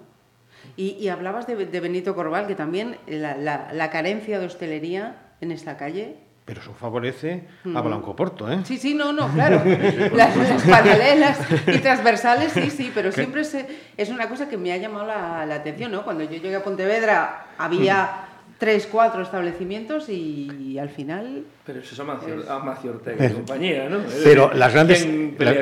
Y, 0.76 0.90
y 0.92 1.08
hablabas 1.08 1.48
de, 1.48 1.66
de, 1.66 1.80
Benito 1.80 2.14
Corval, 2.14 2.46
que 2.46 2.54
también 2.54 2.96
la, 3.08 3.36
la, 3.36 3.72
la, 3.72 3.90
carencia 3.90 4.38
de 4.38 4.46
hostelería 4.46 5.34
en 5.40 5.50
esta 5.50 5.76
calle. 5.76 6.16
Pero 6.44 6.60
eso 6.60 6.74
favorece 6.74 7.44
a 7.74 7.80
Blanco 7.80 8.14
Porto, 8.14 8.52
¿eh? 8.52 8.60
Sí, 8.64 8.76
sí, 8.76 8.92
no, 8.92 9.14
no, 9.14 9.28
claro. 9.28 9.62
las, 10.14 10.36
las, 10.36 10.62
paralelas 10.62 11.38
y 11.66 11.78
transversales, 11.78 12.52
sí, 12.52 12.68
sí, 12.70 12.92
pero 12.94 13.08
¿Qué? 13.08 13.16
siempre 13.16 13.44
se, 13.44 13.66
es 13.96 14.10
una 14.10 14.28
cosa 14.28 14.46
que 14.46 14.58
me 14.58 14.70
ha 14.70 14.76
llamado 14.76 15.06
la, 15.06 15.46
la, 15.46 15.54
atención, 15.54 15.90
¿no? 15.90 16.04
Cuando 16.04 16.22
yo 16.24 16.32
llegué 16.32 16.56
a 16.56 16.62
Pontevedra 16.62 17.46
había 17.56 18.23
tres, 18.64 18.88
cuatro 18.90 19.20
establecimientos 19.20 20.08
y, 20.08 20.50
y 20.72 20.78
al 20.78 20.88
final... 20.88 21.44
Pero 21.66 21.80
eso 21.80 21.94
es 21.94 22.00
Amancio, 22.00 22.40
es... 22.40 22.94
Ortega 22.94 23.26
y 23.26 23.32
compañía, 23.32 23.88
¿no? 23.90 23.98
Pero 24.22 24.52
las 24.54 24.72
grandes... 24.72 25.06
La, 25.38 25.54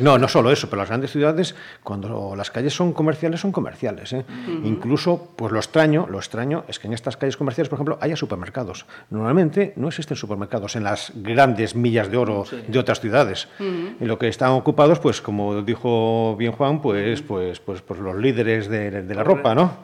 no, 0.00 0.16
no 0.16 0.26
solo 0.26 0.50
eso, 0.50 0.70
pero 0.70 0.80
las 0.80 0.88
grandes 0.88 1.10
ciudades, 1.10 1.54
cuando 1.82 2.34
las 2.34 2.50
calles 2.50 2.72
son 2.72 2.94
comerciales, 2.94 3.40
son 3.40 3.52
comerciales. 3.52 4.12
¿eh? 4.14 4.24
Uh 4.26 4.50
-huh. 4.50 4.66
Incluso, 4.66 5.32
pues 5.36 5.52
lo 5.52 5.58
extraño, 5.58 6.06
lo 6.10 6.18
extraño 6.18 6.64
es 6.68 6.78
que 6.78 6.86
en 6.86 6.94
estas 6.94 7.18
calles 7.18 7.36
comerciales, 7.36 7.68
por 7.68 7.76
ejemplo, 7.76 7.98
haya 8.00 8.16
supermercados. 8.16 8.86
Normalmente 9.10 9.74
no 9.76 9.88
existen 9.88 10.16
supermercados 10.16 10.76
en 10.76 10.84
las 10.84 11.12
grandes 11.14 11.74
millas 11.74 12.10
de 12.10 12.16
oro 12.16 12.44
sí. 12.46 12.56
de 12.66 12.78
otras 12.78 13.00
ciudades. 13.00 13.48
Uh 13.60 13.64
-huh. 13.64 13.96
Y 14.00 14.04
lo 14.06 14.18
que 14.18 14.28
están 14.28 14.52
ocupados, 14.52 14.98
pues 14.98 15.20
como 15.20 15.60
dijo 15.62 16.36
bien 16.38 16.52
Juan, 16.52 16.80
pues, 16.80 17.20
pues, 17.20 17.60
pues, 17.60 17.82
pues 17.82 18.00
los 18.00 18.16
líderes 18.16 18.68
de, 18.68 19.02
de 19.02 19.14
la 19.14 19.24
ropa, 19.24 19.54
¿no? 19.54 19.76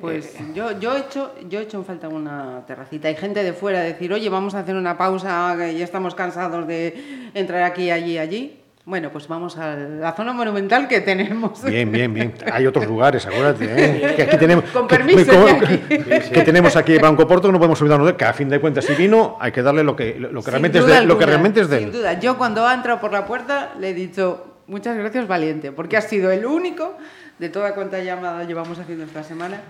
Pues 0.00 0.34
yo, 0.54 0.78
yo, 0.78 0.96
he 0.96 1.00
hecho, 1.00 1.34
yo 1.48 1.60
he 1.60 1.62
hecho 1.62 1.78
en 1.78 1.84
falta 1.84 2.08
una 2.08 2.64
terracita. 2.66 3.08
Hay 3.08 3.16
gente 3.16 3.42
de 3.42 3.52
fuera 3.52 3.80
decir, 3.80 4.12
oye, 4.12 4.28
vamos 4.28 4.54
a 4.54 4.60
hacer 4.60 4.74
una 4.74 4.96
pausa, 4.96 5.54
que 5.58 5.76
ya 5.76 5.84
estamos 5.84 6.14
cansados 6.14 6.66
de 6.66 7.30
entrar 7.34 7.62
aquí, 7.62 7.90
allí, 7.90 8.18
allí. 8.18 8.60
Bueno, 8.86 9.10
pues 9.12 9.28
vamos 9.28 9.58
a 9.58 9.76
la 9.76 10.12
zona 10.14 10.32
monumental 10.32 10.88
que 10.88 11.00
tenemos. 11.02 11.62
Bien, 11.62 11.92
bien, 11.92 12.12
bien. 12.14 12.34
Hay 12.52 12.66
otros 12.66 12.86
lugares, 12.86 13.26
acuérdate. 13.26 13.66
¿eh? 13.68 14.14
Que 14.16 14.22
aquí 14.22 14.38
tenemos, 14.38 14.64
Con 14.70 14.88
permiso. 14.88 15.46
Que, 15.58 15.98
que, 15.98 16.30
que, 16.32 16.42
tenemos 16.42 16.74
aquí 16.76 16.96
Banco 16.98 17.26
Porto, 17.28 17.48
que 17.48 17.52
no 17.52 17.58
podemos 17.58 17.80
olvidarnos 17.82 18.08
de 18.08 18.16
que 18.16 18.24
a 18.24 18.32
fin 18.32 18.48
de 18.48 18.58
cuentas, 18.58 18.86
si 18.86 18.94
vino, 18.94 19.36
hay 19.38 19.52
que 19.52 19.62
darle 19.62 19.84
lo 19.84 19.94
que, 19.94 20.16
lo 20.18 20.42
que, 20.42 20.50
realmente, 20.50 20.78
es 20.78 20.86
de, 20.86 20.94
alguna, 20.94 21.14
lo 21.14 21.18
que 21.18 21.26
realmente 21.26 21.60
es 21.60 21.68
de 21.68 21.76
él. 21.76 21.82
Sin 21.84 21.92
duda. 21.92 22.18
Yo 22.18 22.38
cuando 22.38 22.66
ha 22.66 22.72
entrado 22.72 23.00
por 23.00 23.12
la 23.12 23.26
puerta 23.26 23.74
le 23.78 23.90
he 23.90 23.94
dicho, 23.94 24.46
muchas 24.70 24.96
gracias, 24.96 25.26
Valiente, 25.26 25.72
porque 25.72 25.98
has 25.98 26.08
sido 26.08 26.30
el 26.30 26.46
único 26.46 26.96
de 27.38 27.48
toda 27.50 27.74
cuanta 27.74 27.98
llamada 28.02 28.44
llevamos 28.44 28.78
haciendo 28.78 29.04
esta 29.04 29.22
semana 29.22 29.60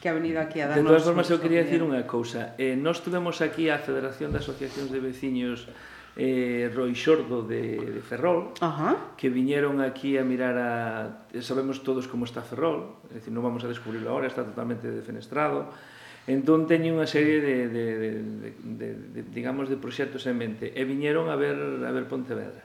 que 0.00 0.08
ha 0.08 0.14
venido 0.14 0.40
aquí 0.40 0.60
a 0.60 0.68
darnos... 0.68 0.84
De 0.84 0.88
todas 0.88 1.04
formas, 1.04 1.28
eu 1.28 1.42
quería 1.42 1.60
decir 1.60 1.82
unha 1.82 2.06
cousa. 2.08 2.56
Eh, 2.56 2.72
nós 2.78 3.04
tuvemos 3.04 3.42
aquí 3.44 3.68
a 3.68 3.76
Federación 3.76 4.32
de 4.32 4.40
Asociacións 4.40 4.88
de 4.88 5.00
Veciños 5.02 5.68
eh, 6.16 6.70
Roi 6.72 6.94
Xordo 6.94 7.42
de, 7.42 7.98
de 7.98 8.00
Ferrol 8.00 8.54
Ajá. 8.62 9.12
que 9.18 9.28
viñeron 9.28 9.82
aquí 9.82 10.16
a 10.16 10.22
mirar 10.22 10.56
a... 10.56 10.72
Eh, 11.34 11.42
sabemos 11.42 11.82
todos 11.82 12.06
como 12.06 12.24
está 12.24 12.40
Ferrol 12.40 13.02
é 13.10 13.18
dicir, 13.18 13.34
non 13.34 13.42
vamos 13.42 13.66
a 13.66 13.68
descubrirlo 13.68 14.14
ahora, 14.14 14.30
está 14.30 14.46
totalmente 14.46 14.86
defenestrado 14.86 15.74
entón 16.30 16.70
teñen 16.70 16.94
unha 16.96 17.10
serie 17.10 17.42
de, 17.42 17.68
de, 17.68 17.84
de, 17.98 18.10
de, 18.22 18.50
de, 18.62 18.88
de 19.10 19.20
digamos 19.34 19.66
de 19.66 19.76
proxectos 19.76 20.24
en 20.30 20.38
mente 20.38 20.72
e 20.72 20.82
viñeron 20.86 21.28
a 21.28 21.36
ver 21.36 21.58
a 21.82 21.90
ver 21.90 22.06
Pontevedra 22.06 22.64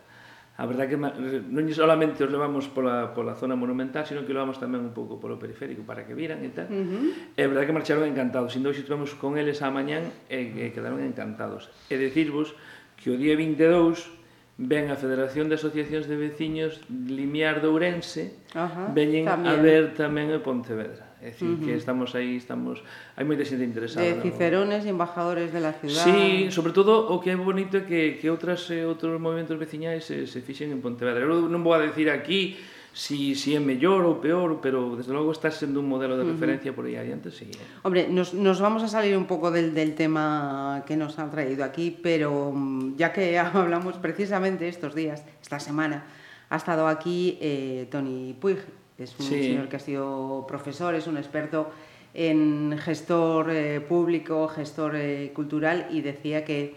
a 0.60 0.68
verdad 0.68 0.92
que 0.92 1.00
non 1.00 1.64
solamente 1.72 2.20
os 2.20 2.28
levamos 2.28 2.68
pola, 2.68 3.16
pola 3.16 3.32
zona 3.32 3.56
monumental, 3.56 4.04
sino 4.04 4.28
que 4.28 4.36
levamos 4.36 4.60
tamén 4.60 4.84
un 4.84 4.92
pouco 4.92 5.16
polo 5.16 5.40
periférico 5.40 5.88
para 5.88 6.04
que 6.04 6.12
viran 6.12 6.44
e 6.44 6.52
tal. 6.52 6.68
Uh 6.68 6.84
-huh. 6.84 7.40
É 7.40 7.48
verdad 7.48 7.64
que 7.64 7.72
marcharon 7.72 8.04
encantados, 8.04 8.52
Sin 8.52 8.68
hoxe 8.68 8.84
estivemos 8.84 9.16
con 9.16 9.40
eles 9.40 9.64
a 9.64 9.72
mañán 9.72 10.12
e, 10.28 10.68
e 10.68 10.76
quedaron 10.76 11.00
encantados. 11.00 11.72
E 11.88 11.96
decirvos 11.96 12.60
que 13.00 13.08
o 13.08 13.16
día 13.16 13.40
22 13.40 14.12
ven 14.60 14.92
a 14.92 15.00
Federación 15.00 15.48
de 15.48 15.56
Asociacións 15.56 16.12
de 16.12 16.20
Veciños 16.20 16.84
Limiar 16.92 17.64
de 17.64 17.72
Ourense, 17.72 18.36
uh 18.52 18.68
-huh, 18.68 18.92
veñen 18.92 19.32
tamén. 19.32 19.48
a 19.48 19.56
ver 19.64 19.96
tamén 19.96 20.28
o 20.36 20.44
Pontevedra. 20.44 21.09
É 21.22 21.32
dicir, 21.32 21.48
uh 21.48 21.58
-huh. 21.58 21.66
que 21.66 21.74
estamos 21.76 22.16
aí, 22.16 22.38
estamos... 22.38 22.80
Hai 23.16 23.28
moita 23.28 23.44
xente 23.44 23.68
interesada. 23.68 24.08
De 24.08 24.24
cicerones 24.24 24.88
e 24.88 24.92
no... 24.92 24.96
embajadores 24.96 25.52
de 25.52 25.60
la 25.60 25.74
ciudad. 25.76 26.08
Sí, 26.08 26.48
sobre 26.48 26.72
todo, 26.72 27.12
o 27.12 27.20
que 27.20 27.30
é 27.30 27.36
bonito 27.36 27.76
é 27.76 27.84
que, 27.84 28.16
que 28.20 28.28
outras, 28.32 28.72
eh, 28.72 28.88
outros 28.88 29.20
movimentos 29.20 29.60
veciñais 29.60 30.08
se, 30.08 30.24
se 30.24 30.40
fixen 30.40 30.72
en 30.72 30.80
Pontevedra. 30.80 31.28
Eu 31.28 31.52
non 31.52 31.60
vou 31.60 31.76
a 31.76 31.84
decir 31.84 32.08
aquí 32.08 32.56
si, 32.94 33.36
si 33.36 33.56
é 33.56 33.60
mellor 33.60 34.08
ou 34.08 34.24
peor, 34.24 34.64
pero 34.64 34.96
desde 34.96 35.12
logo 35.12 35.32
está 35.32 35.52
sendo 35.52 35.80
un 35.80 35.88
modelo 35.92 36.16
de 36.16 36.24
referencia 36.24 36.72
uh 36.72 36.74
-huh. 36.74 36.76
por 36.76 36.86
aí 36.88 36.96
adiante, 36.96 37.32
sí. 37.32 37.52
Eh. 37.52 37.84
Hombre, 37.84 38.08
nos, 38.08 38.34
nos 38.34 38.60
vamos 38.60 38.82
a 38.84 38.88
salir 38.88 39.16
un 39.16 39.28
pouco 39.28 39.52
del, 39.52 39.76
del 39.76 39.96
tema 39.96 40.84
que 40.88 40.96
nos 40.96 41.20
han 41.20 41.30
traído 41.30 41.64
aquí, 41.64 41.92
pero 41.92 42.52
mm, 42.52 42.96
ya 42.96 43.12
que 43.14 43.36
hablamos 43.40 44.00
precisamente 44.00 44.68
estos 44.68 44.96
días, 44.96 45.24
esta 45.42 45.60
semana, 45.60 46.08
ha 46.50 46.56
estado 46.56 46.88
aquí 46.88 47.38
eh, 47.42 47.88
Tony 47.92 48.34
Puig, 48.40 48.58
Es 49.00 49.18
un 49.18 49.26
sí. 49.26 49.44
señor 49.44 49.70
que 49.70 49.78
ha 49.78 49.80
sido 49.80 50.46
profesor, 50.48 50.94
es 50.94 51.08
un 51.08 51.18
experto 51.18 51.72
en 52.14 52.78
gestor 52.78 53.50
eh, 53.52 53.80
público, 53.80 54.48
gestor 54.48 54.96
eh, 54.96 55.32
cultural 55.34 55.88
y 55.90 56.02
decía 56.02 56.44
que, 56.44 56.76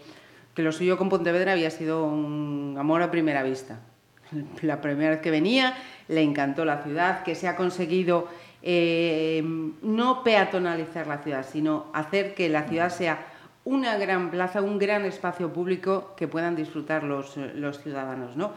que 0.53 0.61
lo 0.61 0.71
suyo 0.71 0.97
con 0.97 1.09
Pontevedra 1.09 1.51
había 1.51 1.69
sido 1.69 2.05
un 2.05 2.75
amor 2.79 3.01
a 3.01 3.11
primera 3.11 3.43
vista. 3.43 3.79
La 4.61 4.79
primera 4.79 5.11
vez 5.11 5.19
que 5.19 5.31
venía 5.31 5.75
le 6.07 6.21
encantó 6.21 6.65
la 6.65 6.83
ciudad, 6.83 7.23
que 7.23 7.35
se 7.35 7.47
ha 7.47 7.55
conseguido 7.55 8.27
eh, 8.61 9.43
no 9.81 10.23
peatonalizar 10.23 11.07
la 11.07 11.17
ciudad, 11.17 11.45
sino 11.49 11.87
hacer 11.93 12.35
que 12.35 12.47
la 12.47 12.63
ciudad 12.63 12.89
sea 12.89 13.27
una 13.65 13.97
gran 13.97 14.31
plaza, 14.31 14.61
un 14.61 14.79
gran 14.79 15.05
espacio 15.05 15.51
público 15.51 16.13
que 16.15 16.27
puedan 16.27 16.55
disfrutar 16.55 17.03
los, 17.03 17.37
los 17.37 17.81
ciudadanos. 17.81 18.35
¿no? 18.35 18.51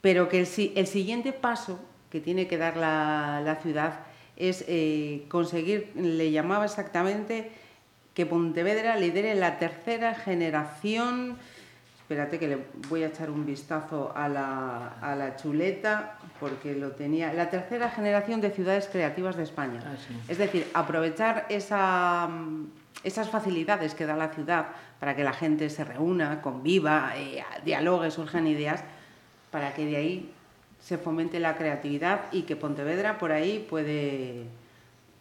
Pero 0.00 0.28
que 0.28 0.40
el, 0.40 0.48
el 0.74 0.86
siguiente 0.86 1.32
paso 1.32 1.78
que 2.10 2.20
tiene 2.20 2.46
que 2.46 2.58
dar 2.58 2.76
la, 2.76 3.42
la 3.44 3.56
ciudad 3.56 4.00
es 4.36 4.64
eh, 4.68 5.24
conseguir, 5.28 5.92
le 5.96 6.30
llamaba 6.30 6.64
exactamente, 6.64 7.50
que 8.14 8.24
Pontevedra 8.24 8.96
lidere 8.96 9.34
la 9.34 9.58
tercera 9.58 10.14
generación. 10.14 11.36
Espérate 11.98 12.38
que 12.38 12.48
le 12.48 12.58
voy 12.88 13.02
a 13.02 13.08
echar 13.08 13.30
un 13.30 13.44
vistazo 13.44 14.12
a 14.16 14.28
la, 14.28 14.94
a 15.02 15.14
la 15.14 15.36
chuleta, 15.36 16.18
porque 16.40 16.74
lo 16.74 16.92
tenía. 16.92 17.32
La 17.34 17.50
tercera 17.50 17.90
generación 17.90 18.40
de 18.40 18.50
ciudades 18.50 18.88
creativas 18.90 19.36
de 19.36 19.42
España. 19.42 19.82
Ah, 19.84 19.96
sí. 19.96 20.16
Es 20.26 20.38
decir, 20.38 20.66
aprovechar 20.72 21.46
esa, 21.50 22.28
esas 23.04 23.28
facilidades 23.28 23.94
que 23.94 24.06
da 24.06 24.16
la 24.16 24.28
ciudad 24.30 24.68
para 24.98 25.14
que 25.14 25.22
la 25.22 25.32
gente 25.32 25.68
se 25.68 25.84
reúna, 25.84 26.40
conviva, 26.40 27.12
eh, 27.16 27.44
dialogue, 27.64 28.10
surjan 28.10 28.46
ideas, 28.46 28.82
para 29.50 29.74
que 29.74 29.84
de 29.84 29.96
ahí 29.96 30.32
se 30.88 30.96
fomente 30.96 31.38
la 31.38 31.54
creatividad 31.54 32.32
y 32.32 32.42
que 32.44 32.56
Pontevedra 32.56 33.18
por 33.18 33.30
ahí 33.30 33.66
puede, 33.68 34.44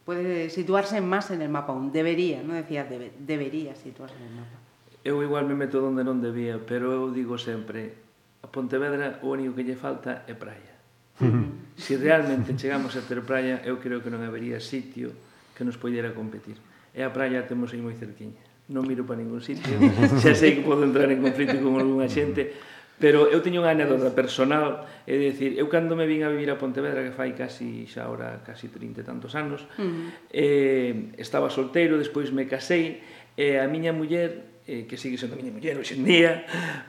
puede 0.05 0.49
situarse 0.49 1.01
más 1.01 1.29
en 1.29 1.41
el 1.41 1.49
mapa 1.49 1.73
aún. 1.73 1.91
Debería, 1.91 2.39
non 2.39 2.55
decía 2.55 2.87
debe, 2.87 3.11
debería 3.19 3.75
situarse 3.75 4.15
en 4.15 4.31
el 4.31 4.35
mapa. 4.39 4.55
Eu 5.03 5.19
igual 5.19 5.43
me 5.43 5.59
meto 5.59 5.83
donde 5.83 6.07
non 6.07 6.23
debía, 6.23 6.55
pero 6.55 6.95
eu 6.95 7.11
digo 7.11 7.35
sempre, 7.35 7.99
a 8.39 8.47
Pontevedra 8.47 9.19
o 9.19 9.35
único 9.35 9.59
que 9.59 9.67
lle 9.67 9.75
falta 9.75 10.23
é 10.23 10.39
praia. 10.39 10.71
Se 11.19 11.27
si 11.83 11.93
realmente 11.99 12.55
chegamos 12.55 12.95
a 12.95 13.03
ter 13.03 13.19
praia, 13.27 13.59
eu 13.67 13.83
creo 13.83 13.99
que 13.99 14.07
non 14.07 14.23
habería 14.23 14.63
sitio 14.63 15.11
que 15.51 15.67
nos 15.67 15.75
poidera 15.75 16.15
competir. 16.15 16.55
E 16.95 17.03
a 17.03 17.11
praia 17.11 17.43
temos 17.43 17.75
aí 17.75 17.83
moi 17.83 17.91
cerquiña. 17.99 18.39
Non 18.71 18.87
miro 18.87 19.03
para 19.03 19.19
ningún 19.19 19.43
sitio, 19.43 19.75
xa 20.23 20.31
sei 20.31 20.55
que 20.55 20.63
podo 20.63 20.87
entrar 20.87 21.11
en 21.11 21.19
conflito 21.19 21.59
con 21.59 21.75
algunha 21.75 22.07
xente, 22.07 22.55
Pero 22.97 23.29
eu 23.29 23.45
teño 23.45 23.61
unha 23.61 23.77
anécdota 23.77 24.09
personal, 24.09 24.89
é 25.05 25.13
dicir, 25.13 25.53
eu 25.53 25.69
cando 25.69 25.93
me 25.93 26.09
vin 26.09 26.25
a 26.25 26.33
vivir 26.33 26.49
a 26.49 26.57
Pontevedra, 26.57 27.05
que 27.05 27.13
fai 27.13 27.37
casi 27.37 27.85
xa 27.85 28.09
ora 28.09 28.41
casi 28.41 28.73
30 28.73 29.01
e 29.01 29.05
tantos 29.05 29.37
anos, 29.37 29.69
uh 29.77 29.85
-huh. 29.85 30.09
eh, 30.33 31.13
estaba 31.21 31.53
solteiro, 31.53 32.01
despois 32.01 32.33
me 32.33 32.49
casei, 32.49 33.05
e 33.37 33.53
eh, 33.53 33.61
a 33.61 33.69
miña 33.69 33.93
muller 33.93 34.57
eh, 34.65 34.89
que 34.89 34.97
sigue 34.97 35.13
sendo 35.21 35.37
a 35.37 35.39
miña 35.39 35.53
muller 35.53 35.77
hoxe 35.77 35.93
en 35.93 36.09
día, 36.09 36.41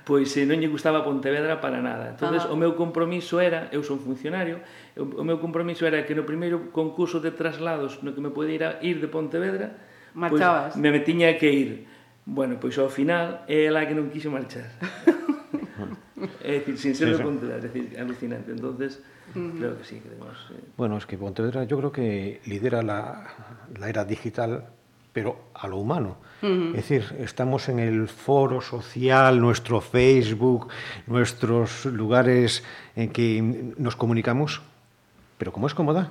pois 0.08 0.32
eh, 0.40 0.48
non 0.48 0.56
lle 0.56 0.72
gustaba 0.72 1.04
Pontevedra 1.04 1.60
para 1.60 1.84
nada. 1.84 2.16
Entonces, 2.16 2.48
ah. 2.48 2.52
o 2.52 2.56
meu 2.56 2.72
compromiso 2.72 3.36
era, 3.36 3.68
eu 3.68 3.84
son 3.84 4.00
funcionario, 4.00 4.64
o, 4.96 5.22
meu 5.28 5.36
compromiso 5.44 5.84
era 5.84 6.08
que 6.08 6.16
no 6.16 6.24
primeiro 6.24 6.72
concurso 6.72 7.20
de 7.20 7.36
traslados 7.36 8.00
no 8.00 8.16
que 8.16 8.24
me 8.24 8.32
podía 8.32 8.80
ir, 8.80 8.96
ir 8.96 8.96
de 9.04 9.12
Pontevedra, 9.12 9.76
pois 10.16 10.40
Marchabas. 10.40 10.72
pois, 10.72 10.80
me, 10.80 10.88
me 10.88 11.04
tiña 11.04 11.36
que 11.36 11.52
ir. 11.52 11.70
Bueno, 12.24 12.56
pois 12.56 12.80
ao 12.80 12.88
final, 12.88 13.44
é 13.44 13.68
ela 13.68 13.84
que 13.84 13.92
non 13.92 14.08
quixo 14.08 14.32
marchar. 14.32 14.72
É 16.42 16.58
dicir, 16.58 16.78
sin 16.78 16.94
ser 16.94 17.16
sí, 17.16 17.22
es 17.22 17.62
decir, 17.62 17.96
alucinante. 17.98 18.52
Entonces, 18.52 19.00
uh 19.34 19.38
-huh. 19.38 19.58
creo 19.58 19.78
que 19.78 19.84
sí, 19.84 20.00
que 20.00 20.08
debemos... 20.08 20.36
Eh... 20.50 20.60
Bueno, 20.76 20.96
es 20.96 21.06
que 21.06 21.16
Pontevedra 21.16 21.64
yo 21.64 21.76
creo 21.78 21.92
que 21.92 22.40
lidera 22.44 22.82
la, 22.82 23.28
la 23.78 23.88
era 23.88 24.04
digital 24.04 24.64
pero 25.18 25.50
a 25.54 25.66
lo 25.66 25.78
humano. 25.78 26.16
Es 26.42 26.74
decir, 26.74 27.16
estamos 27.18 27.68
en 27.68 27.80
el 27.80 28.06
foro 28.06 28.60
social, 28.60 29.40
nuestro 29.40 29.80
Facebook, 29.80 30.68
nuestros 31.08 31.86
lugares 31.86 32.62
en 32.94 33.10
que 33.10 33.74
nos 33.76 33.96
comunicamos, 33.96 34.62
pero 35.36 35.50
como 35.50 35.66
es 35.66 35.74
cómoda, 35.74 36.10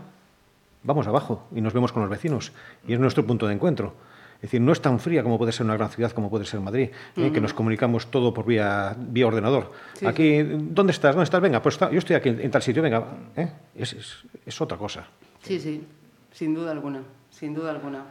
vamos 0.83 1.07
abajo 1.07 1.47
y 1.55 1.61
nos 1.61 1.71
vemos 1.71 1.93
con 1.93 2.01
los 2.01 2.11
vecinos 2.11 2.51
y 2.85 2.91
es 2.91 2.99
nuestro 2.99 3.25
punto 3.25 3.47
de 3.47 3.53
encuentro. 3.53 3.93
Es 4.37 4.43
decir, 4.43 4.61
no 4.61 4.71
es 4.71 4.81
tan 4.81 4.99
fría 4.99 5.23
como 5.23 5.37
puede 5.37 5.51
ser 5.51 5.65
una 5.65 5.75
gran 5.75 5.89
ciudad 5.89 6.11
como 6.11 6.29
puede 6.29 6.45
ser 6.45 6.59
Madrid, 6.59 6.89
¿eh? 7.15 7.31
que 7.31 7.41
nos 7.41 7.53
comunicamos 7.53 8.11
todo 8.11 8.33
por 8.33 8.45
vía, 8.45 8.95
vía 8.97 9.27
ordenador. 9.27 9.71
Aquí, 10.05 10.43
¿dónde 10.43 10.91
estás? 10.91 11.15
¿Dónde 11.15 11.23
estás? 11.23 11.41
Venga, 11.41 11.61
pues 11.61 11.75
está, 11.75 11.91
yo 11.91 11.97
estoy 11.97 12.15
aquí 12.15 12.29
en, 12.29 12.51
tal 12.51 12.61
sitio, 12.61 12.83
venga. 12.83 13.03
¿eh? 13.35 13.49
Es, 13.75 13.93
es, 13.93 14.17
es 14.45 14.61
otra 14.61 14.77
cosa. 14.77 15.07
Sí, 15.41 15.59
sí, 15.59 15.83
sin 16.31 16.53
duda 16.53 16.71
alguna, 16.71 17.01
sin 17.31 17.55
duda 17.55 17.71
alguna. 17.71 18.05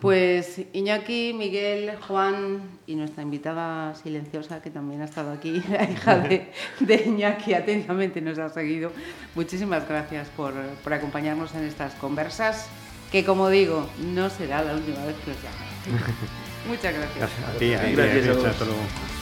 Pues 0.00 0.60
Iñaki, 0.74 1.32
Miguel, 1.32 1.92
Juan 2.06 2.60
y 2.86 2.96
nuestra 2.96 3.22
invitada 3.22 3.94
silenciosa 3.94 4.60
que 4.60 4.68
también 4.68 5.00
ha 5.00 5.06
estado 5.06 5.32
aquí, 5.32 5.62
la 5.70 5.84
hija 5.90 6.18
de, 6.18 6.52
de 6.80 6.94
Iñaki, 7.06 7.54
atentamente 7.54 8.20
nos 8.20 8.38
ha 8.38 8.50
seguido. 8.50 8.92
Muchísimas 9.34 9.88
gracias 9.88 10.28
por, 10.36 10.52
por, 10.84 10.92
acompañarnos 10.92 11.54
en 11.54 11.64
estas 11.64 11.94
conversas, 11.94 12.68
que 13.10 13.24
como 13.24 13.48
digo, 13.48 13.88
no 14.14 14.30
será 14.30 14.62
la 14.62 14.74
última 14.74 15.04
vez 15.04 15.16
que 15.24 15.30
os 15.30 15.36
llame. 15.42 16.02
Muchas 16.68 16.94
gracias. 16.94 17.18
Gracias 17.18 17.48
a 17.48 17.58
ti, 17.58 17.74
a 17.74 17.84
ti, 17.84 17.92
gracias, 17.92 18.26
gracias 18.26 18.56
a 18.56 18.58
todos. 18.58 19.15